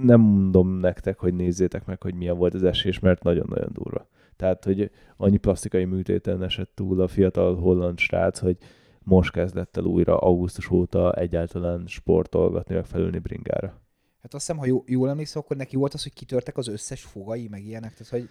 Nem 0.04 0.22
mondom 0.22 0.70
nektek, 0.70 1.20
hogy 1.20 1.34
nézzétek 1.34 1.86
meg, 1.86 2.02
hogy 2.02 2.14
milyen 2.14 2.38
volt 2.38 2.54
az 2.54 2.64
esés, 2.64 3.00
mert 3.00 3.24
nagyon-nagyon 3.24 3.70
durva. 3.74 4.08
Tehát, 4.36 4.64
hogy 4.64 4.92
annyi 5.18 5.38
plastikai 5.38 5.86
műtéten 5.86 6.44
esett 6.44 6.72
túl 6.76 7.02
a 7.02 7.08
fiatal 7.08 7.56
holland 7.56 7.98
srác, 7.98 8.40
hogy 8.40 8.58
most 9.00 9.32
kezdett 9.32 9.78
el 9.78 9.84
újra 9.84 10.18
augusztus 10.18 10.70
óta 10.70 11.14
egyáltalán 11.14 11.84
sportolgatni, 11.88 12.76
meg 12.76 12.86
felülni 12.86 13.20
bringára. 13.20 13.82
Hát 14.22 14.34
azt 14.34 14.46
hiszem, 14.46 14.58
ha 14.58 14.66
jó, 14.66 14.84
jól 14.86 15.10
emlékszem, 15.10 15.42
akkor 15.42 15.58
neki 15.58 15.76
volt 15.76 15.94
az, 15.94 16.04
hogy 16.04 16.14
kitörtek 16.14 16.58
az 16.58 16.68
összes 16.68 17.04
fogai, 17.04 17.48
meg 17.48 17.66
ilyenek, 17.66 17.94
tehát 17.94 18.12
hogy 18.12 18.30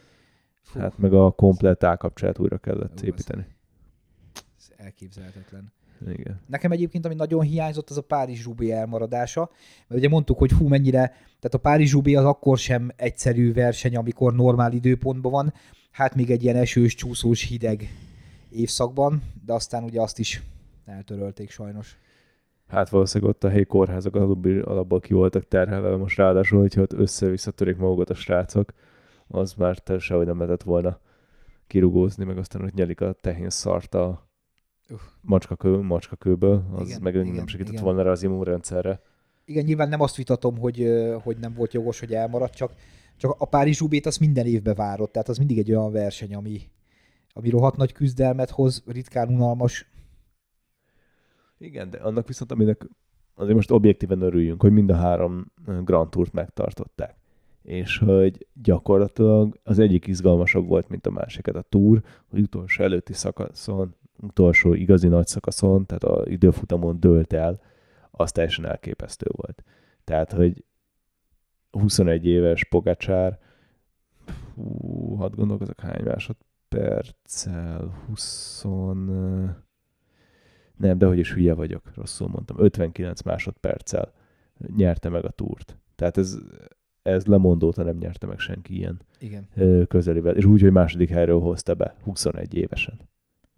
fú, 0.68 0.80
Hát 0.80 0.98
meg 0.98 1.12
a 1.12 1.30
komplet 1.30 1.84
állkapcsát 1.84 2.38
újra 2.38 2.58
kellett 2.58 3.00
építeni. 3.00 3.46
ez 4.34 4.70
elképzelhetetlen. 4.76 5.72
Igen. 6.08 6.40
Nekem 6.46 6.72
egyébként, 6.72 7.04
ami 7.06 7.14
nagyon 7.14 7.42
hiányzott, 7.42 7.90
az 7.90 7.96
a 7.96 8.02
Párizs 8.02 8.44
Rubé 8.44 8.70
elmaradása, 8.70 9.50
mert 9.88 10.00
ugye 10.00 10.08
mondtuk, 10.08 10.38
hogy 10.38 10.50
hú, 10.50 10.68
mennyire, 10.68 11.06
tehát 11.10 11.54
a 11.54 11.58
Párizs 11.58 11.92
Rubé 11.92 12.14
az 12.14 12.24
akkor 12.24 12.58
sem 12.58 12.90
egyszerű 12.96 13.52
verseny, 13.52 13.96
amikor 13.96 14.34
normál 14.34 14.72
időpontban 14.72 15.32
van, 15.32 15.52
hát 15.90 16.14
még 16.14 16.30
egy 16.30 16.42
ilyen 16.42 16.56
esős, 16.56 16.94
csúszós, 16.94 17.42
hideg 17.42 17.88
évszakban, 18.50 19.22
de 19.44 19.52
aztán 19.52 19.84
ugye 19.84 20.00
azt 20.00 20.18
is 20.18 20.42
eltörölték 20.84 21.50
sajnos. 21.50 21.98
Hát 22.68 22.88
valószínűleg 22.88 23.34
ott 23.34 23.44
a 23.44 23.48
helyi 23.48 23.64
kórházak 23.64 24.14
alapból, 24.14 24.58
alapból 24.58 25.00
ki 25.00 25.12
voltak 25.12 25.48
terhelve, 25.48 25.96
most 25.96 26.16
ráadásul, 26.16 26.60
hogyha 26.60 26.82
ott 26.82 26.92
össze-visszatörik 26.92 27.76
magukat 27.76 28.10
a 28.10 28.14
srácok, 28.14 28.72
az 29.28 29.54
már 29.54 29.82
sehogy 29.98 30.26
nem 30.26 30.38
lehetett 30.38 30.62
volna 30.62 30.98
kirugózni, 31.66 32.24
meg 32.24 32.38
aztán 32.38 32.64
ott 32.64 32.74
nyelik 32.74 33.00
a 33.00 33.12
tehén 33.12 33.50
szart 33.50 33.94
a 33.94 34.28
Uff. 34.90 35.00
macskakő, 35.20 35.80
macskakőből, 35.80 36.64
az 36.72 36.88
Igen, 36.88 37.02
meg 37.02 37.14
igen, 37.14 37.34
nem 37.34 37.46
segített 37.46 37.72
igen. 37.72 37.84
volna 37.84 38.02
rá 38.02 38.10
az 38.10 38.22
immunrendszerre. 38.22 39.00
Igen, 39.44 39.64
nyilván 39.64 39.88
nem 39.88 40.00
azt 40.00 40.16
vitatom, 40.16 40.58
hogy, 40.58 40.86
hogy 41.22 41.36
nem 41.38 41.54
volt 41.54 41.72
jogos, 41.72 42.00
hogy 42.00 42.14
elmaradt, 42.14 42.54
csak, 42.54 42.72
csak 43.16 43.34
a 43.38 43.44
Párizs 43.44 43.80
Rubét 43.80 44.06
azt 44.06 44.20
minden 44.20 44.46
évbe 44.46 44.74
várott, 44.74 45.12
tehát 45.12 45.28
az 45.28 45.38
mindig 45.38 45.58
egy 45.58 45.70
olyan 45.70 45.92
verseny, 45.92 46.34
ami, 46.34 46.60
ami 47.32 47.50
rohadt 47.50 47.76
nagy 47.76 47.92
küzdelmet 47.92 48.50
hoz, 48.50 48.82
ritkán 48.86 49.28
unalmas. 49.28 49.90
Igen, 51.58 51.90
de 51.90 51.98
annak 51.98 52.26
viszont, 52.26 52.52
aminek 52.52 52.86
azért 53.34 53.54
most 53.54 53.70
objektíven 53.70 54.20
örüljünk, 54.20 54.60
hogy 54.60 54.72
mind 54.72 54.90
a 54.90 54.96
három 54.96 55.52
Grand 55.84 56.10
Tourt 56.10 56.32
megtartották. 56.32 57.17
És 57.68 57.98
hogy 57.98 58.46
gyakorlatilag 58.62 59.60
az 59.62 59.78
egyik 59.78 60.06
izgalmasabb 60.06 60.66
volt, 60.66 60.88
mint 60.88 61.06
a 61.06 61.10
másiket. 61.10 61.56
A 61.56 61.62
Tour, 61.62 62.02
hogy 62.28 62.40
utolsó 62.40 62.84
előtti 62.84 63.12
szakaszon, 63.12 63.94
utolsó 64.20 64.74
igazi 64.74 65.08
nagy 65.08 65.26
szakaszon, 65.26 65.86
tehát 65.86 66.04
a 66.04 66.22
időfutamon 66.24 67.00
dőlt 67.00 67.32
el, 67.32 67.60
az 68.10 68.32
teljesen 68.32 68.66
elképesztő 68.66 69.26
volt. 69.30 69.64
Tehát, 70.04 70.32
hogy 70.32 70.64
21 71.70 72.26
éves 72.26 72.64
Pogacsár, 72.64 73.38
hú, 74.54 75.14
hadd 75.14 75.34
gondolkozok 75.34 75.80
hány 75.80 76.04
másodperccel, 76.04 77.94
20... 78.06 78.64
Nem, 80.76 80.98
de 80.98 81.06
hogy 81.06 81.18
is 81.18 81.32
hülye 81.32 81.54
vagyok, 81.54 81.94
rosszul 81.94 82.28
mondtam. 82.28 82.56
59 82.58 83.22
másodperccel 83.22 84.12
nyerte 84.76 85.08
meg 85.08 85.24
a 85.24 85.30
túrt. 85.30 85.78
Tehát 85.96 86.16
ez, 86.16 86.38
ez 87.08 87.24
lemondóta 87.24 87.82
nem 87.82 87.96
nyerte 87.96 88.26
meg 88.26 88.38
senki 88.38 88.76
ilyen 88.76 89.00
Igen. 89.18 89.48
ö, 89.56 89.82
közelivel. 89.88 90.36
És 90.36 90.44
úgy, 90.44 90.60
hogy 90.60 90.72
második 90.72 91.08
helyről 91.08 91.40
hozta 91.40 91.74
be, 91.74 91.94
21 92.02 92.54
évesen. 92.54 92.98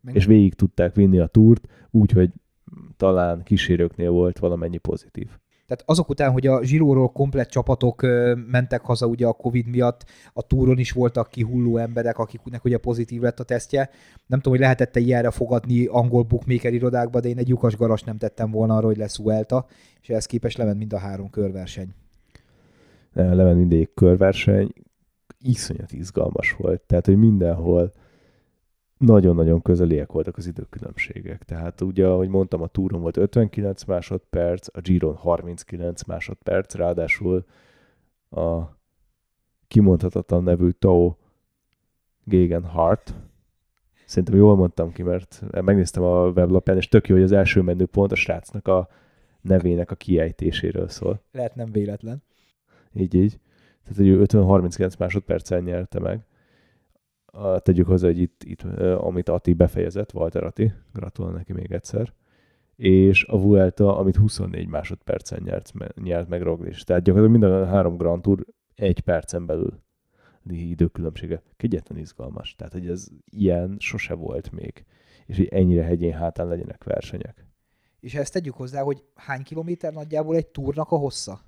Meg 0.00 0.14
És 0.14 0.24
végig 0.24 0.54
tudták 0.54 0.94
vinni 0.94 1.18
a 1.18 1.26
túrt, 1.26 1.68
úgy, 1.90 2.12
hogy 2.12 2.30
talán 2.96 3.42
kísérőknél 3.42 4.10
volt 4.10 4.38
valamennyi 4.38 4.78
pozitív. 4.78 5.28
Tehát 5.70 5.84
azok 5.86 6.08
után, 6.08 6.32
hogy 6.32 6.46
a 6.46 6.64
Zsiróról 6.64 7.08
komplett 7.08 7.48
csapatok 7.48 8.02
mentek 8.46 8.80
haza 8.80 9.06
ugye 9.06 9.26
a 9.26 9.32
Covid 9.32 9.66
miatt, 9.66 10.04
a 10.32 10.42
túron 10.42 10.78
is 10.78 10.92
voltak 10.92 11.28
kihulló 11.28 11.76
emberek, 11.76 12.18
akiknek 12.18 12.64
ugye 12.64 12.78
pozitív 12.78 13.20
lett 13.20 13.40
a 13.40 13.44
tesztje. 13.44 13.90
Nem 14.26 14.38
tudom, 14.38 14.52
hogy 14.52 14.62
lehetett-e 14.62 15.00
ilyenre 15.00 15.30
fogadni 15.30 15.86
angol 15.86 16.22
bookmaker 16.22 16.72
irodákba, 16.72 17.20
de 17.20 17.28
én 17.28 17.38
egy 17.38 17.48
lyukas 17.48 17.76
garas 17.76 18.02
nem 18.02 18.16
tettem 18.16 18.50
volna 18.50 18.76
arra, 18.76 18.86
hogy 18.86 18.96
lesz 18.96 19.18
Vuelta, 19.18 19.66
és 20.00 20.08
ehhez 20.08 20.26
képest 20.26 20.56
lement 20.56 20.78
mind 20.78 20.92
a 20.92 20.98
három 20.98 21.30
körverseny. 21.30 21.94
Lement 23.12 23.56
mindegyik 23.56 23.94
körverseny, 23.94 24.72
iszonyat 25.38 25.92
izgalmas 25.92 26.52
volt. 26.52 26.80
Tehát, 26.80 27.06
hogy 27.06 27.16
mindenhol 27.16 27.92
nagyon-nagyon 28.98 29.62
közeliek 29.62 30.12
voltak 30.12 30.36
az 30.36 30.46
időkülönbségek. 30.46 31.44
Tehát 31.44 31.80
ugye, 31.80 32.06
ahogy 32.06 32.28
mondtam, 32.28 32.62
a 32.62 32.66
túron 32.66 33.00
volt 33.00 33.16
59 33.16 33.84
másodperc, 33.84 34.66
a 34.76 34.80
Giron 34.80 35.14
39 35.14 36.02
másodperc, 36.02 36.74
ráadásul 36.74 37.44
a 38.30 38.60
kimondhatatlan 39.68 40.42
nevű 40.42 40.70
Tao 40.70 41.14
Gegen 42.24 42.64
Hart. 42.64 43.14
Szerintem 44.06 44.36
jól 44.36 44.56
mondtam 44.56 44.92
ki, 44.92 45.02
mert 45.02 45.42
megnéztem 45.50 46.02
a 46.02 46.28
weblapján, 46.28 46.76
és 46.76 46.88
tök 46.88 47.08
jó, 47.08 47.14
hogy 47.14 47.24
az 47.24 47.32
első 47.32 47.62
menü 47.62 47.84
pont 47.84 48.12
a 48.12 48.14
srácnak 48.14 48.68
a 48.68 48.88
nevének 49.40 49.90
a 49.90 49.94
kiejtéséről 49.94 50.88
szól. 50.88 51.22
Lehet 51.32 51.54
nem 51.54 51.72
véletlen. 51.72 52.22
Így, 52.94 53.14
így. 53.14 53.40
Tehát, 53.82 53.96
hogy 53.96 54.08
ő 54.08 54.22
50-39 54.24 54.98
másodpercen 54.98 55.62
nyerte 55.62 56.00
meg. 56.00 56.26
Tegyük 57.62 57.86
hozzá, 57.86 58.06
hogy 58.06 58.20
itt, 58.20 58.44
itt 58.44 58.62
amit 58.96 59.28
Ati 59.28 59.52
befejezett, 59.52 60.14
Walter 60.14 60.44
Ati, 60.44 60.72
gratulál 60.92 61.32
neki 61.32 61.52
még 61.52 61.72
egyszer, 61.72 62.12
és 62.76 63.24
a 63.24 63.40
Vuelta, 63.40 63.96
amit 63.98 64.16
24 64.16 64.68
másodpercen 64.68 65.42
nyert, 65.44 65.72
nyert 65.94 66.28
meg 66.28 66.42
Roglic. 66.42 66.84
Tehát 66.84 67.02
gyakorlatilag 67.02 67.40
minden 67.40 67.62
a 67.62 67.66
három 67.66 67.96
Grand 67.96 68.22
Tour 68.22 68.46
egy 68.74 69.00
percen 69.00 69.46
belül 69.46 69.82
időkülönbsége. 70.48 71.42
Kegyetlen 71.56 71.98
izgalmas. 71.98 72.54
Tehát, 72.54 72.72
hogy 72.72 72.88
ez 72.88 73.08
ilyen 73.24 73.76
sose 73.78 74.14
volt 74.14 74.52
még. 74.52 74.84
És 75.26 75.36
hogy 75.36 75.48
ennyire 75.48 75.82
hegyén 75.82 76.12
hátán 76.12 76.48
legyenek 76.48 76.84
versenyek. 76.84 77.46
És 78.00 78.14
ezt 78.14 78.32
tegyük 78.32 78.54
hozzá, 78.54 78.82
hogy 78.82 79.04
hány 79.14 79.42
kilométer 79.42 79.92
nagyjából 79.92 80.36
egy 80.36 80.46
túrnak 80.46 80.90
a 80.90 80.96
hossza? 80.96 81.40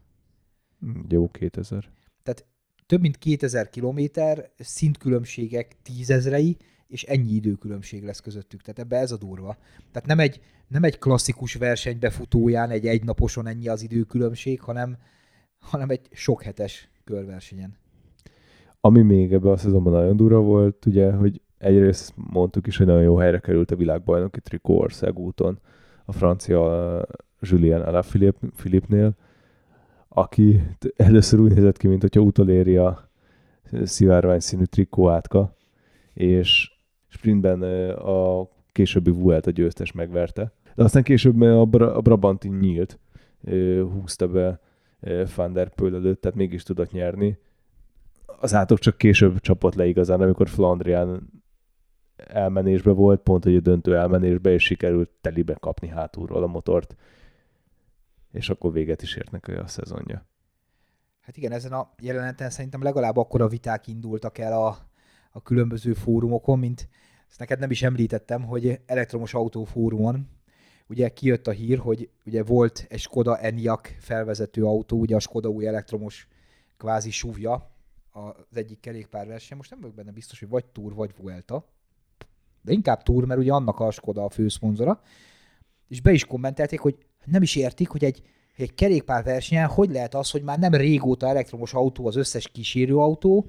Jó 1.08 1.28
2000. 1.28 1.90
Tehát 2.22 2.46
több 2.86 3.00
mint 3.00 3.18
2000 3.18 3.70
kilométer, 3.70 4.50
szintkülönbségek 4.58 5.76
tízezrei, 5.82 6.56
és 6.86 7.02
ennyi 7.02 7.32
időkülönbség 7.32 8.04
lesz 8.04 8.20
közöttük. 8.20 8.60
Tehát 8.60 8.78
ebbe 8.78 8.96
ez 8.96 9.12
a 9.12 9.16
durva. 9.16 9.56
Tehát 9.92 10.08
nem 10.08 10.18
egy, 10.18 10.40
nem 10.68 10.84
egy 10.84 10.98
klasszikus 10.98 11.54
versenybefutóján, 11.54 12.70
egy 12.70 12.86
egynaposon 12.86 13.46
ennyi 13.46 13.68
az 13.68 13.82
időkülönbség, 13.82 14.60
hanem, 14.60 14.96
hanem 15.58 15.90
egy 15.90 16.08
sok 16.10 16.42
hetes 16.42 16.90
körversenyen. 17.04 17.76
Ami 18.80 19.02
még 19.02 19.32
ebben 19.32 19.52
a 19.52 19.56
szezonban 19.56 19.92
nagyon 19.92 20.16
durva 20.16 20.40
volt, 20.40 20.86
ugye, 20.86 21.12
hogy 21.12 21.40
egyrészt 21.58 22.12
mondtuk 22.16 22.66
is, 22.66 22.76
hogy 22.76 22.86
nagyon 22.86 23.02
jó 23.02 23.16
helyre 23.16 23.38
került 23.38 23.70
a 23.70 23.76
világbajnoki 23.76 24.40
trikó 24.40 24.78
országúton 24.78 25.58
a 26.04 26.12
francia 26.12 27.06
Julien 27.40 27.82
Alaphilippe-nél, 27.82 29.16
aki 30.14 30.62
először 30.96 31.40
úgy 31.40 31.54
nézett 31.54 31.76
ki, 31.76 31.88
mint 31.88 32.00
hogyha 32.00 32.20
utoléri 32.20 32.76
a 32.76 33.10
szivárvány 33.84 34.40
színű 34.40 34.64
trikó 34.64 35.08
átka, 35.08 35.56
és 36.14 36.70
sprintben 37.08 37.62
a 37.92 38.48
későbbi 38.72 39.10
Vuelt 39.10 39.46
a 39.46 39.50
győztes 39.50 39.92
megverte. 39.92 40.52
De 40.74 40.82
aztán 40.82 41.02
később 41.02 41.40
a, 41.40 41.64
Bra- 41.64 41.96
a 41.96 42.00
Brabanti 42.00 42.48
nyílt, 42.48 42.98
húzta 43.80 44.28
be 44.28 44.60
Van 45.36 45.52
der 45.52 45.72
előtt, 45.76 46.20
tehát 46.20 46.36
mégis 46.36 46.62
tudott 46.62 46.92
nyerni. 46.92 47.38
Az 48.40 48.54
átok 48.54 48.78
csak 48.78 48.96
később 48.96 49.40
csapott 49.40 49.74
le 49.74 49.86
igazán, 49.86 50.20
amikor 50.20 50.48
Flandrián 50.48 51.30
elmenésbe 52.16 52.90
volt, 52.90 53.20
pont 53.20 53.44
hogy 53.44 53.56
a 53.56 53.60
döntő 53.60 53.96
elmenésbe, 53.96 54.52
és 54.52 54.64
sikerült 54.64 55.10
telibe 55.20 55.54
kapni 55.54 55.88
hátulról 55.88 56.42
a 56.42 56.46
motort, 56.46 56.96
és 58.32 58.50
akkor 58.50 58.72
véget 58.72 59.02
is 59.02 59.16
ért 59.16 59.48
a 59.48 59.66
szezonja. 59.66 60.26
Hát 61.20 61.36
igen, 61.36 61.52
ezen 61.52 61.72
a 61.72 61.90
jeleneten 62.00 62.50
szerintem 62.50 62.82
legalább 62.82 63.16
akkora 63.16 63.48
viták 63.48 63.86
indultak 63.86 64.38
el 64.38 64.52
a, 64.52 64.78
a 65.30 65.42
különböző 65.42 65.92
fórumokon, 65.92 66.58
mint 66.58 66.88
ezt 67.28 67.38
neked 67.38 67.58
nem 67.58 67.70
is 67.70 67.82
említettem, 67.82 68.42
hogy 68.42 68.80
elektromos 68.86 69.34
autó 69.34 69.64
fórumon 69.64 70.28
ugye 70.92 71.08
kijött 71.08 71.46
a 71.46 71.50
hír, 71.50 71.78
hogy 71.78 72.10
ugye 72.24 72.42
volt 72.42 72.86
egy 72.88 73.00
Skoda 73.00 73.38
Enyaq 73.38 73.88
felvezető 73.98 74.64
autó, 74.64 74.98
ugye 74.98 75.16
a 75.16 75.20
Skoda 75.20 75.48
új 75.48 75.66
elektromos 75.66 76.28
kvázi 76.76 77.10
súvja 77.10 77.70
az 78.10 78.56
egyik 78.56 78.80
kerékpárverseny. 78.80 79.56
Most 79.56 79.70
nem 79.70 79.80
vagyok 79.80 79.94
benne 79.94 80.10
biztos, 80.10 80.38
hogy 80.38 80.48
vagy 80.48 80.64
Tour, 80.64 80.94
vagy 80.94 81.14
Vuelta, 81.16 81.68
de 82.62 82.72
inkább 82.72 83.02
Tour, 83.02 83.24
mert 83.24 83.40
ugye 83.40 83.52
annak 83.52 83.80
a 83.80 83.90
Skoda 83.90 84.24
a 84.24 84.30
főszponzora. 84.30 85.00
És 85.88 86.00
be 86.00 86.12
is 86.12 86.24
kommentelték, 86.24 86.80
hogy 86.80 86.98
nem 87.24 87.42
is 87.42 87.56
értik, 87.56 87.88
hogy 87.88 88.04
egy, 88.04 88.22
egy 88.56 88.74
kerékpárversenyen 88.74 89.68
hogy 89.68 89.90
lehet 89.90 90.14
az, 90.14 90.30
hogy 90.30 90.42
már 90.42 90.58
nem 90.58 90.74
régóta 90.74 91.26
elektromos 91.26 91.74
autó 91.74 92.06
az 92.06 92.16
összes 92.16 92.48
kísérőautó, 92.48 93.46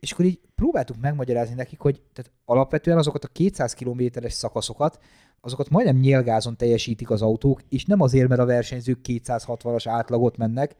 és 0.00 0.12
akkor 0.12 0.24
így 0.24 0.40
próbáltuk 0.54 0.96
megmagyarázni 1.00 1.54
nekik, 1.54 1.78
hogy 1.78 2.02
tehát 2.12 2.32
alapvetően 2.44 2.98
azokat 2.98 3.24
a 3.24 3.28
200 3.28 3.74
kilométeres 3.74 4.32
szakaszokat, 4.32 4.98
azokat 5.40 5.68
majdnem 5.68 5.96
nyilgázon 5.96 6.56
teljesítik 6.56 7.10
az 7.10 7.22
autók, 7.22 7.62
és 7.68 7.84
nem 7.84 8.00
azért, 8.00 8.28
mert 8.28 8.40
a 8.40 8.44
versenyzők 8.44 8.98
260-as 9.02 9.84
átlagot 9.88 10.36
mennek, 10.36 10.76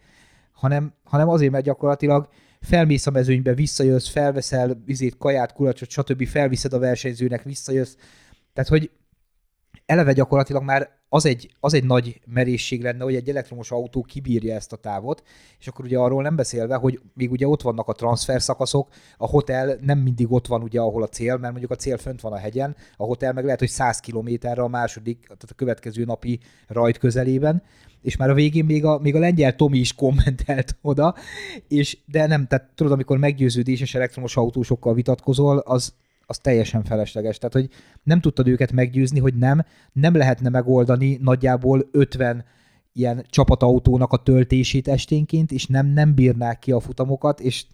hanem, 0.53 0.95
hanem 1.05 1.29
azért, 1.29 1.53
mert 1.53 1.65
gyakorlatilag 1.65 2.29
felmész 2.61 3.07
a 3.07 3.11
mezőnybe, 3.11 3.55
visszajössz, 3.55 4.09
felveszel 4.09 4.83
vizét, 4.85 5.17
kaját, 5.17 5.53
kulacsot, 5.53 5.91
stb. 5.91 6.27
felviszed 6.27 6.73
a 6.73 6.79
versenyzőnek, 6.79 7.43
visszajössz. 7.43 7.95
Tehát, 8.53 8.71
hogy 8.71 8.91
eleve 9.91 10.13
gyakorlatilag 10.13 10.63
már 10.63 10.91
az 11.09 11.27
egy, 11.27 11.51
az 11.61 11.75
egy 11.75 11.85
nagy 11.85 12.21
merészség 12.27 12.83
lenne, 12.83 13.05
hogy 13.05 13.15
egy 13.15 13.29
elektromos 13.29 13.71
autó 13.71 14.03
kibírja 14.03 14.55
ezt 14.55 14.73
a 14.73 14.77
távot, 14.77 15.23
és 15.59 15.69
akkor 15.69 15.85
ugye 15.85 15.99
arról 15.99 16.23
nem 16.23 16.37
beszélve, 16.37 16.75
hogy 16.75 17.01
még 17.15 17.31
ugye 17.31 17.47
ott 17.47 17.63
vannak 17.63 17.89
a 17.89 17.93
transfer 17.93 18.43
szakaszok, 18.43 18.89
a 19.17 19.27
hotel 19.27 19.79
nem 19.81 19.99
mindig 19.99 20.33
ott 20.33 20.47
van 20.47 20.63
ugye, 20.63 20.81
ahol 20.81 21.03
a 21.03 21.09
cél, 21.09 21.37
mert 21.37 21.51
mondjuk 21.51 21.71
a 21.71 21.77
cél 21.77 21.97
fönt 21.97 22.21
van 22.21 22.33
a 22.33 22.39
hegyen, 22.39 22.77
a 22.97 23.05
hotel 23.05 23.33
meg 23.33 23.45
lehet, 23.45 23.59
hogy 23.59 23.69
100 23.69 24.01
kilométerre 24.01 24.63
a 24.63 24.69
második, 24.69 25.21
tehát 25.21 25.45
a 25.49 25.55
következő 25.55 26.05
napi 26.05 26.41
rajt 26.67 26.99
közelében, 26.99 27.63
és 28.03 28.17
már 28.17 28.31
a 28.31 28.35
végén 28.35 28.65
még 28.65 28.85
a, 28.85 28.99
még 28.99 29.15
a 29.15 29.19
lengyel 29.19 29.57
Tomi 29.57 29.79
is 29.79 29.95
kommentelt 29.95 30.77
oda, 30.83 31.15
és 31.69 31.99
de 32.07 32.27
nem, 32.27 32.47
tehát 32.47 32.71
tudod, 32.75 32.93
amikor 32.93 33.19
meggyőződéses 33.19 33.95
elektromos 33.95 34.37
autósokkal 34.37 34.95
vitatkozol, 34.95 35.59
az, 35.59 35.95
az 36.31 36.39
teljesen 36.39 36.83
felesleges. 36.85 37.39
Tehát, 37.39 37.55
hogy 37.55 37.69
nem 38.03 38.21
tudtad 38.21 38.49
őket 38.49 38.73
meggyőzni, 38.73 39.19
hogy 39.19 39.35
nem, 39.35 39.65
nem 39.93 40.17
lehetne 40.17 40.49
megoldani 40.49 41.19
nagyjából 41.23 41.89
50 41.93 42.45
ilyen 42.93 43.25
csapatautónak 43.29 44.13
a 44.13 44.17
töltését 44.17 44.89
esténként, 44.89 45.53
és 45.53 45.67
nem, 45.67 45.87
nem 45.87 46.15
bírnák 46.15 46.59
ki 46.59 46.73
a 46.73 46.81
futamokat, 46.81 47.41
és 47.41 47.67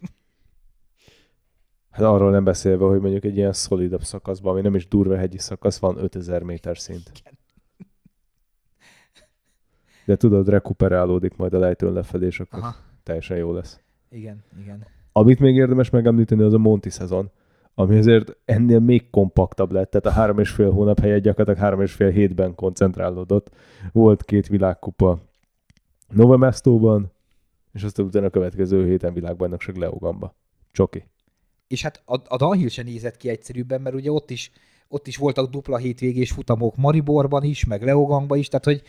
Hát 1.91 2.05
arról 2.05 2.31
nem 2.31 2.43
beszélve, 2.43 2.85
hogy 2.85 2.99
mondjuk 2.99 3.23
egy 3.23 3.37
ilyen 3.37 3.53
szolidabb 3.53 4.03
szakaszban, 4.03 4.51
ami 4.51 4.61
nem 4.61 4.75
is 4.75 4.87
durva 4.87 5.17
hegyi 5.17 5.37
szakasz, 5.37 5.77
van 5.77 5.97
5000 5.97 6.41
méter 6.41 6.77
szint. 6.77 7.11
Igen. 7.19 7.33
De 10.05 10.15
tudod, 10.15 10.49
rekuperálódik 10.49 11.35
majd 11.35 11.53
a 11.53 11.59
lejtőn 11.59 11.93
lefelé, 11.93 12.25
és 12.25 12.39
akkor 12.39 12.59
Aha. 12.59 12.75
teljesen 13.03 13.37
jó 13.37 13.53
lesz. 13.53 13.79
Igen, 14.09 14.43
igen. 14.61 14.85
Amit 15.11 15.39
még 15.39 15.55
érdemes 15.55 15.89
megemlíteni, 15.89 16.41
az 16.41 16.53
a 16.53 16.57
Monti 16.57 16.89
szezon 16.89 17.31
ami 17.79 17.97
azért 17.97 18.37
ennél 18.45 18.79
még 18.79 19.09
kompaktabb 19.09 19.71
lett, 19.71 19.89
tehát 19.89 20.05
a 20.05 20.19
három 20.19 20.39
és 20.39 20.49
fél 20.49 20.71
hónap 20.71 20.99
helyett 20.99 21.21
gyakorlatilag 21.21 21.59
három 21.59 21.81
és 21.81 21.93
fél 21.93 22.09
hétben 22.09 22.55
koncentrálódott. 22.55 23.49
Volt 23.91 24.23
két 24.23 24.47
világkupa 24.47 25.19
Novemestóban, 26.13 27.11
és 27.73 27.83
aztán 27.83 28.05
utána 28.05 28.25
a 28.25 28.29
következő 28.29 28.85
héten 28.85 29.13
világbajnokság 29.13 29.75
Leogamba. 29.75 30.35
Csoki. 30.71 31.03
És 31.67 31.81
hát 31.81 32.01
a, 32.05 32.19
a 32.27 32.37
Dunhill 32.37 32.67
sem 32.67 32.85
nézett 32.85 33.17
ki 33.17 33.29
egyszerűbben, 33.29 33.81
mert 33.81 33.95
ugye 33.95 34.11
ott 34.11 34.29
is, 34.29 34.51
ott 34.87 35.07
is 35.07 35.17
voltak 35.17 35.49
dupla 35.49 35.77
hétvégés 35.77 36.31
futamok 36.31 36.75
Mariborban 36.75 37.43
is, 37.43 37.65
meg 37.65 37.83
Leogangban 37.83 38.37
is, 38.37 38.47
tehát 38.47 38.65
hogy 38.65 38.81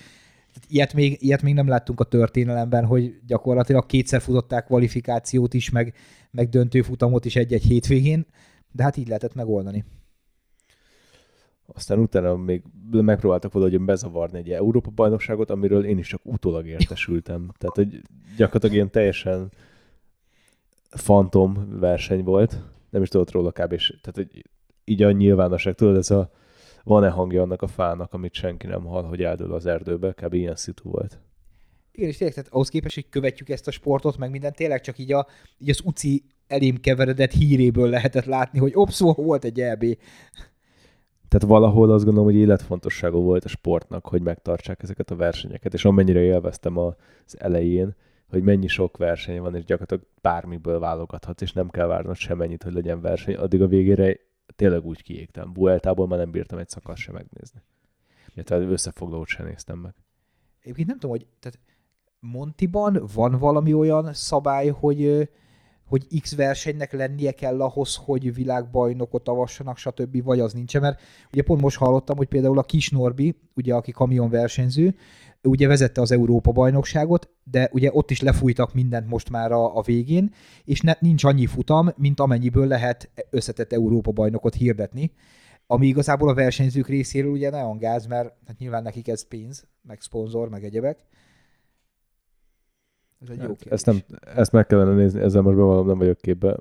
tehát 0.52 0.70
ilyet, 0.70 0.94
még, 0.94 1.16
ilyet 1.20 1.42
még 1.42 1.54
nem 1.54 1.68
láttunk 1.68 2.00
a 2.00 2.04
történelemben, 2.04 2.84
hogy 2.84 3.18
gyakorlatilag 3.26 3.86
kétszer 3.86 4.20
futották 4.20 4.64
kvalifikációt 4.64 5.54
is, 5.54 5.70
meg, 5.70 5.94
meg 6.30 6.48
döntő 6.48 6.82
futamot 6.82 7.24
is 7.24 7.36
egy-egy 7.36 7.62
hétvégén. 7.62 8.26
De 8.72 8.82
hát 8.82 8.96
így 8.96 9.06
lehetett 9.06 9.34
megoldani. 9.34 9.84
Aztán 11.66 11.98
utána 11.98 12.36
még 12.36 12.62
megpróbáltak 12.90 13.52
valahogy 13.52 13.80
bezavarni 13.80 14.38
egy 14.38 14.50
Európa 14.50 14.90
bajnokságot, 14.90 15.50
amiről 15.50 15.84
én 15.84 15.98
is 15.98 16.08
csak 16.08 16.20
utólag 16.24 16.66
értesültem. 16.66 17.50
Tehát, 17.58 17.76
hogy 17.76 18.02
gyakorlatilag 18.36 18.74
ilyen 18.74 18.90
teljesen 18.90 19.52
fantom 20.90 21.78
verseny 21.78 22.22
volt. 22.24 22.62
Nem 22.90 23.02
is 23.02 23.08
tudott 23.08 23.30
róla 23.30 23.50
kb. 23.50 23.76
Tehát, 23.76 24.14
hogy 24.14 24.44
így 24.84 25.02
a 25.02 25.10
nyilvánosság, 25.10 25.74
tudod, 25.74 25.96
ez 25.96 26.10
a 26.10 26.30
van-e 26.84 27.08
hangja 27.08 27.42
annak 27.42 27.62
a 27.62 27.66
fának, 27.66 28.12
amit 28.12 28.34
senki 28.34 28.66
nem 28.66 28.84
hall, 28.84 29.04
hogy 29.04 29.22
eldől 29.22 29.52
az 29.52 29.66
erdőbe, 29.66 30.12
kb. 30.12 30.34
ilyen 30.34 30.56
szitu 30.56 30.90
volt. 30.90 31.20
Igen, 31.92 32.08
és 32.08 32.16
tényleg, 32.16 32.36
tehát 32.36 32.52
ahhoz 32.52 32.68
képest, 32.68 32.94
hogy 32.94 33.08
követjük 33.08 33.48
ezt 33.48 33.68
a 33.68 33.70
sportot, 33.70 34.16
meg 34.16 34.30
minden, 34.30 34.52
tényleg 34.52 34.80
csak 34.80 34.98
így, 34.98 35.12
a, 35.12 35.26
így 35.58 35.70
az 35.70 35.80
UCI 35.84 36.24
elém 36.48 36.76
keveredett 36.76 37.32
híréből 37.32 37.88
lehetett 37.88 38.24
látni, 38.24 38.58
hogy 38.58 38.72
ops, 38.74 38.98
volt 39.00 39.44
egy 39.44 39.60
EB. 39.60 39.84
Tehát 41.28 41.46
valahol 41.46 41.92
azt 41.92 42.04
gondolom, 42.04 42.28
hogy 42.28 42.38
életfontosságú 42.38 43.22
volt 43.22 43.44
a 43.44 43.48
sportnak, 43.48 44.06
hogy 44.06 44.22
megtartsák 44.22 44.82
ezeket 44.82 45.10
a 45.10 45.16
versenyeket, 45.16 45.74
és 45.74 45.84
amennyire 45.84 46.20
élveztem 46.20 46.76
az 46.76 46.94
elején, 47.38 47.94
hogy 48.28 48.42
mennyi 48.42 48.66
sok 48.66 48.96
verseny 48.96 49.40
van, 49.40 49.54
és 49.54 49.64
gyakorlatilag 49.64 50.06
bármiből 50.20 50.78
válogathatsz, 50.78 51.42
és 51.42 51.52
nem 51.52 51.68
kell 51.68 51.86
várnod 51.86 52.16
semennyit, 52.16 52.62
hogy 52.62 52.72
legyen 52.72 53.00
verseny, 53.00 53.34
addig 53.34 53.62
a 53.62 53.66
végére 53.66 54.16
tényleg 54.56 54.84
úgy 54.84 55.02
kiégtem. 55.02 55.52
Bueltából 55.52 56.06
már 56.06 56.18
nem 56.18 56.30
bírtam 56.30 56.58
egy 56.58 56.68
szakasz 56.68 56.98
sem 56.98 57.14
megnézni. 57.14 57.62
Illetve 58.34 58.56
összefoglalót 58.56 59.26
sem 59.26 59.46
néztem 59.46 59.78
meg. 59.78 59.94
Egyébként 60.60 60.88
nem 60.88 60.98
tudom, 60.98 61.16
hogy 61.16 61.26
tehát 61.40 61.58
Montiban 62.20 63.06
van 63.14 63.38
valami 63.38 63.72
olyan 63.72 64.12
szabály, 64.12 64.68
hogy 64.68 65.28
hogy 65.88 66.20
X 66.20 66.34
versenynek 66.34 66.92
lennie 66.92 67.32
kell 67.32 67.60
ahhoz, 67.60 67.94
hogy 68.04 68.34
világbajnokot 68.34 69.28
avassanak, 69.28 69.76
stb. 69.76 70.22
vagy 70.22 70.40
az 70.40 70.52
nincs, 70.52 70.78
mert 70.78 71.00
ugye 71.32 71.42
pont 71.42 71.60
most 71.60 71.76
hallottam, 71.76 72.16
hogy 72.16 72.28
például 72.28 72.58
a 72.58 72.62
Kis 72.62 72.90
Norbi, 72.90 73.36
ugye 73.54 73.74
aki 73.74 73.90
kamion 73.90 74.30
versenyző, 74.30 74.94
ugye 75.42 75.66
vezette 75.66 76.00
az 76.00 76.12
Európa 76.12 76.52
bajnokságot, 76.52 77.28
de 77.44 77.68
ugye 77.72 77.90
ott 77.92 78.10
is 78.10 78.20
lefújtak 78.20 78.74
mindent 78.74 79.08
most 79.08 79.30
már 79.30 79.52
a, 79.52 79.76
a 79.76 79.82
végén, 79.82 80.32
és 80.64 80.80
ne, 80.80 80.92
nincs 81.00 81.24
annyi 81.24 81.46
futam, 81.46 81.90
mint 81.96 82.20
amennyiből 82.20 82.66
lehet 82.66 83.10
összetett 83.30 83.72
Európa 83.72 84.10
bajnokot 84.10 84.54
hirdetni, 84.54 85.12
ami 85.66 85.86
igazából 85.86 86.28
a 86.28 86.34
versenyzők 86.34 86.88
részéről 86.88 87.30
ugye 87.30 87.50
nagyon 87.50 87.78
gáz, 87.78 88.06
mert 88.06 88.32
hát 88.46 88.58
nyilván 88.58 88.82
nekik 88.82 89.08
ez 89.08 89.28
pénz, 89.28 89.64
meg 89.82 90.00
szponzor, 90.00 90.48
meg 90.48 90.64
egyebek. 90.64 91.06
Ez 93.20 93.28
egy 93.28 93.42
jó 93.42 93.48
hát, 93.48 93.66
ezt, 93.66 93.86
nem, 93.86 93.98
ezt 94.34 94.52
meg 94.52 94.66
kellene 94.66 94.94
nézni, 94.94 95.20
ezzel 95.20 95.42
most 95.42 95.56
bevallom, 95.56 95.86
nem 95.86 95.98
vagyok 95.98 96.18
képbe. 96.18 96.56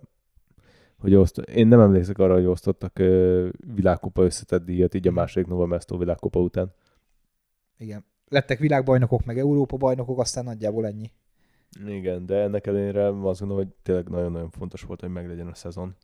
Hogy 0.98 1.16
oszt, 1.16 1.38
én 1.38 1.68
nem 1.68 1.80
emlékszek 1.80 2.18
arra, 2.18 2.34
hogy 2.34 2.46
osztottak 2.46 3.00
uh, 3.00 3.50
világkupa 3.76 4.24
összetett 4.24 4.66
díjat, 4.66 4.94
így 4.94 5.08
a 5.08 5.10
mhm. 5.10 5.20
második 5.20 5.48
Nova 5.48 5.66
Mesto 5.66 5.98
világkupa 5.98 6.40
után. 6.40 6.74
Igen. 7.78 8.06
Lettek 8.28 8.60
világbajnokok, 8.60 9.26
meg 9.26 9.38
Európa 9.38 9.78
bajnokok, 9.78 10.20
aztán 10.20 10.44
nagyjából 10.44 10.86
ennyi. 10.86 11.12
Igen, 11.86 12.26
de 12.26 12.36
ennek 12.36 12.68
ellenére 12.68 13.08
azt 13.08 13.40
gondolom, 13.40 13.64
hogy 13.64 13.74
tényleg 13.84 14.10
nagyon-nagyon 14.10 14.50
fontos 14.50 14.82
volt, 14.82 15.00
hogy 15.00 15.10
meglegyen 15.10 15.48
a 15.48 15.54
szezon, 15.54 15.96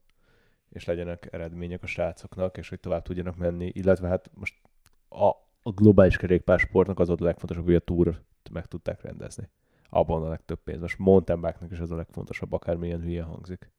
és 0.70 0.86
legyenek 0.86 1.28
eredmények 1.32 1.84
a 1.84 1.86
srácoknak, 1.86 2.58
és 2.58 2.70
hogy 2.70 2.80
tovább 2.80 3.04
tudjanak 3.04 3.38
menni, 3.38 3.72
illetve 3.74 4.08
hát 4.08 4.32
most 4.34 4.62
a, 5.10 5.28
a 5.62 5.72
globális 5.72 6.18
kerékpársportnak 6.18 7.00
az 7.00 7.08
volt 7.08 7.22
a 7.22 7.24
legfontosabb, 7.24 7.66
hogy 7.66 7.76
a 7.76 7.80
túrt 7.80 8.22
meg 8.52 8.66
tudták 8.66 9.02
rendezni 9.02 9.50
abban 9.94 10.24
a 10.24 10.30
legtöbb 10.30 10.60
pénz. 10.64 10.82
Most 10.82 11.00
mountain 11.00 11.42
bike 11.42 11.58
is 11.72 11.78
ez 11.78 11.92
a 11.92 11.96
legfontosabb, 11.96 12.54
akármilyen 12.54 13.02
hülye 13.02 13.24
hangzik. 13.24 13.72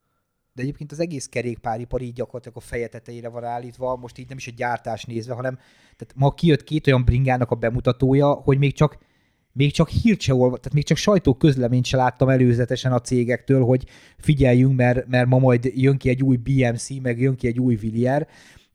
De 0.53 0.62
egyébként 0.62 0.92
az 0.92 1.00
egész 1.00 1.29
kerékpáripar 1.29 2.00
így 2.00 2.12
gyakorlatilag 2.12 2.57
a 2.57 2.61
feje 2.61 2.88
tetejére 2.88 3.29
van 3.29 3.44
állítva, 3.44 3.96
most 3.96 4.18
így 4.18 4.29
nem 4.29 4.37
is 4.37 4.48
a 4.48 4.53
gyártás 4.57 5.05
nézve, 5.05 5.35
hanem 5.35 5.55
tehát 5.96 6.14
ma 6.14 6.31
kijött 6.31 6.64
két 6.64 6.87
olyan 6.87 7.05
bringának 7.05 7.50
a 7.50 7.55
bemutatója, 7.55 8.33
hogy 8.33 8.59
még 8.59 8.72
csak 8.72 8.98
még 9.53 9.72
csak 9.72 9.88
hírt 9.88 10.20
se 10.20 10.35
olva, 10.35 10.57
tehát 10.57 10.72
még 10.72 10.85
csak 10.85 10.96
sajtó 10.96 11.35
közleményt 11.35 11.85
se 11.85 11.96
láttam 11.96 12.29
előzetesen 12.29 12.92
a 12.92 13.00
cégektől, 13.00 13.64
hogy 13.64 13.85
figyeljünk, 14.18 14.77
mert, 14.77 15.07
mert 15.07 15.27
ma 15.27 15.38
majd 15.38 15.64
jön 15.74 15.96
ki 15.96 16.09
egy 16.09 16.22
új 16.22 16.37
BMC, 16.37 16.88
meg 17.03 17.20
jön 17.20 17.37
ki 17.37 17.46
egy 17.46 17.61
új 17.61 17.74
Villier, 17.74 18.29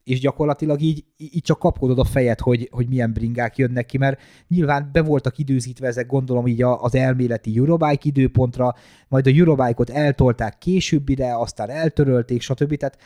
és 0.10 0.20
gyakorlatilag 0.20 0.82
így, 0.82 1.04
így 1.18 1.42
csak 1.42 1.60
kapkodod 1.60 2.00
a 2.00 2.04
fejed, 2.04 2.40
hogy, 2.40 2.70
hogy 2.72 2.88
milyen 2.88 3.14
bringák 3.14 3.58
jönnek 3.58 3.86
ki, 3.86 3.98
mert 3.98 4.22
nyilván 4.48 4.90
be 4.92 5.02
voltak 5.02 5.38
időzítve 5.38 5.88
ezek, 5.88 6.08
gondolom 6.08 6.48
így 6.48 6.62
az 6.62 6.96
elméleti 6.96 7.58
Eurobike 7.58 8.02
időpontra, 8.02 8.76
majd 9.08 9.28
a 9.28 9.30
Eurobike-ot 9.30 9.90
eltolták 9.90 10.58
későbbire, 10.58 11.38
aztán 11.38 11.70
eltörölték, 11.70 12.42
stb. 12.42 12.76
Tehát 12.76 12.98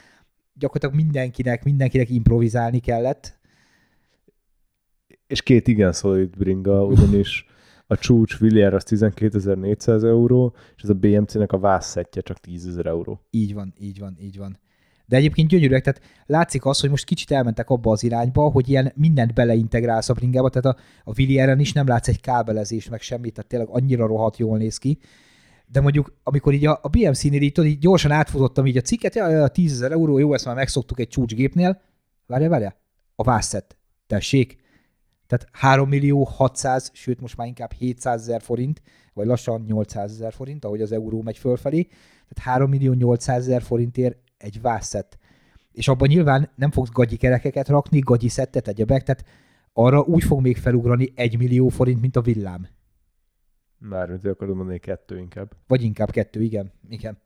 gyakorlatilag 0.53 1.03
mindenkinek, 1.05 1.63
mindenkinek 1.63 2.09
improvizálni 2.09 2.79
kellett. 2.79 3.39
És 5.27 5.41
két 5.41 5.67
igen 5.67 5.91
szolid 5.91 6.37
bringa, 6.37 6.85
ugyanis 6.85 7.45
a 7.87 7.97
csúcs 7.97 8.37
Villier 8.39 8.73
az 8.73 8.83
12.400 8.87 10.03
euró, 10.03 10.55
és 10.75 10.83
ez 10.83 10.89
a 10.89 10.93
BMC-nek 10.93 11.51
a 11.51 11.59
vászszettje 11.59 12.21
csak 12.21 12.37
10.000 12.47 12.85
euró. 12.85 13.21
Így 13.29 13.53
van, 13.53 13.73
így 13.79 13.99
van, 13.99 14.17
így 14.19 14.37
van. 14.37 14.57
De 15.13 15.19
egyébként 15.19 15.49
gyönyörűek, 15.49 15.83
tehát 15.83 16.01
látszik 16.25 16.65
az, 16.65 16.79
hogy 16.79 16.89
most 16.89 17.05
kicsit 17.05 17.31
elmentek 17.31 17.69
abba 17.69 17.91
az 17.91 18.03
irányba, 18.03 18.49
hogy 18.49 18.69
ilyen 18.69 18.91
mindent 18.95 19.33
beleintegrálsz 19.33 20.09
a 20.09 20.13
bringába, 20.13 20.49
tehát 20.49 20.77
a, 20.77 20.81
a 21.03 21.13
Villieren 21.13 21.59
is 21.59 21.73
nem 21.73 21.87
látsz 21.87 22.07
egy 22.07 22.21
kábelezés, 22.21 22.89
meg 22.89 23.01
semmit, 23.01 23.33
tehát 23.33 23.49
tényleg 23.49 23.67
annyira 23.71 24.07
rohadt 24.07 24.37
jól 24.37 24.57
néz 24.57 24.77
ki. 24.77 24.99
De 25.65 25.81
mondjuk, 25.81 26.13
amikor 26.23 26.53
így 26.53 26.65
a, 26.65 26.79
a 26.81 26.87
BMC-nél 26.87 27.41
így, 27.41 27.63
így 27.63 27.79
gyorsan 27.79 28.11
átfutottam 28.11 28.65
így 28.65 28.77
a 28.77 28.81
cikket, 28.81 29.15
ja, 29.15 29.43
a 29.43 29.47
10 29.47 29.71
ezer 29.71 29.91
euró, 29.91 30.17
jó, 30.17 30.33
ezt 30.33 30.45
már 30.45 30.55
megszoktuk 30.55 30.99
egy 30.99 31.07
csúcsgépnél, 31.07 31.81
várja, 32.25 32.49
várja, 32.49 32.75
a 33.15 33.23
vászett, 33.23 33.77
tessék, 34.07 34.57
tehát 35.27 35.47
3 35.51 35.89
millió 35.89 36.23
600, 36.23 36.89
sőt 36.93 37.21
most 37.21 37.37
már 37.37 37.47
inkább 37.47 37.71
700 37.71 38.21
ezer 38.21 38.41
forint, 38.41 38.81
vagy 39.13 39.25
lassan 39.25 39.63
800 39.67 40.11
ezer 40.11 40.33
forint, 40.33 40.65
ahogy 40.65 40.81
az 40.81 40.91
euró 40.91 41.21
megy 41.21 41.37
fölfelé. 41.37 41.81
Tehát 41.81 42.51
3 42.51 42.69
millió 42.69 42.93
800 42.93 43.47
ezer 43.47 43.61
forintért 43.61 44.17
egy 44.43 44.61
vászett. 44.61 45.17
És 45.71 45.87
abban 45.87 46.07
nyilván 46.07 46.49
nem 46.55 46.71
fogsz 46.71 46.91
gagyi 46.91 47.15
kerekeket 47.15 47.67
rakni, 47.67 47.99
gagyi 47.99 48.27
szettet, 48.27 48.67
egyebek, 48.67 49.03
tehát 49.03 49.25
arra 49.73 50.01
úgy 50.01 50.23
fog 50.23 50.41
még 50.41 50.57
felugrani 50.57 51.11
egy 51.15 51.37
millió 51.37 51.67
forint, 51.67 52.01
mint 52.01 52.15
a 52.15 52.21
villám. 52.21 52.67
Mármint 53.77 54.25
akarod 54.25 54.55
mondani 54.55 54.79
kettő 54.79 55.17
inkább. 55.17 55.51
Vagy 55.67 55.83
inkább 55.83 56.09
kettő, 56.09 56.41
igen. 56.41 56.71
igen. 56.89 57.17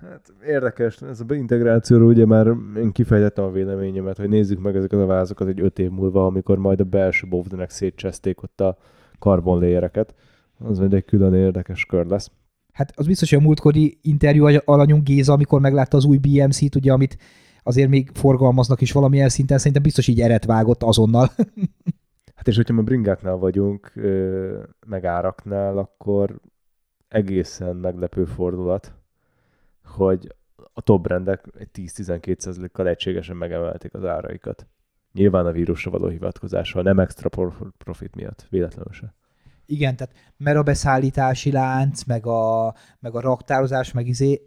Hát 0.00 0.32
érdekes, 0.46 1.02
ez 1.02 1.20
a 1.20 1.24
beintegrációról 1.24 2.08
ugye 2.08 2.26
már 2.26 2.46
én 2.76 2.92
kifejtettem 2.92 3.44
a 3.44 3.50
véleményemet, 3.50 4.16
hogy 4.16 4.28
nézzük 4.28 4.60
meg 4.60 4.76
ezeket 4.76 5.00
a 5.00 5.06
vázokat 5.06 5.48
egy 5.48 5.60
öt 5.60 5.78
év 5.78 5.90
múlva, 5.90 6.26
amikor 6.26 6.58
majd 6.58 6.80
a 6.80 6.84
belső 6.84 7.28
bovdenek 7.28 7.70
szétcseszték 7.70 8.42
ott 8.42 8.60
a 8.60 8.78
karbonléjereket. 9.18 10.14
Az 10.58 10.78
majd 10.78 10.94
egy 10.94 11.04
külön 11.04 11.34
érdekes 11.34 11.84
kör 11.84 12.06
lesz. 12.06 12.30
Hát 12.80 12.92
az 12.96 13.06
biztos, 13.06 13.30
hogy 13.30 13.38
a 13.38 13.42
múltkori 13.42 13.98
interjú 14.02 14.60
alanyunk 14.64 15.04
Géza, 15.04 15.32
amikor 15.32 15.60
meglátta 15.60 15.96
az 15.96 16.04
új 16.04 16.18
BMC-t, 16.18 16.74
ugye, 16.74 16.92
amit 16.92 17.16
azért 17.62 17.88
még 17.88 18.10
forgalmaznak 18.14 18.80
is 18.80 18.92
valamilyen 18.92 19.28
szinten, 19.28 19.58
szerintem 19.58 19.82
biztos 19.82 20.06
így 20.06 20.20
eret 20.20 20.44
vágott 20.44 20.82
azonnal. 20.82 21.30
hát 22.36 22.48
és 22.48 22.56
hogyha 22.56 22.78
a 22.78 22.82
bringáknál 22.82 23.36
vagyunk, 23.36 23.92
meg 24.86 25.04
áraknál, 25.04 25.78
akkor 25.78 26.40
egészen 27.08 27.76
meglepő 27.76 28.24
fordulat, 28.24 28.94
hogy 29.84 30.34
a 30.72 30.80
top 30.80 31.06
rendek 31.06 31.44
egy 31.58 31.68
10-12%-kal 31.74 32.88
egységesen 32.88 33.36
megemelték 33.36 33.94
az 33.94 34.04
áraikat. 34.04 34.66
Nyilván 35.12 35.46
a 35.46 35.52
vírusra 35.52 35.90
való 35.90 36.08
hivatkozással, 36.08 36.82
nem 36.82 36.98
extra 36.98 37.28
profit 37.78 38.14
miatt, 38.14 38.46
véletlenül 38.50 38.92
se. 38.92 39.14
Igen, 39.70 39.96
tehát 39.96 40.14
mert 40.36 40.56
a 40.56 40.62
beszállítási 40.62 41.52
lánc, 41.52 42.04
meg 42.04 42.26
a, 42.26 42.74
meg 43.00 43.14
a 43.14 43.20
raktározás, 43.20 43.92
meg 43.92 44.06
izé, 44.06 44.40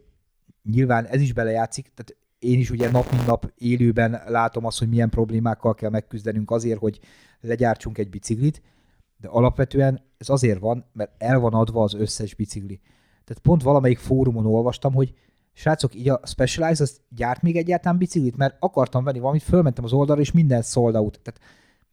nyilván 0.64 1.06
ez 1.06 1.22
is 1.22 1.34
belejátszik, 1.34 1.92
tehát 1.94 2.22
én 2.40 2.60
is 2.60 2.70
ugye 2.70 2.92
nap 2.92 3.12
mint 3.12 3.26
nap 3.26 3.52
élőben 3.58 4.22
látom 4.28 4.66
azt, 4.66 4.80
hogy 4.80 4.90
milyen 4.90 5.10
problémákkal 5.10 5.74
kell 5.74 5.90
megküzdenünk 5.90 6.52
azért, 6.52 6.80
hogy 6.80 7.00
legyártsunk 7.42 7.98
egy 7.98 8.10
biciklit, 8.10 8.62
de 9.18 9.28
alapvetően 9.28 10.02
ez 10.18 10.30
azért 10.30 10.60
van, 10.60 10.86
mert 10.94 11.12
el 11.18 11.40
van 11.40 11.54
adva 11.54 11.84
az 11.84 11.94
összes 11.94 12.36
bicikli. 12.36 12.80
Tehát 13.24 13.42
pont 13.42 13.64
valamelyik 13.64 14.00
fórumon 14.00 14.46
olvastam, 14.46 14.94
hogy 14.94 15.14
srácok, 15.54 15.96
így 15.96 16.10
a 16.10 16.20
Specialized 16.24 16.82
az 16.82 17.02
gyárt 17.10 17.42
még 17.42 17.58
egyáltalán 17.58 17.98
biciklit, 17.98 18.38
mert 18.38 18.56
akartam 18.60 19.04
venni 19.04 19.20
valamit, 19.20 19.44
fölmentem 19.44 19.84
az 19.84 19.94
oldalra, 19.94 20.22
és 20.22 20.32
minden 20.32 20.62
sold 20.62 20.96
out. 20.96 21.20
Tehát 21.22 21.42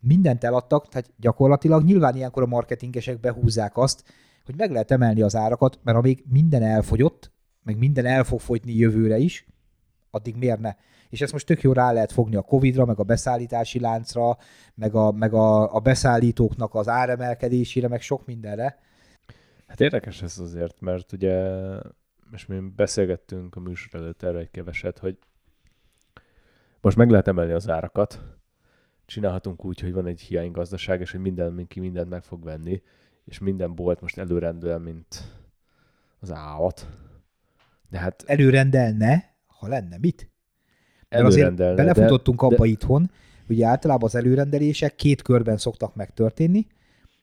mindent 0.00 0.44
eladtak, 0.44 0.88
tehát 0.88 1.10
gyakorlatilag 1.16 1.84
nyilván 1.84 2.16
ilyenkor 2.16 2.42
a 2.42 2.46
marketingesek 2.46 3.20
behúzzák 3.20 3.76
azt, 3.76 4.04
hogy 4.44 4.56
meg 4.56 4.70
lehet 4.70 4.90
emelni 4.90 5.22
az 5.22 5.36
árakat, 5.36 5.78
mert 5.82 5.98
amíg 5.98 6.24
minden 6.28 6.62
elfogyott, 6.62 7.32
meg 7.62 7.78
minden 7.78 8.06
el 8.06 8.24
fog 8.24 8.40
fogyni 8.40 8.72
jövőre 8.72 9.18
is, 9.18 9.46
addig 10.10 10.36
miért 10.36 10.60
ne? 10.60 10.74
És 11.08 11.20
ezt 11.20 11.32
most 11.32 11.46
tök 11.46 11.60
jó 11.60 11.72
rá 11.72 11.92
lehet 11.92 12.12
fogni 12.12 12.36
a 12.36 12.42
Covid-ra, 12.42 12.84
meg 12.84 12.98
a 12.98 13.02
beszállítási 13.02 13.80
láncra, 13.80 14.36
meg 14.74 14.94
a, 14.94 15.12
meg 15.12 15.34
a, 15.34 15.74
a 15.74 15.78
beszállítóknak 15.78 16.74
az 16.74 16.88
áremelkedésére, 16.88 17.88
meg 17.88 18.00
sok 18.00 18.26
mindenre. 18.26 18.78
Hát 19.66 19.80
érdekes 19.80 20.22
ez 20.22 20.38
azért, 20.38 20.80
mert 20.80 21.12
ugye 21.12 21.60
most 22.30 22.48
mi 22.48 22.58
beszélgettünk 22.76 23.56
a 23.56 23.60
műsor 23.60 24.00
előtt 24.00 24.22
erre 24.22 24.38
egy 24.38 24.50
keveset, 24.50 24.98
hogy 24.98 25.18
most 26.80 26.96
meg 26.96 27.10
lehet 27.10 27.28
emelni 27.28 27.52
az 27.52 27.68
árakat, 27.68 28.39
csinálhatunk 29.10 29.64
úgy, 29.64 29.80
hogy 29.80 29.92
van 29.92 30.06
egy 30.06 30.20
hiánygazdaság, 30.20 31.00
és 31.00 31.10
hogy 31.10 31.20
minden, 31.20 31.46
mindenki 31.46 31.80
mindent 31.80 32.08
meg 32.08 32.22
fog 32.22 32.44
venni, 32.44 32.82
és 33.24 33.38
minden 33.38 33.74
bolt 33.74 34.00
most 34.00 34.18
előrendel, 34.18 34.78
mint 34.78 35.22
az 36.20 36.32
állat. 36.32 36.88
De 37.88 37.98
hát... 37.98 38.24
Előrendelne, 38.26 39.34
ha 39.46 39.68
lenne, 39.68 39.98
mit? 40.00 40.30
Előrendelne. 41.08 41.74
belefutottunk 41.74 42.40
de, 42.40 42.46
abba 42.46 42.62
de... 42.62 42.68
itthon, 42.68 43.10
ugye 43.48 43.66
általában 43.66 44.04
az 44.04 44.14
előrendelések 44.14 44.94
két 44.94 45.22
körben 45.22 45.56
szoktak 45.56 45.94
megtörténni, 45.94 46.66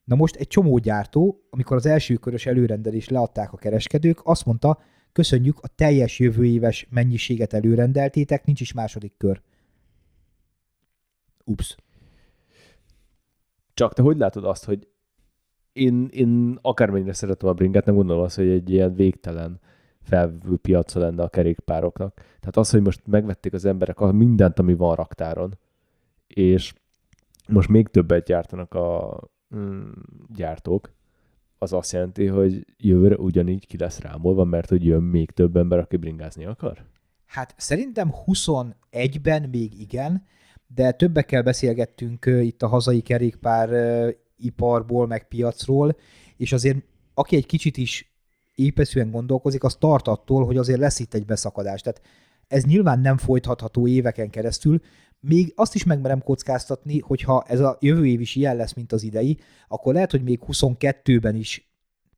Na 0.07 0.15
most 0.15 0.35
egy 0.35 0.47
csomó 0.47 0.77
gyártó, 0.77 1.47
amikor 1.49 1.77
az 1.77 1.85
első 1.85 2.15
körös 2.15 2.45
előrendelést 2.45 3.09
leadták 3.09 3.53
a 3.53 3.57
kereskedők, 3.57 4.19
azt 4.23 4.45
mondta, 4.45 4.79
köszönjük, 5.11 5.59
a 5.61 5.67
teljes 5.67 6.19
jövő 6.19 6.45
éves 6.45 6.87
mennyiséget 6.89 7.53
előrendeltétek, 7.53 8.45
nincs 8.45 8.61
is 8.61 8.73
második 8.73 9.13
kör. 9.17 9.41
Ups. 11.47 11.75
Csak 13.73 13.93
te 13.93 14.01
hogy 14.01 14.17
látod 14.17 14.43
azt, 14.45 14.65
hogy 14.65 14.87
én, 15.71 16.07
én 16.11 16.59
akármennyire 16.61 17.13
szeretem 17.13 17.49
a 17.49 17.53
bringát, 17.53 17.85
nem 17.85 17.95
gondolom 17.95 18.23
azt, 18.23 18.35
hogy 18.35 18.47
egy 18.47 18.69
ilyen 18.69 18.93
végtelen 18.93 19.59
felvő 20.01 20.57
piaca 20.57 20.99
lenne 20.99 21.23
a 21.23 21.29
kerékpároknak. 21.29 22.13
Tehát 22.15 22.57
az, 22.57 22.69
hogy 22.69 22.81
most 22.81 23.01
megvették 23.07 23.53
az 23.53 23.65
emberek 23.65 23.99
mindent, 23.99 24.59
ami 24.59 24.73
van 24.73 24.95
raktáron, 24.95 25.57
és 26.27 26.73
most 27.47 27.69
még 27.69 27.87
többet 27.87 28.25
gyártanak 28.25 28.73
a 28.73 29.19
mm, 29.55 29.91
gyártók, 30.35 30.91
az 31.57 31.73
azt 31.73 31.91
jelenti, 31.91 32.25
hogy 32.25 32.65
jövőre 32.77 33.15
ugyanígy 33.15 33.67
ki 33.67 33.77
lesz 33.77 33.99
rámolva, 33.99 34.43
mert 34.43 34.69
hogy 34.69 34.85
jön 34.85 35.03
még 35.03 35.31
több 35.31 35.57
ember, 35.57 35.79
aki 35.79 35.97
bringázni 35.97 36.45
akar? 36.45 36.85
Hát 37.25 37.53
szerintem 37.57 38.13
21-ben 38.25 39.49
még 39.49 39.79
igen, 39.79 40.25
de 40.67 40.91
többekkel 40.91 41.41
beszélgettünk 41.41 42.25
itt 42.25 42.61
a 42.61 42.67
hazai 42.67 43.01
kerékpár 43.01 43.69
iparból, 44.37 45.07
meg 45.07 45.27
piacról, 45.27 45.97
és 46.37 46.51
azért 46.51 46.77
aki 47.13 47.35
egy 47.35 47.45
kicsit 47.45 47.77
is 47.77 48.15
épeszűen 48.55 49.11
gondolkozik, 49.11 49.63
az 49.63 49.75
tart 49.75 50.07
attól, 50.07 50.45
hogy 50.45 50.57
azért 50.57 50.79
lesz 50.79 50.99
itt 50.99 51.13
egy 51.13 51.25
beszakadás. 51.25 51.81
Tehát 51.81 52.01
ez 52.47 52.63
nyilván 52.63 52.99
nem 52.99 53.17
folytatható 53.17 53.87
éveken 53.87 54.29
keresztül, 54.29 54.81
még 55.19 55.53
azt 55.55 55.75
is 55.75 55.83
megmerem 55.83 56.21
kockáztatni, 56.21 56.99
hogyha 56.99 57.43
ez 57.47 57.59
a 57.59 57.77
jövő 57.79 58.07
év 58.07 58.21
is 58.21 58.35
ilyen 58.35 58.55
lesz, 58.55 58.73
mint 58.73 58.91
az 58.91 59.03
idei, 59.03 59.37
akkor 59.67 59.93
lehet, 59.93 60.11
hogy 60.11 60.23
még 60.23 60.39
22-ben 60.47 61.35
is 61.35 61.71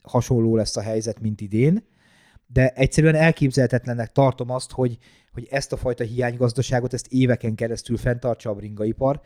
hasonló 0.03 0.55
lesz 0.55 0.77
a 0.77 0.81
helyzet, 0.81 1.19
mint 1.19 1.41
idén, 1.41 1.87
de 2.47 2.69
egyszerűen 2.69 3.15
elképzelhetetlennek 3.15 4.11
tartom 4.11 4.49
azt, 4.49 4.71
hogy, 4.71 4.97
hogy 5.33 5.47
ezt 5.49 5.73
a 5.73 5.77
fajta 5.77 6.03
hiánygazdaságot, 6.03 6.93
ezt 6.93 7.07
éveken 7.07 7.55
keresztül 7.55 7.97
fenntartsa 7.97 8.49
a 8.49 8.53
bringaipar, 8.53 9.21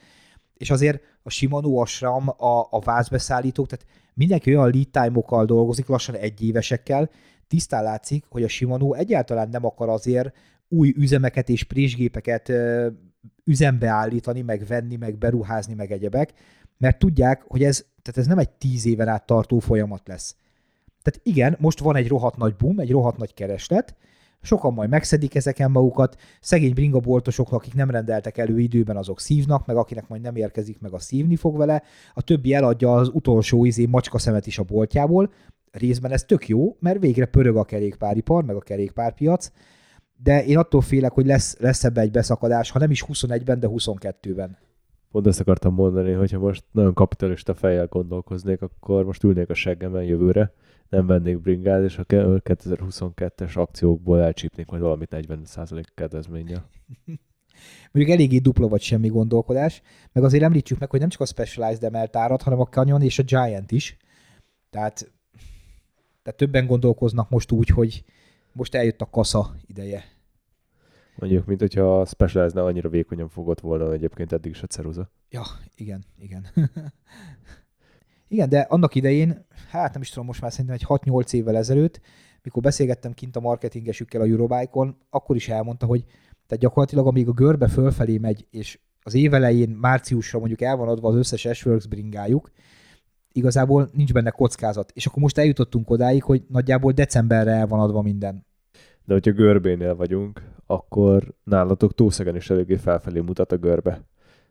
és 0.54 0.70
azért 0.70 1.02
a 1.24 1.30
Shimano, 1.30 1.82
a 1.82 1.86
SRAM, 1.86 2.30
a, 2.30 2.68
a 2.70 2.80
vázbeszállítók, 2.80 3.68
tehát 3.68 3.86
mindenki 4.14 4.56
olyan 4.56 4.72
lead 4.74 4.90
time-okkal 4.92 5.46
dolgozik, 5.46 5.88
lassan 5.88 6.16
egy 6.16 6.42
évesekkel, 6.44 7.10
tisztán 7.48 7.84
látszik, 7.84 8.26
hogy 8.30 8.44
a 8.44 8.48
Shimano 8.48 8.94
egyáltalán 8.94 9.50
nem 9.50 9.66
akar 9.66 9.90
azért 9.90 10.34
új 10.68 10.94
üzemeket 10.98 11.50
és 11.50 11.64
présgépeket 11.64 12.52
üzembe 13.44 13.88
állítani, 13.88 14.42
meg 14.42 14.66
venni, 14.68 14.96
meg 14.96 15.18
beruházni, 15.18 15.74
meg 15.74 15.92
egyebek, 15.92 16.34
mert 16.78 17.00
tudják, 17.00 17.44
hogy 17.48 17.64
ez, 17.64 17.86
tehát 18.02 18.20
ez 18.20 18.28
nem 18.28 18.38
egy 18.38 18.50
tíz 18.50 18.86
éven 18.86 19.08
át 19.08 19.26
tartó 19.26 19.60
folyamat 19.60 20.08
lesz. 20.08 20.36
Tehát 21.02 21.20
igen, 21.24 21.58
most 21.60 21.80
van 21.80 21.96
egy 21.96 22.08
rohadt 22.08 22.38
nagy 22.38 22.56
boom, 22.56 22.80
egy 22.80 22.92
rohadt 22.92 23.18
nagy 23.18 23.34
kereslet, 23.34 23.96
sokan 24.44 24.74
majd 24.74 24.90
megszedik 24.90 25.36
ezeken 25.36 25.72
magukat, 25.72 26.16
szegény 26.42 26.74
bringaboltosok, 26.74 27.52
akik 27.52 27.74
nem 27.74 27.90
rendeltek 27.90 28.38
elő 28.38 28.60
időben, 28.60 28.98
azok 28.98 29.20
szívnak, 29.20 29.66
meg 29.66 29.76
akinek 29.76 30.08
majd 30.08 30.22
nem 30.22 30.36
érkezik 30.36 30.80
meg, 30.80 30.94
a 30.94 31.00
szívni 31.00 31.36
fog 31.36 31.58
vele, 31.58 31.84
a 32.14 32.22
többi 32.22 32.54
eladja 32.54 32.94
az 32.94 33.10
utolsó 33.14 33.66
izé 33.66 33.86
macska 33.86 34.18
szemet 34.18 34.48
is 34.48 34.60
a 34.60 34.64
boltjából, 34.64 35.32
részben 35.72 36.12
ez 36.12 36.24
tök 36.24 36.48
jó, 36.48 36.76
mert 36.80 37.00
végre 37.00 37.26
pörög 37.26 37.56
a 37.56 37.64
kerékpáripar, 37.64 38.44
meg 38.44 38.56
a 38.56 38.60
kerékpárpiac, 38.60 39.52
de 40.24 40.46
én 40.46 40.58
attól 40.58 40.82
félek, 40.82 41.12
hogy 41.12 41.26
lesz, 41.26 41.58
lesz 41.60 41.84
ebbe 41.84 42.02
egy 42.02 42.12
beszakadás, 42.12 42.72
ha 42.72 42.80
nem 42.80 42.92
is 42.92 43.06
21-ben, 43.08 43.60
de 43.60 43.68
22-ben. 43.72 44.58
Pont 45.14 45.28
ezt 45.28 45.40
akartam 45.40 45.74
mondani, 45.74 46.12
hogyha 46.12 46.40
most 46.40 46.64
nagyon 46.72 46.94
kapitalista 46.94 47.54
fejjel 47.54 47.88
gondolkoznék, 47.88 48.62
akkor 48.62 49.06
most 49.06 49.24
ülnék 49.24 49.50
a 49.50 49.54
seggemen 49.54 50.04
jövőre, 50.04 50.54
nem 50.90 51.08
vennék 51.08 51.40
bringát, 51.40 51.84
és 51.84 51.98
a 51.98 52.06
2022-es 52.06 53.58
akciókból 53.58 54.22
elcsípnék 54.22 54.66
majd 54.66 54.82
valamit 54.82 55.16
40% 55.16 55.84
kedvezménnyel. 55.96 56.70
Mondjuk 57.92 58.16
eléggé 58.16 58.38
dupla 58.38 58.68
vagy 58.68 58.82
semmi 58.82 59.08
gondolkodás, 59.08 59.82
meg 60.12 60.24
azért 60.24 60.44
említsük 60.44 60.80
meg, 60.80 60.90
hogy 60.90 61.00
nem 61.00 61.10
csak 61.10 61.22
a 61.22 61.26
Specialized 61.26 61.84
emelt 61.84 62.16
árat, 62.16 62.42
hanem 62.42 62.60
a 62.60 62.66
Canyon 62.66 63.02
és 63.02 63.20
a 63.20 63.24
Giant 63.24 63.72
is. 63.72 63.98
Tehát, 64.70 65.12
tehát 66.24 66.40
többen 66.40 66.66
gondolkoznak 66.66 67.30
most 67.30 67.52
úgy, 67.52 67.70
hogy 67.70 68.04
most 68.52 68.76
eljött 68.76 69.02
a 69.02 69.10
kasza 69.10 69.56
ideje. 69.68 70.13
Mondjuk, 71.16 71.46
mint 71.46 71.60
hogyha 71.60 72.00
a 72.00 72.06
Specialized 72.06 72.56
ne 72.56 72.64
annyira 72.64 72.90
vékonyan 72.90 73.30
fogott 73.30 73.60
volna 73.60 73.94
egyébként 73.94 74.32
eddig 74.32 74.52
is 74.52 74.62
a 74.62 74.68
ceruza. 74.68 75.12
Ja, 75.30 75.44
igen, 75.76 76.06
igen. 76.18 76.46
igen, 78.28 78.50
de 78.50 78.60
annak 78.60 78.96
idején, 78.96 79.46
hát 79.70 79.94
nem 79.94 80.02
is 80.02 80.10
tudom, 80.10 80.26
most 80.26 80.42
már 80.42 80.52
szerintem 80.52 80.76
egy 80.76 80.86
6-8 80.88 81.34
évvel 81.34 81.58
ezelőtt, 81.58 82.02
mikor 82.44 82.62
beszélgettem 82.62 83.14
kint 83.14 83.36
a 83.36 83.40
marketingesükkel 83.40 84.22
a 84.22 84.26
Eurobike-on, 84.26 84.98
akkor 85.10 85.36
is 85.36 85.50
elmondta, 85.50 85.86
hogy 85.86 86.04
tehát 86.48 86.64
gyakorlatilag 86.64 87.08
amíg 87.08 87.28
a 87.28 87.32
görbe 87.32 87.68
fölfelé 87.68 88.18
megy, 88.18 88.48
és 88.50 88.80
az 89.04 89.14
év 89.14 89.34
elején, 89.34 89.70
márciusra 89.70 90.40
mondjuk 90.40 90.62
el 90.62 90.76
van 90.76 90.88
adva 90.88 91.08
az 91.10 91.16
összes 91.16 91.46
Ashworks 91.46 91.88
bringájuk, 91.88 92.52
igazából 93.32 93.90
nincs 93.94 94.14
benne 94.14 94.30
kockázat. 94.30 94.92
És 94.94 95.06
akkor 95.06 95.22
most 95.22 95.38
eljutottunk 95.38 95.90
odáig, 95.90 96.24
hogy 96.24 96.44
nagyjából 96.48 96.92
decemberre 96.92 97.52
el 97.52 97.68
van 97.68 97.80
adva 97.80 98.02
minden. 98.02 98.46
De 99.06 99.14
hogyha 99.14 99.32
görbénél 99.32 99.96
vagyunk, 99.96 100.42
akkor 100.74 101.34
nálatok 101.44 101.94
Tószegen 101.94 102.36
is 102.36 102.50
eléggé 102.50 102.76
felfelé 102.76 103.20
mutat 103.20 103.52
a 103.52 103.58
görbe. 103.58 104.02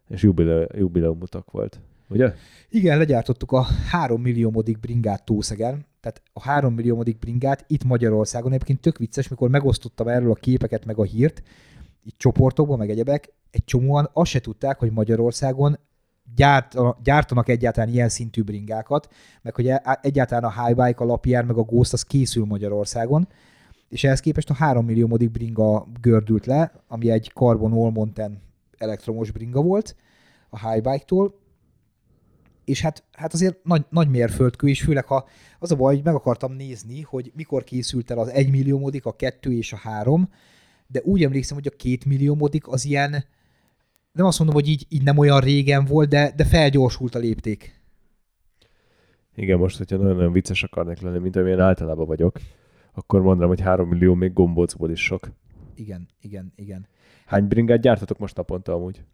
És 0.09 0.23
jubileum, 0.23 1.19
mutak 1.19 1.51
volt. 1.51 1.81
Ugye? 2.09 2.35
Igen, 2.69 2.99
legyártottuk 2.99 3.53
a 3.53 3.63
3 3.91 4.21
milliómodik 4.21 4.81
bringát 4.81 5.25
Tószegen, 5.25 5.87
tehát 6.01 6.23
a 6.33 6.43
3 6.43 6.75
milliómodik 6.75 7.19
bringát 7.19 7.65
itt 7.67 7.85
Magyarországon. 7.85 8.53
Egyébként 8.53 8.81
tök 8.81 8.99
vicces, 8.99 9.29
mikor 9.29 9.51
megosztottam 9.51 10.09
erről 10.09 10.31
a 10.31 10.35
képeket, 10.35 10.85
meg 10.85 10.99
a 10.99 11.03
hírt, 11.03 11.43
itt 12.05 12.19
csoportokban, 12.19 12.79
meg 12.79 12.91
egyebek, 12.91 13.33
egy 13.51 13.65
csomóan 13.65 14.11
azt 14.13 14.31
se 14.31 14.41
tudták, 14.41 14.79
hogy 14.79 14.91
Magyarországon 14.91 15.79
gyárt, 16.35 16.75
gyártanak 17.03 17.49
egyáltalán 17.49 17.89
ilyen 17.89 18.09
szintű 18.09 18.43
bringákat, 18.43 19.09
meg 19.43 19.55
hogy 19.55 19.69
e, 19.69 19.99
egyáltalán 20.03 20.45
a 20.45 20.65
Highbike, 20.65 21.05
a 21.05 21.05
Lapierre, 21.05 21.47
meg 21.47 21.57
a 21.57 21.63
Ghost 21.63 21.93
az 21.93 22.03
készül 22.03 22.45
Magyarországon, 22.45 23.29
és 23.93 24.05
ehhez 24.05 24.21
képest 24.21 24.51
a 24.51 24.55
3 24.55 24.85
millió 24.85 25.07
modik 25.07 25.31
bringa 25.31 25.87
gördült 26.01 26.47
le, 26.47 26.73
ami 26.89 27.11
egy 27.11 27.31
Carbon 27.35 27.73
All 27.73 27.91
Mountain 27.91 28.41
elektromos 28.79 29.31
bringa 29.31 29.63
volt 29.63 29.97
a 30.51 30.69
Highbike-tól, 30.69 31.41
és 32.65 32.81
hát, 32.81 33.05
hát 33.13 33.33
azért 33.33 33.65
nagy, 33.65 33.85
nagy 33.89 34.09
mérföldkő, 34.09 34.69
és 34.69 34.83
főleg 34.83 35.05
ha 35.05 35.29
az 35.59 35.73
a 35.73 35.77
baj, 35.77 35.95
hogy 35.95 36.05
meg 36.05 36.15
akartam 36.15 36.53
nézni, 36.53 37.01
hogy 37.01 37.33
mikor 37.35 37.65
készült 37.65 38.11
el 38.11 38.19
az 38.19 38.29
1 38.29 38.51
millió 38.51 38.79
modik, 38.79 39.07
a 39.07 39.17
2 39.17 39.53
és 39.53 39.73
a 39.73 39.77
3, 39.77 40.29
de 40.87 41.01
úgy 41.05 41.23
emlékszem, 41.23 41.57
hogy 41.57 41.67
a 41.67 41.77
2 41.77 41.99
millió 42.07 42.35
modik 42.35 42.69
az 42.69 42.85
ilyen, 42.85 43.11
nem 44.13 44.27
azt 44.27 44.39
mondom, 44.39 44.57
hogy 44.57 44.69
így, 44.69 44.87
így 44.89 45.03
nem 45.03 45.19
olyan 45.19 45.41
régen 45.41 45.85
volt, 45.85 46.09
de, 46.09 46.33
de 46.37 46.45
felgyorsult 46.45 47.15
a 47.15 47.19
lépték. 47.19 47.81
Igen, 49.35 49.59
most, 49.59 49.77
hogyha 49.77 49.97
nagyon-nagyon 49.97 50.33
vicces 50.33 50.63
akarnék 50.63 51.01
lenni, 51.01 51.19
mint 51.19 51.37
amilyen 51.37 51.61
általában 51.61 52.07
vagyok, 52.07 52.39
akkor 52.95 53.21
mondanám, 53.21 53.49
hogy 53.49 53.61
3 53.61 53.89
millió 53.89 54.15
még 54.15 54.33
gombócból 54.33 54.91
is 54.91 55.05
sok. 55.05 55.31
Igen, 55.75 56.09
igen, 56.21 56.53
igen. 56.57 56.87
Hány 57.27 57.49
bringát 57.49 57.81
gyártatok 57.81 58.19
most 58.19 58.37
naponta 58.37 58.73
amúgy? 58.73 59.05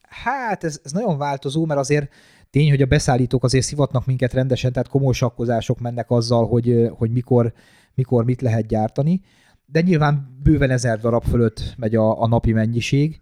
Hát 0.00 0.64
ez, 0.64 0.80
ez 0.84 0.92
nagyon 0.92 1.18
változó, 1.18 1.64
mert 1.64 1.80
azért 1.80 2.12
tény, 2.50 2.68
hogy 2.68 2.82
a 2.82 2.86
beszállítók 2.86 3.44
azért 3.44 3.64
szivatnak 3.64 4.06
minket 4.06 4.32
rendesen, 4.32 4.72
tehát 4.72 4.88
komoly 4.88 5.12
sakkozások 5.12 5.80
mennek 5.80 6.10
azzal, 6.10 6.46
hogy, 6.46 6.88
hogy 6.90 7.10
mikor, 7.10 7.52
mikor 7.94 8.24
mit 8.24 8.40
lehet 8.40 8.66
gyártani, 8.66 9.20
de 9.66 9.80
nyilván 9.80 10.38
bőven 10.42 10.70
ezer 10.70 11.00
darab 11.00 11.24
fölött 11.24 11.74
megy 11.76 11.94
a, 11.94 12.22
a 12.22 12.26
napi 12.26 12.52
mennyiség, 12.52 13.20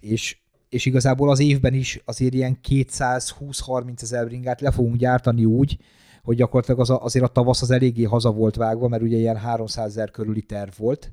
és, 0.00 0.38
és 0.68 0.86
igazából 0.86 1.30
az 1.30 1.40
évben 1.40 1.74
is 1.74 2.02
azért 2.04 2.34
ilyen 2.34 2.58
220-30 2.68 4.02
ezer 4.02 4.26
bringát 4.26 4.60
le 4.60 4.70
fogunk 4.70 4.96
gyártani 4.96 5.44
úgy, 5.44 5.78
hogy 6.22 6.36
gyakorlatilag 6.36 6.80
az 6.80 6.90
a, 6.90 7.02
azért 7.02 7.24
a 7.24 7.28
tavasz 7.28 7.62
az 7.62 7.70
eléggé 7.70 8.02
haza 8.02 8.32
volt 8.32 8.56
vágva, 8.56 8.88
mert 8.88 9.02
ugye 9.02 9.16
ilyen 9.16 9.36
300 9.36 9.86
ezer 9.86 10.10
körüli 10.10 10.42
terv 10.42 10.70
volt. 10.78 11.12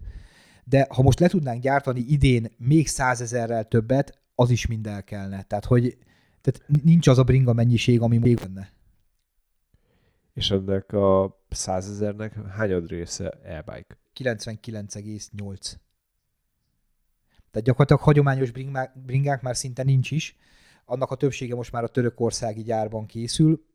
De 0.64 0.88
ha 0.90 1.02
most 1.02 1.20
le 1.20 1.28
tudnánk 1.28 1.62
gyártani 1.62 2.00
idén 2.00 2.52
még 2.58 2.88
100 2.88 3.22
ezerrel 3.22 3.68
többet, 3.68 4.22
az 4.36 4.50
is 4.50 4.68
mind 4.68 4.88
el 4.88 5.04
kellene. 5.04 5.44
Tehát, 5.44 5.66
hogy 5.66 5.98
tehát 6.42 6.84
nincs 6.84 7.08
az 7.08 7.18
a 7.18 7.24
bringa 7.24 7.54
mennyiség, 7.54 8.02
ami 8.02 8.18
még 8.18 8.36
benne. 8.36 8.72
És 10.34 10.52
ennek 10.52 10.94
a 10.94 11.40
100 11.50 11.90
ezernek 11.90 12.34
hányad 12.48 12.88
része 12.88 13.30
e-bike? 13.30 13.98
99,8. 14.16 15.74
Tehát 17.52 17.68
gyakorlatilag 17.68 18.02
hagyományos 18.02 18.52
bringák 19.06 19.42
már 19.42 19.56
szinte 19.56 19.84
nincs 19.84 20.12
is. 20.12 20.36
Annak 20.86 21.12
a 21.12 21.16
többsége 21.16 21.56
most 21.56 21.72
már 21.72 21.84
a 21.84 21.88
törökországi 21.88 22.62
gyárban 22.62 23.06
készül, 23.06 23.66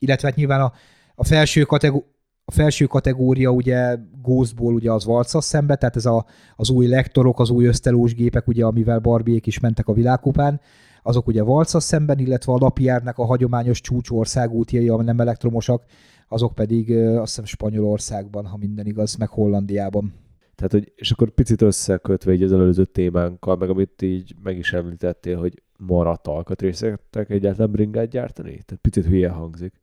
illetve 0.00 0.28
hát 0.28 0.36
nyilván 0.36 0.60
a, 0.60 0.72
a 1.14 1.24
felső 1.24 1.62
kategória, 1.62 2.08
a 2.44 2.52
felső 2.52 2.84
kategória 2.84 3.50
ugye 3.50 3.96
Ghostból 4.22 4.74
ugye 4.74 4.92
az 4.92 5.04
Valcas 5.04 5.44
szembe, 5.44 5.76
tehát 5.76 5.96
ez 5.96 6.06
a, 6.06 6.26
az 6.56 6.70
új 6.70 6.86
lektorok, 6.86 7.40
az 7.40 7.50
új 7.50 7.66
ösztelós 7.66 8.14
gépek, 8.14 8.48
ugye, 8.48 8.64
amivel 8.64 8.98
Barbiék 8.98 9.46
is 9.46 9.60
mentek 9.60 9.88
a 9.88 9.92
világkupán, 9.92 10.60
azok 11.02 11.26
ugye 11.26 11.42
Valcas 11.42 11.82
szemben, 11.82 12.18
illetve 12.18 12.52
a 12.52 12.58
Lapiernek 12.60 13.18
a 13.18 13.24
hagyományos 13.24 13.80
csúcsországútjai, 13.80 14.88
ami 14.88 15.04
nem 15.04 15.20
elektromosak, 15.20 15.84
azok 16.28 16.54
pedig 16.54 16.96
azt 16.96 17.26
hiszem 17.26 17.44
Spanyolországban, 17.44 18.46
ha 18.46 18.56
minden 18.56 18.86
igaz, 18.86 19.16
meg 19.16 19.28
Hollandiában. 19.28 20.14
Tehát, 20.54 20.72
hogy, 20.72 20.92
és 20.96 21.10
akkor 21.10 21.30
picit 21.30 21.62
összekötve 21.62 22.32
így 22.32 22.42
az 22.42 22.52
előző 22.52 22.84
témánkkal, 22.84 23.56
meg 23.56 23.70
amit 23.70 24.02
így 24.02 24.34
meg 24.42 24.58
is 24.58 24.72
említettél, 24.72 25.38
hogy 25.38 25.62
maradt 25.78 26.26
alkatrészeknek 26.26 27.30
egyáltalán 27.30 27.70
bringát 27.70 28.08
gyártani? 28.08 28.50
Tehát 28.50 28.78
picit 28.80 29.04
hülye 29.04 29.28
hangzik. 29.28 29.79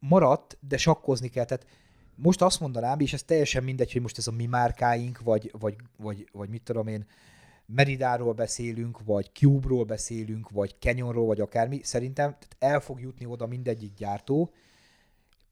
Maradt, 0.00 0.58
de 0.60 0.76
sakkozni 0.76 1.28
kell. 1.28 1.44
Tehát 1.44 1.66
most 2.14 2.42
azt 2.42 2.60
mondanám, 2.60 3.00
és 3.00 3.12
ez 3.12 3.22
teljesen 3.22 3.64
mindegy, 3.64 3.92
hogy 3.92 4.02
most 4.02 4.18
ez 4.18 4.26
a 4.26 4.32
mi 4.32 4.46
márkáink, 4.46 5.20
vagy, 5.20 5.50
vagy, 5.58 5.76
vagy, 5.96 6.28
vagy 6.32 6.48
mit 6.48 6.62
tudom 6.62 6.86
én, 6.86 7.06
Meridáról 7.74 8.32
beszélünk, 8.32 8.98
vagy 9.04 9.30
Cube-ról 9.32 9.84
beszélünk, 9.84 10.50
vagy 10.50 10.74
Canyonról, 10.78 11.26
vagy 11.26 11.40
akármi, 11.40 11.80
szerintem 11.82 12.30
tehát 12.30 12.56
el 12.58 12.80
fog 12.80 13.00
jutni 13.00 13.26
oda 13.26 13.46
mindegyik 13.46 13.94
gyártó, 13.94 14.52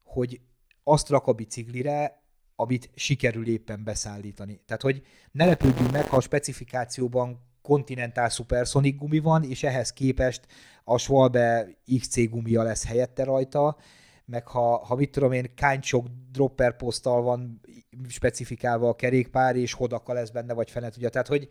hogy 0.03 0.41
azt 0.83 1.09
rak 1.09 1.27
a 1.27 1.33
biciklire, 1.33 2.21
amit 2.55 2.89
sikerül 2.95 3.47
éppen 3.47 3.83
beszállítani. 3.83 4.61
Tehát, 4.65 4.81
hogy 4.81 5.01
ne 5.31 5.45
lepődjünk 5.45 5.91
meg, 5.91 6.07
ha 6.09 6.17
a 6.17 6.21
specifikációban 6.21 7.41
Continental 7.61 8.29
Supersonic 8.29 8.97
gumi 8.97 9.19
van, 9.19 9.43
és 9.43 9.63
ehhez 9.63 9.93
képest 9.93 10.45
a 10.83 10.97
Schwalbe 10.97 11.67
XC 11.99 12.29
gumia 12.29 12.63
lesz 12.63 12.85
helyette 12.85 13.23
rajta, 13.23 13.77
meg 14.29 14.47
ha, 14.47 14.85
ha 14.85 14.95
mit 14.95 15.11
tudom 15.11 15.31
én, 15.31 15.53
káncsok 15.55 16.07
dropper 16.31 16.75
poszttal 16.75 17.21
van 17.21 17.61
specifikálva 18.07 18.89
a 18.89 18.95
kerékpár, 18.95 19.55
és 19.55 19.73
hodaka 19.73 20.13
lesz 20.13 20.29
benne, 20.29 20.53
vagy 20.53 20.71
fenet, 20.71 20.97
ugye. 20.97 21.09
Tehát, 21.09 21.27
hogy, 21.27 21.47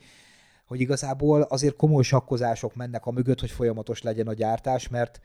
hogy 0.67 0.81
igazából 0.81 1.43
azért 1.43 1.77
komoly 1.77 2.03
sakkozások 2.03 2.75
mennek 2.75 3.07
a 3.07 3.11
mögött, 3.11 3.41
hogy 3.41 3.51
folyamatos 3.51 4.03
legyen 4.03 4.27
a 4.27 4.33
gyártás, 4.33 4.89
mert, 4.89 5.21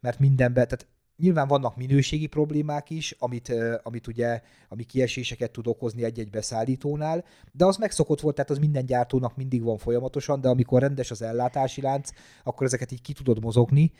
mert 0.00 0.18
mindenben, 0.18 0.64
tehát 0.64 0.86
Nyilván 1.18 1.48
vannak 1.48 1.76
minőségi 1.76 2.26
problémák 2.26 2.90
is, 2.90 3.16
amit, 3.18 3.52
amit 3.82 4.06
ugye, 4.06 4.40
ami 4.68 4.84
kieséseket 4.84 5.50
tud 5.50 5.66
okozni 5.66 6.04
egy-egy 6.04 6.30
beszállítónál, 6.30 7.24
de 7.52 7.64
az 7.64 7.76
megszokott 7.76 8.20
volt, 8.20 8.34
tehát 8.34 8.50
az 8.50 8.58
minden 8.58 8.86
gyártónak 8.86 9.36
mindig 9.36 9.62
van 9.62 9.78
folyamatosan, 9.78 10.40
de 10.40 10.48
amikor 10.48 10.80
rendes 10.80 11.10
az 11.10 11.22
ellátási 11.22 11.80
lánc, 11.80 12.10
akkor 12.44 12.66
ezeket 12.66 12.92
így 12.92 13.00
ki 13.00 13.12
tudod 13.12 13.42
mozogni. 13.42 13.92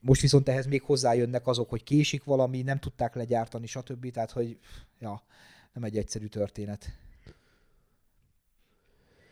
Most 0.00 0.20
viszont 0.20 0.48
ehhez 0.48 0.66
még 0.66 0.82
hozzájönnek 0.82 1.46
azok, 1.46 1.70
hogy 1.70 1.82
késik 1.82 2.24
valami, 2.24 2.62
nem 2.62 2.78
tudták 2.78 3.14
legyártani, 3.14 3.66
stb. 3.66 4.10
Tehát, 4.10 4.30
hogy 4.30 4.58
ja, 4.98 5.22
nem 5.72 5.84
egy 5.84 5.96
egyszerű 5.96 6.26
történet. 6.26 6.98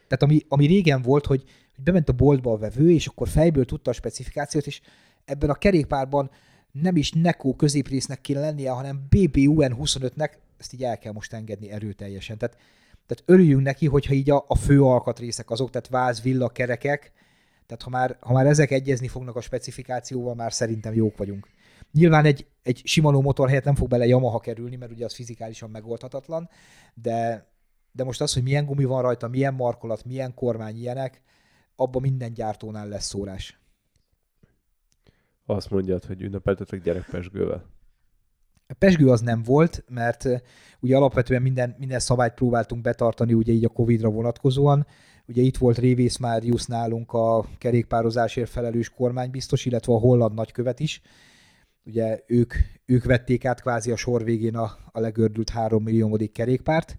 Tehát 0.09 0.23
ami, 0.23 0.45
ami 0.49 0.66
régen 0.66 1.03
volt, 1.03 1.27
hogy, 1.27 1.45
hogy 1.75 1.85
bement 1.85 2.09
a 2.09 2.12
boltba 2.12 2.53
a 2.53 2.57
vevő, 2.57 2.91
és 2.91 3.07
akkor 3.07 3.29
fejből 3.29 3.64
tudta 3.64 3.91
a 3.91 3.95
specifikációt, 3.95 4.66
és 4.66 4.81
ebben 5.25 5.51
a 5.51 5.55
kerékpárban 5.55 6.31
nem 6.73 6.97
is 6.97 7.12
Neko 7.12 7.55
középrésznek 7.55 8.21
kéne 8.21 8.41
lennie, 8.41 8.71
hanem 8.71 9.07
BBUN 9.09 9.77
25-nek, 9.79 10.33
ezt 10.59 10.73
így 10.73 10.85
el 10.85 10.99
kell 10.99 11.12
most 11.12 11.33
engedni 11.33 11.71
erőteljesen. 11.71 12.39
Tehát, 12.39 12.57
tehát 13.07 13.25
örüljünk 13.27 13.62
neki, 13.62 13.87
hogyha 13.87 14.14
így 14.14 14.31
a, 14.31 14.45
a 14.49 14.57
fő 14.57 14.83
alkatrészek 14.83 15.51
azok, 15.51 15.71
tehát 15.71 15.89
váz, 15.89 16.23
villa, 16.23 16.49
kerekek, 16.49 17.12
tehát 17.69 17.83
ha 17.83 17.91
már, 17.91 18.16
ha 18.21 18.33
már 18.33 18.47
ezek 18.47 18.71
egyezni 18.71 19.09
fognak 19.09 19.37
a 19.37 19.41
specifikációval, 19.41 20.35
már 20.35 20.53
szerintem 20.53 20.95
jók 20.95 21.16
vagyunk. 21.16 21.49
Nyilván 21.93 22.25
egy, 22.25 22.47
egy 22.62 22.83
Shimano 22.85 23.21
motor 23.21 23.49
helyett 23.49 23.64
nem 23.64 23.75
fog 23.75 23.89
bele 23.89 24.07
Yamaha 24.07 24.39
kerülni, 24.39 24.77
mert 24.77 24.93
ugye 24.93 25.05
az 25.05 25.14
fizikálisan 25.14 25.71
megoldhatatlan, 25.71 26.49
de, 26.95 27.49
de 27.93 28.05
most 28.05 28.21
az, 28.21 28.35
hogy 28.35 28.43
milyen 28.43 28.66
gumi 28.66 28.85
van 28.85 29.03
rajta, 29.03 29.29
milyen 29.29 29.55
markolat, 29.55 30.05
milyen 30.05 30.35
kormány, 30.35 30.77
ilyenek, 30.77 31.23
abban 31.77 32.03
minden 32.03 32.33
gyártónál 32.33 32.89
lesz 32.89 33.07
szórás 33.07 33.59
azt 35.49 35.71
mondjad, 35.71 36.05
hogy 36.05 36.23
ünnepeltetek 36.23 36.83
gyerekpesgővel? 36.83 37.64
A 38.66 38.75
pesgő 38.79 39.11
az 39.11 39.21
nem 39.21 39.43
volt, 39.43 39.85
mert 39.89 40.29
ugye 40.81 40.97
alapvetően 40.97 41.43
minden, 41.43 41.75
minden 41.79 41.99
szabályt 41.99 42.35
próbáltunk 42.35 42.83
betartani 42.83 43.33
ugye 43.33 43.53
így 43.53 43.64
a 43.64 43.69
Covid-ra 43.69 44.09
vonatkozóan. 44.09 44.87
Ugye 45.29 45.43
itt 45.43 45.57
volt 45.57 45.79
Révész 45.79 46.16
Máriusz 46.16 46.66
nálunk 46.66 47.12
a 47.12 47.47
kerékpározásért 47.59 48.51
felelős 48.51 48.89
kormánybiztos, 48.91 49.64
illetve 49.64 49.93
a 49.93 49.99
holland 49.99 50.35
nagykövet 50.35 50.81
is. 50.81 51.01
Ugye 51.85 52.20
ők, 52.26 52.55
ők 52.87 53.05
vették 53.05 53.45
át 53.45 53.61
kvázi 53.61 53.91
a 53.91 53.97
sor 53.97 54.24
végén 54.24 54.57
a, 54.57 54.76
a 54.93 55.01
legördült 55.01 55.51
három 55.51 55.83
milliómodik 55.83 56.33
kerékpárt. 56.33 56.99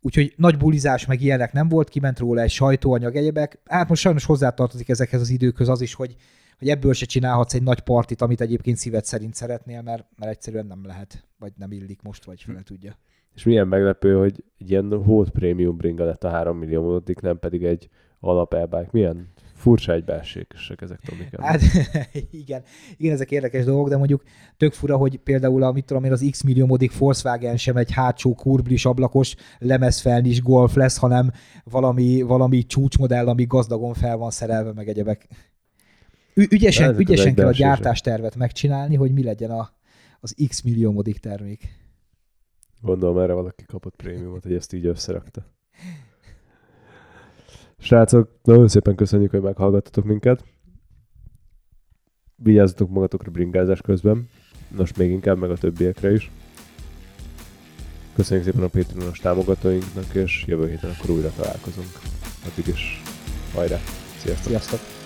Úgyhogy 0.00 0.32
nagy 0.36 0.56
bulizás 0.56 1.06
meg 1.06 1.20
ilyenek 1.20 1.52
nem 1.52 1.68
volt, 1.68 1.88
kiment 1.88 2.18
róla 2.18 2.40
egy 2.40 2.50
sajtóanyag 2.50 3.16
egyebek. 3.16 3.60
Hát 3.64 3.88
most 3.88 4.02
sajnos 4.02 4.24
hozzátartozik 4.24 4.88
ezekhez 4.88 5.20
az 5.20 5.30
időkhöz 5.30 5.68
az 5.68 5.80
is, 5.80 5.94
hogy 5.94 6.16
hogy 6.60 6.68
ebből 6.68 6.92
se 6.92 7.06
csinálhatsz 7.06 7.54
egy 7.54 7.62
nagy 7.62 7.80
partit, 7.80 8.22
amit 8.22 8.40
egyébként 8.40 8.76
szíved 8.76 9.04
szerint 9.04 9.34
szeretnél, 9.34 9.82
mert, 9.82 10.06
mert 10.16 10.32
egyszerűen 10.32 10.66
nem 10.66 10.86
lehet, 10.86 11.26
vagy 11.38 11.52
nem 11.56 11.72
illik 11.72 12.02
most, 12.02 12.24
vagy 12.24 12.42
fele 12.42 12.62
tudja. 12.62 12.96
És 13.34 13.44
milyen 13.44 13.68
meglepő, 13.68 14.14
hogy 14.14 14.44
egy 14.58 14.70
ilyen 14.70 15.02
hót 15.02 15.30
prémium 15.30 15.76
bringa 15.76 16.04
lett 16.04 16.24
a 16.24 16.30
3 16.30 16.58
millió 16.58 16.82
módik, 16.82 17.20
nem 17.20 17.38
pedig 17.38 17.64
egy 17.64 17.88
alap 18.20 18.54
e 18.54 18.88
Milyen 18.90 19.28
furcsa 19.54 19.92
egybeesések 19.92 20.80
ezek, 20.80 21.00
Tomik. 21.00 21.40
Hát 21.40 21.60
igen, 22.30 22.62
igen, 22.96 23.12
ezek 23.12 23.30
érdekes 23.30 23.64
dolgok, 23.64 23.88
de 23.88 23.96
mondjuk 23.96 24.22
tök 24.56 24.72
fura, 24.72 24.96
hogy 24.96 25.16
például 25.16 25.62
a, 25.62 25.72
mit 25.72 25.84
tudom 25.84 26.04
én, 26.04 26.12
az 26.12 26.26
X 26.30 26.42
milliómodik 26.42 26.98
Volkswagen 26.98 27.56
sem 27.56 27.76
egy 27.76 27.90
hátsó 27.90 28.34
kurblis 28.34 28.84
ablakos 28.84 29.34
lemezfelnis 29.58 30.42
golf 30.42 30.74
lesz, 30.74 30.96
hanem 30.96 31.32
valami, 31.64 32.22
valami 32.22 32.66
csúcsmodell, 32.66 33.28
ami 33.28 33.44
gazdagon 33.44 33.94
fel 33.94 34.16
van 34.16 34.30
szerelve, 34.30 34.72
meg 34.72 34.88
egyebek 34.88 35.28
ügyesen, 36.34 36.98
ügyesen 36.98 37.34
kell 37.34 37.46
a 37.46 37.52
gyártástervet 37.52 38.36
megcsinálni, 38.36 38.96
hogy 38.96 39.12
mi 39.12 39.22
legyen 39.22 39.50
a, 39.50 39.70
az 40.20 40.34
x 40.48 40.62
milliómodik 40.62 41.18
termék. 41.18 41.79
Gondolom 42.80 43.18
erre 43.18 43.32
valaki 43.32 43.64
kapott 43.64 43.96
prémiumot, 43.96 44.42
hogy 44.42 44.54
ezt 44.54 44.72
így 44.72 44.86
összerakta. 44.86 45.46
Srácok, 47.78 48.30
nagyon 48.42 48.68
szépen 48.68 48.94
köszönjük, 48.94 49.30
hogy 49.30 49.40
meghallgattatok 49.40 50.04
minket. 50.04 50.44
Vigyázzatok 52.36 52.90
magatokra 52.90 53.30
bringázás 53.30 53.80
közben. 53.80 54.28
Most 54.76 54.96
még 54.96 55.10
inkább 55.10 55.38
meg 55.38 55.50
a 55.50 55.56
többiekre 55.56 56.12
is. 56.12 56.30
Köszönjük 58.14 58.46
szépen 58.46 58.62
a 58.62 58.68
Patreonos 58.68 59.18
támogatóinknak, 59.18 60.14
és 60.14 60.44
jövő 60.46 60.68
héten 60.68 60.90
akkor 60.90 61.10
újra 61.10 61.30
találkozunk. 61.36 61.88
Addig 62.52 62.66
is 62.66 63.02
hajrá! 63.54 63.78
Sziasztok! 64.18 64.46
Sziasztok! 64.46 64.99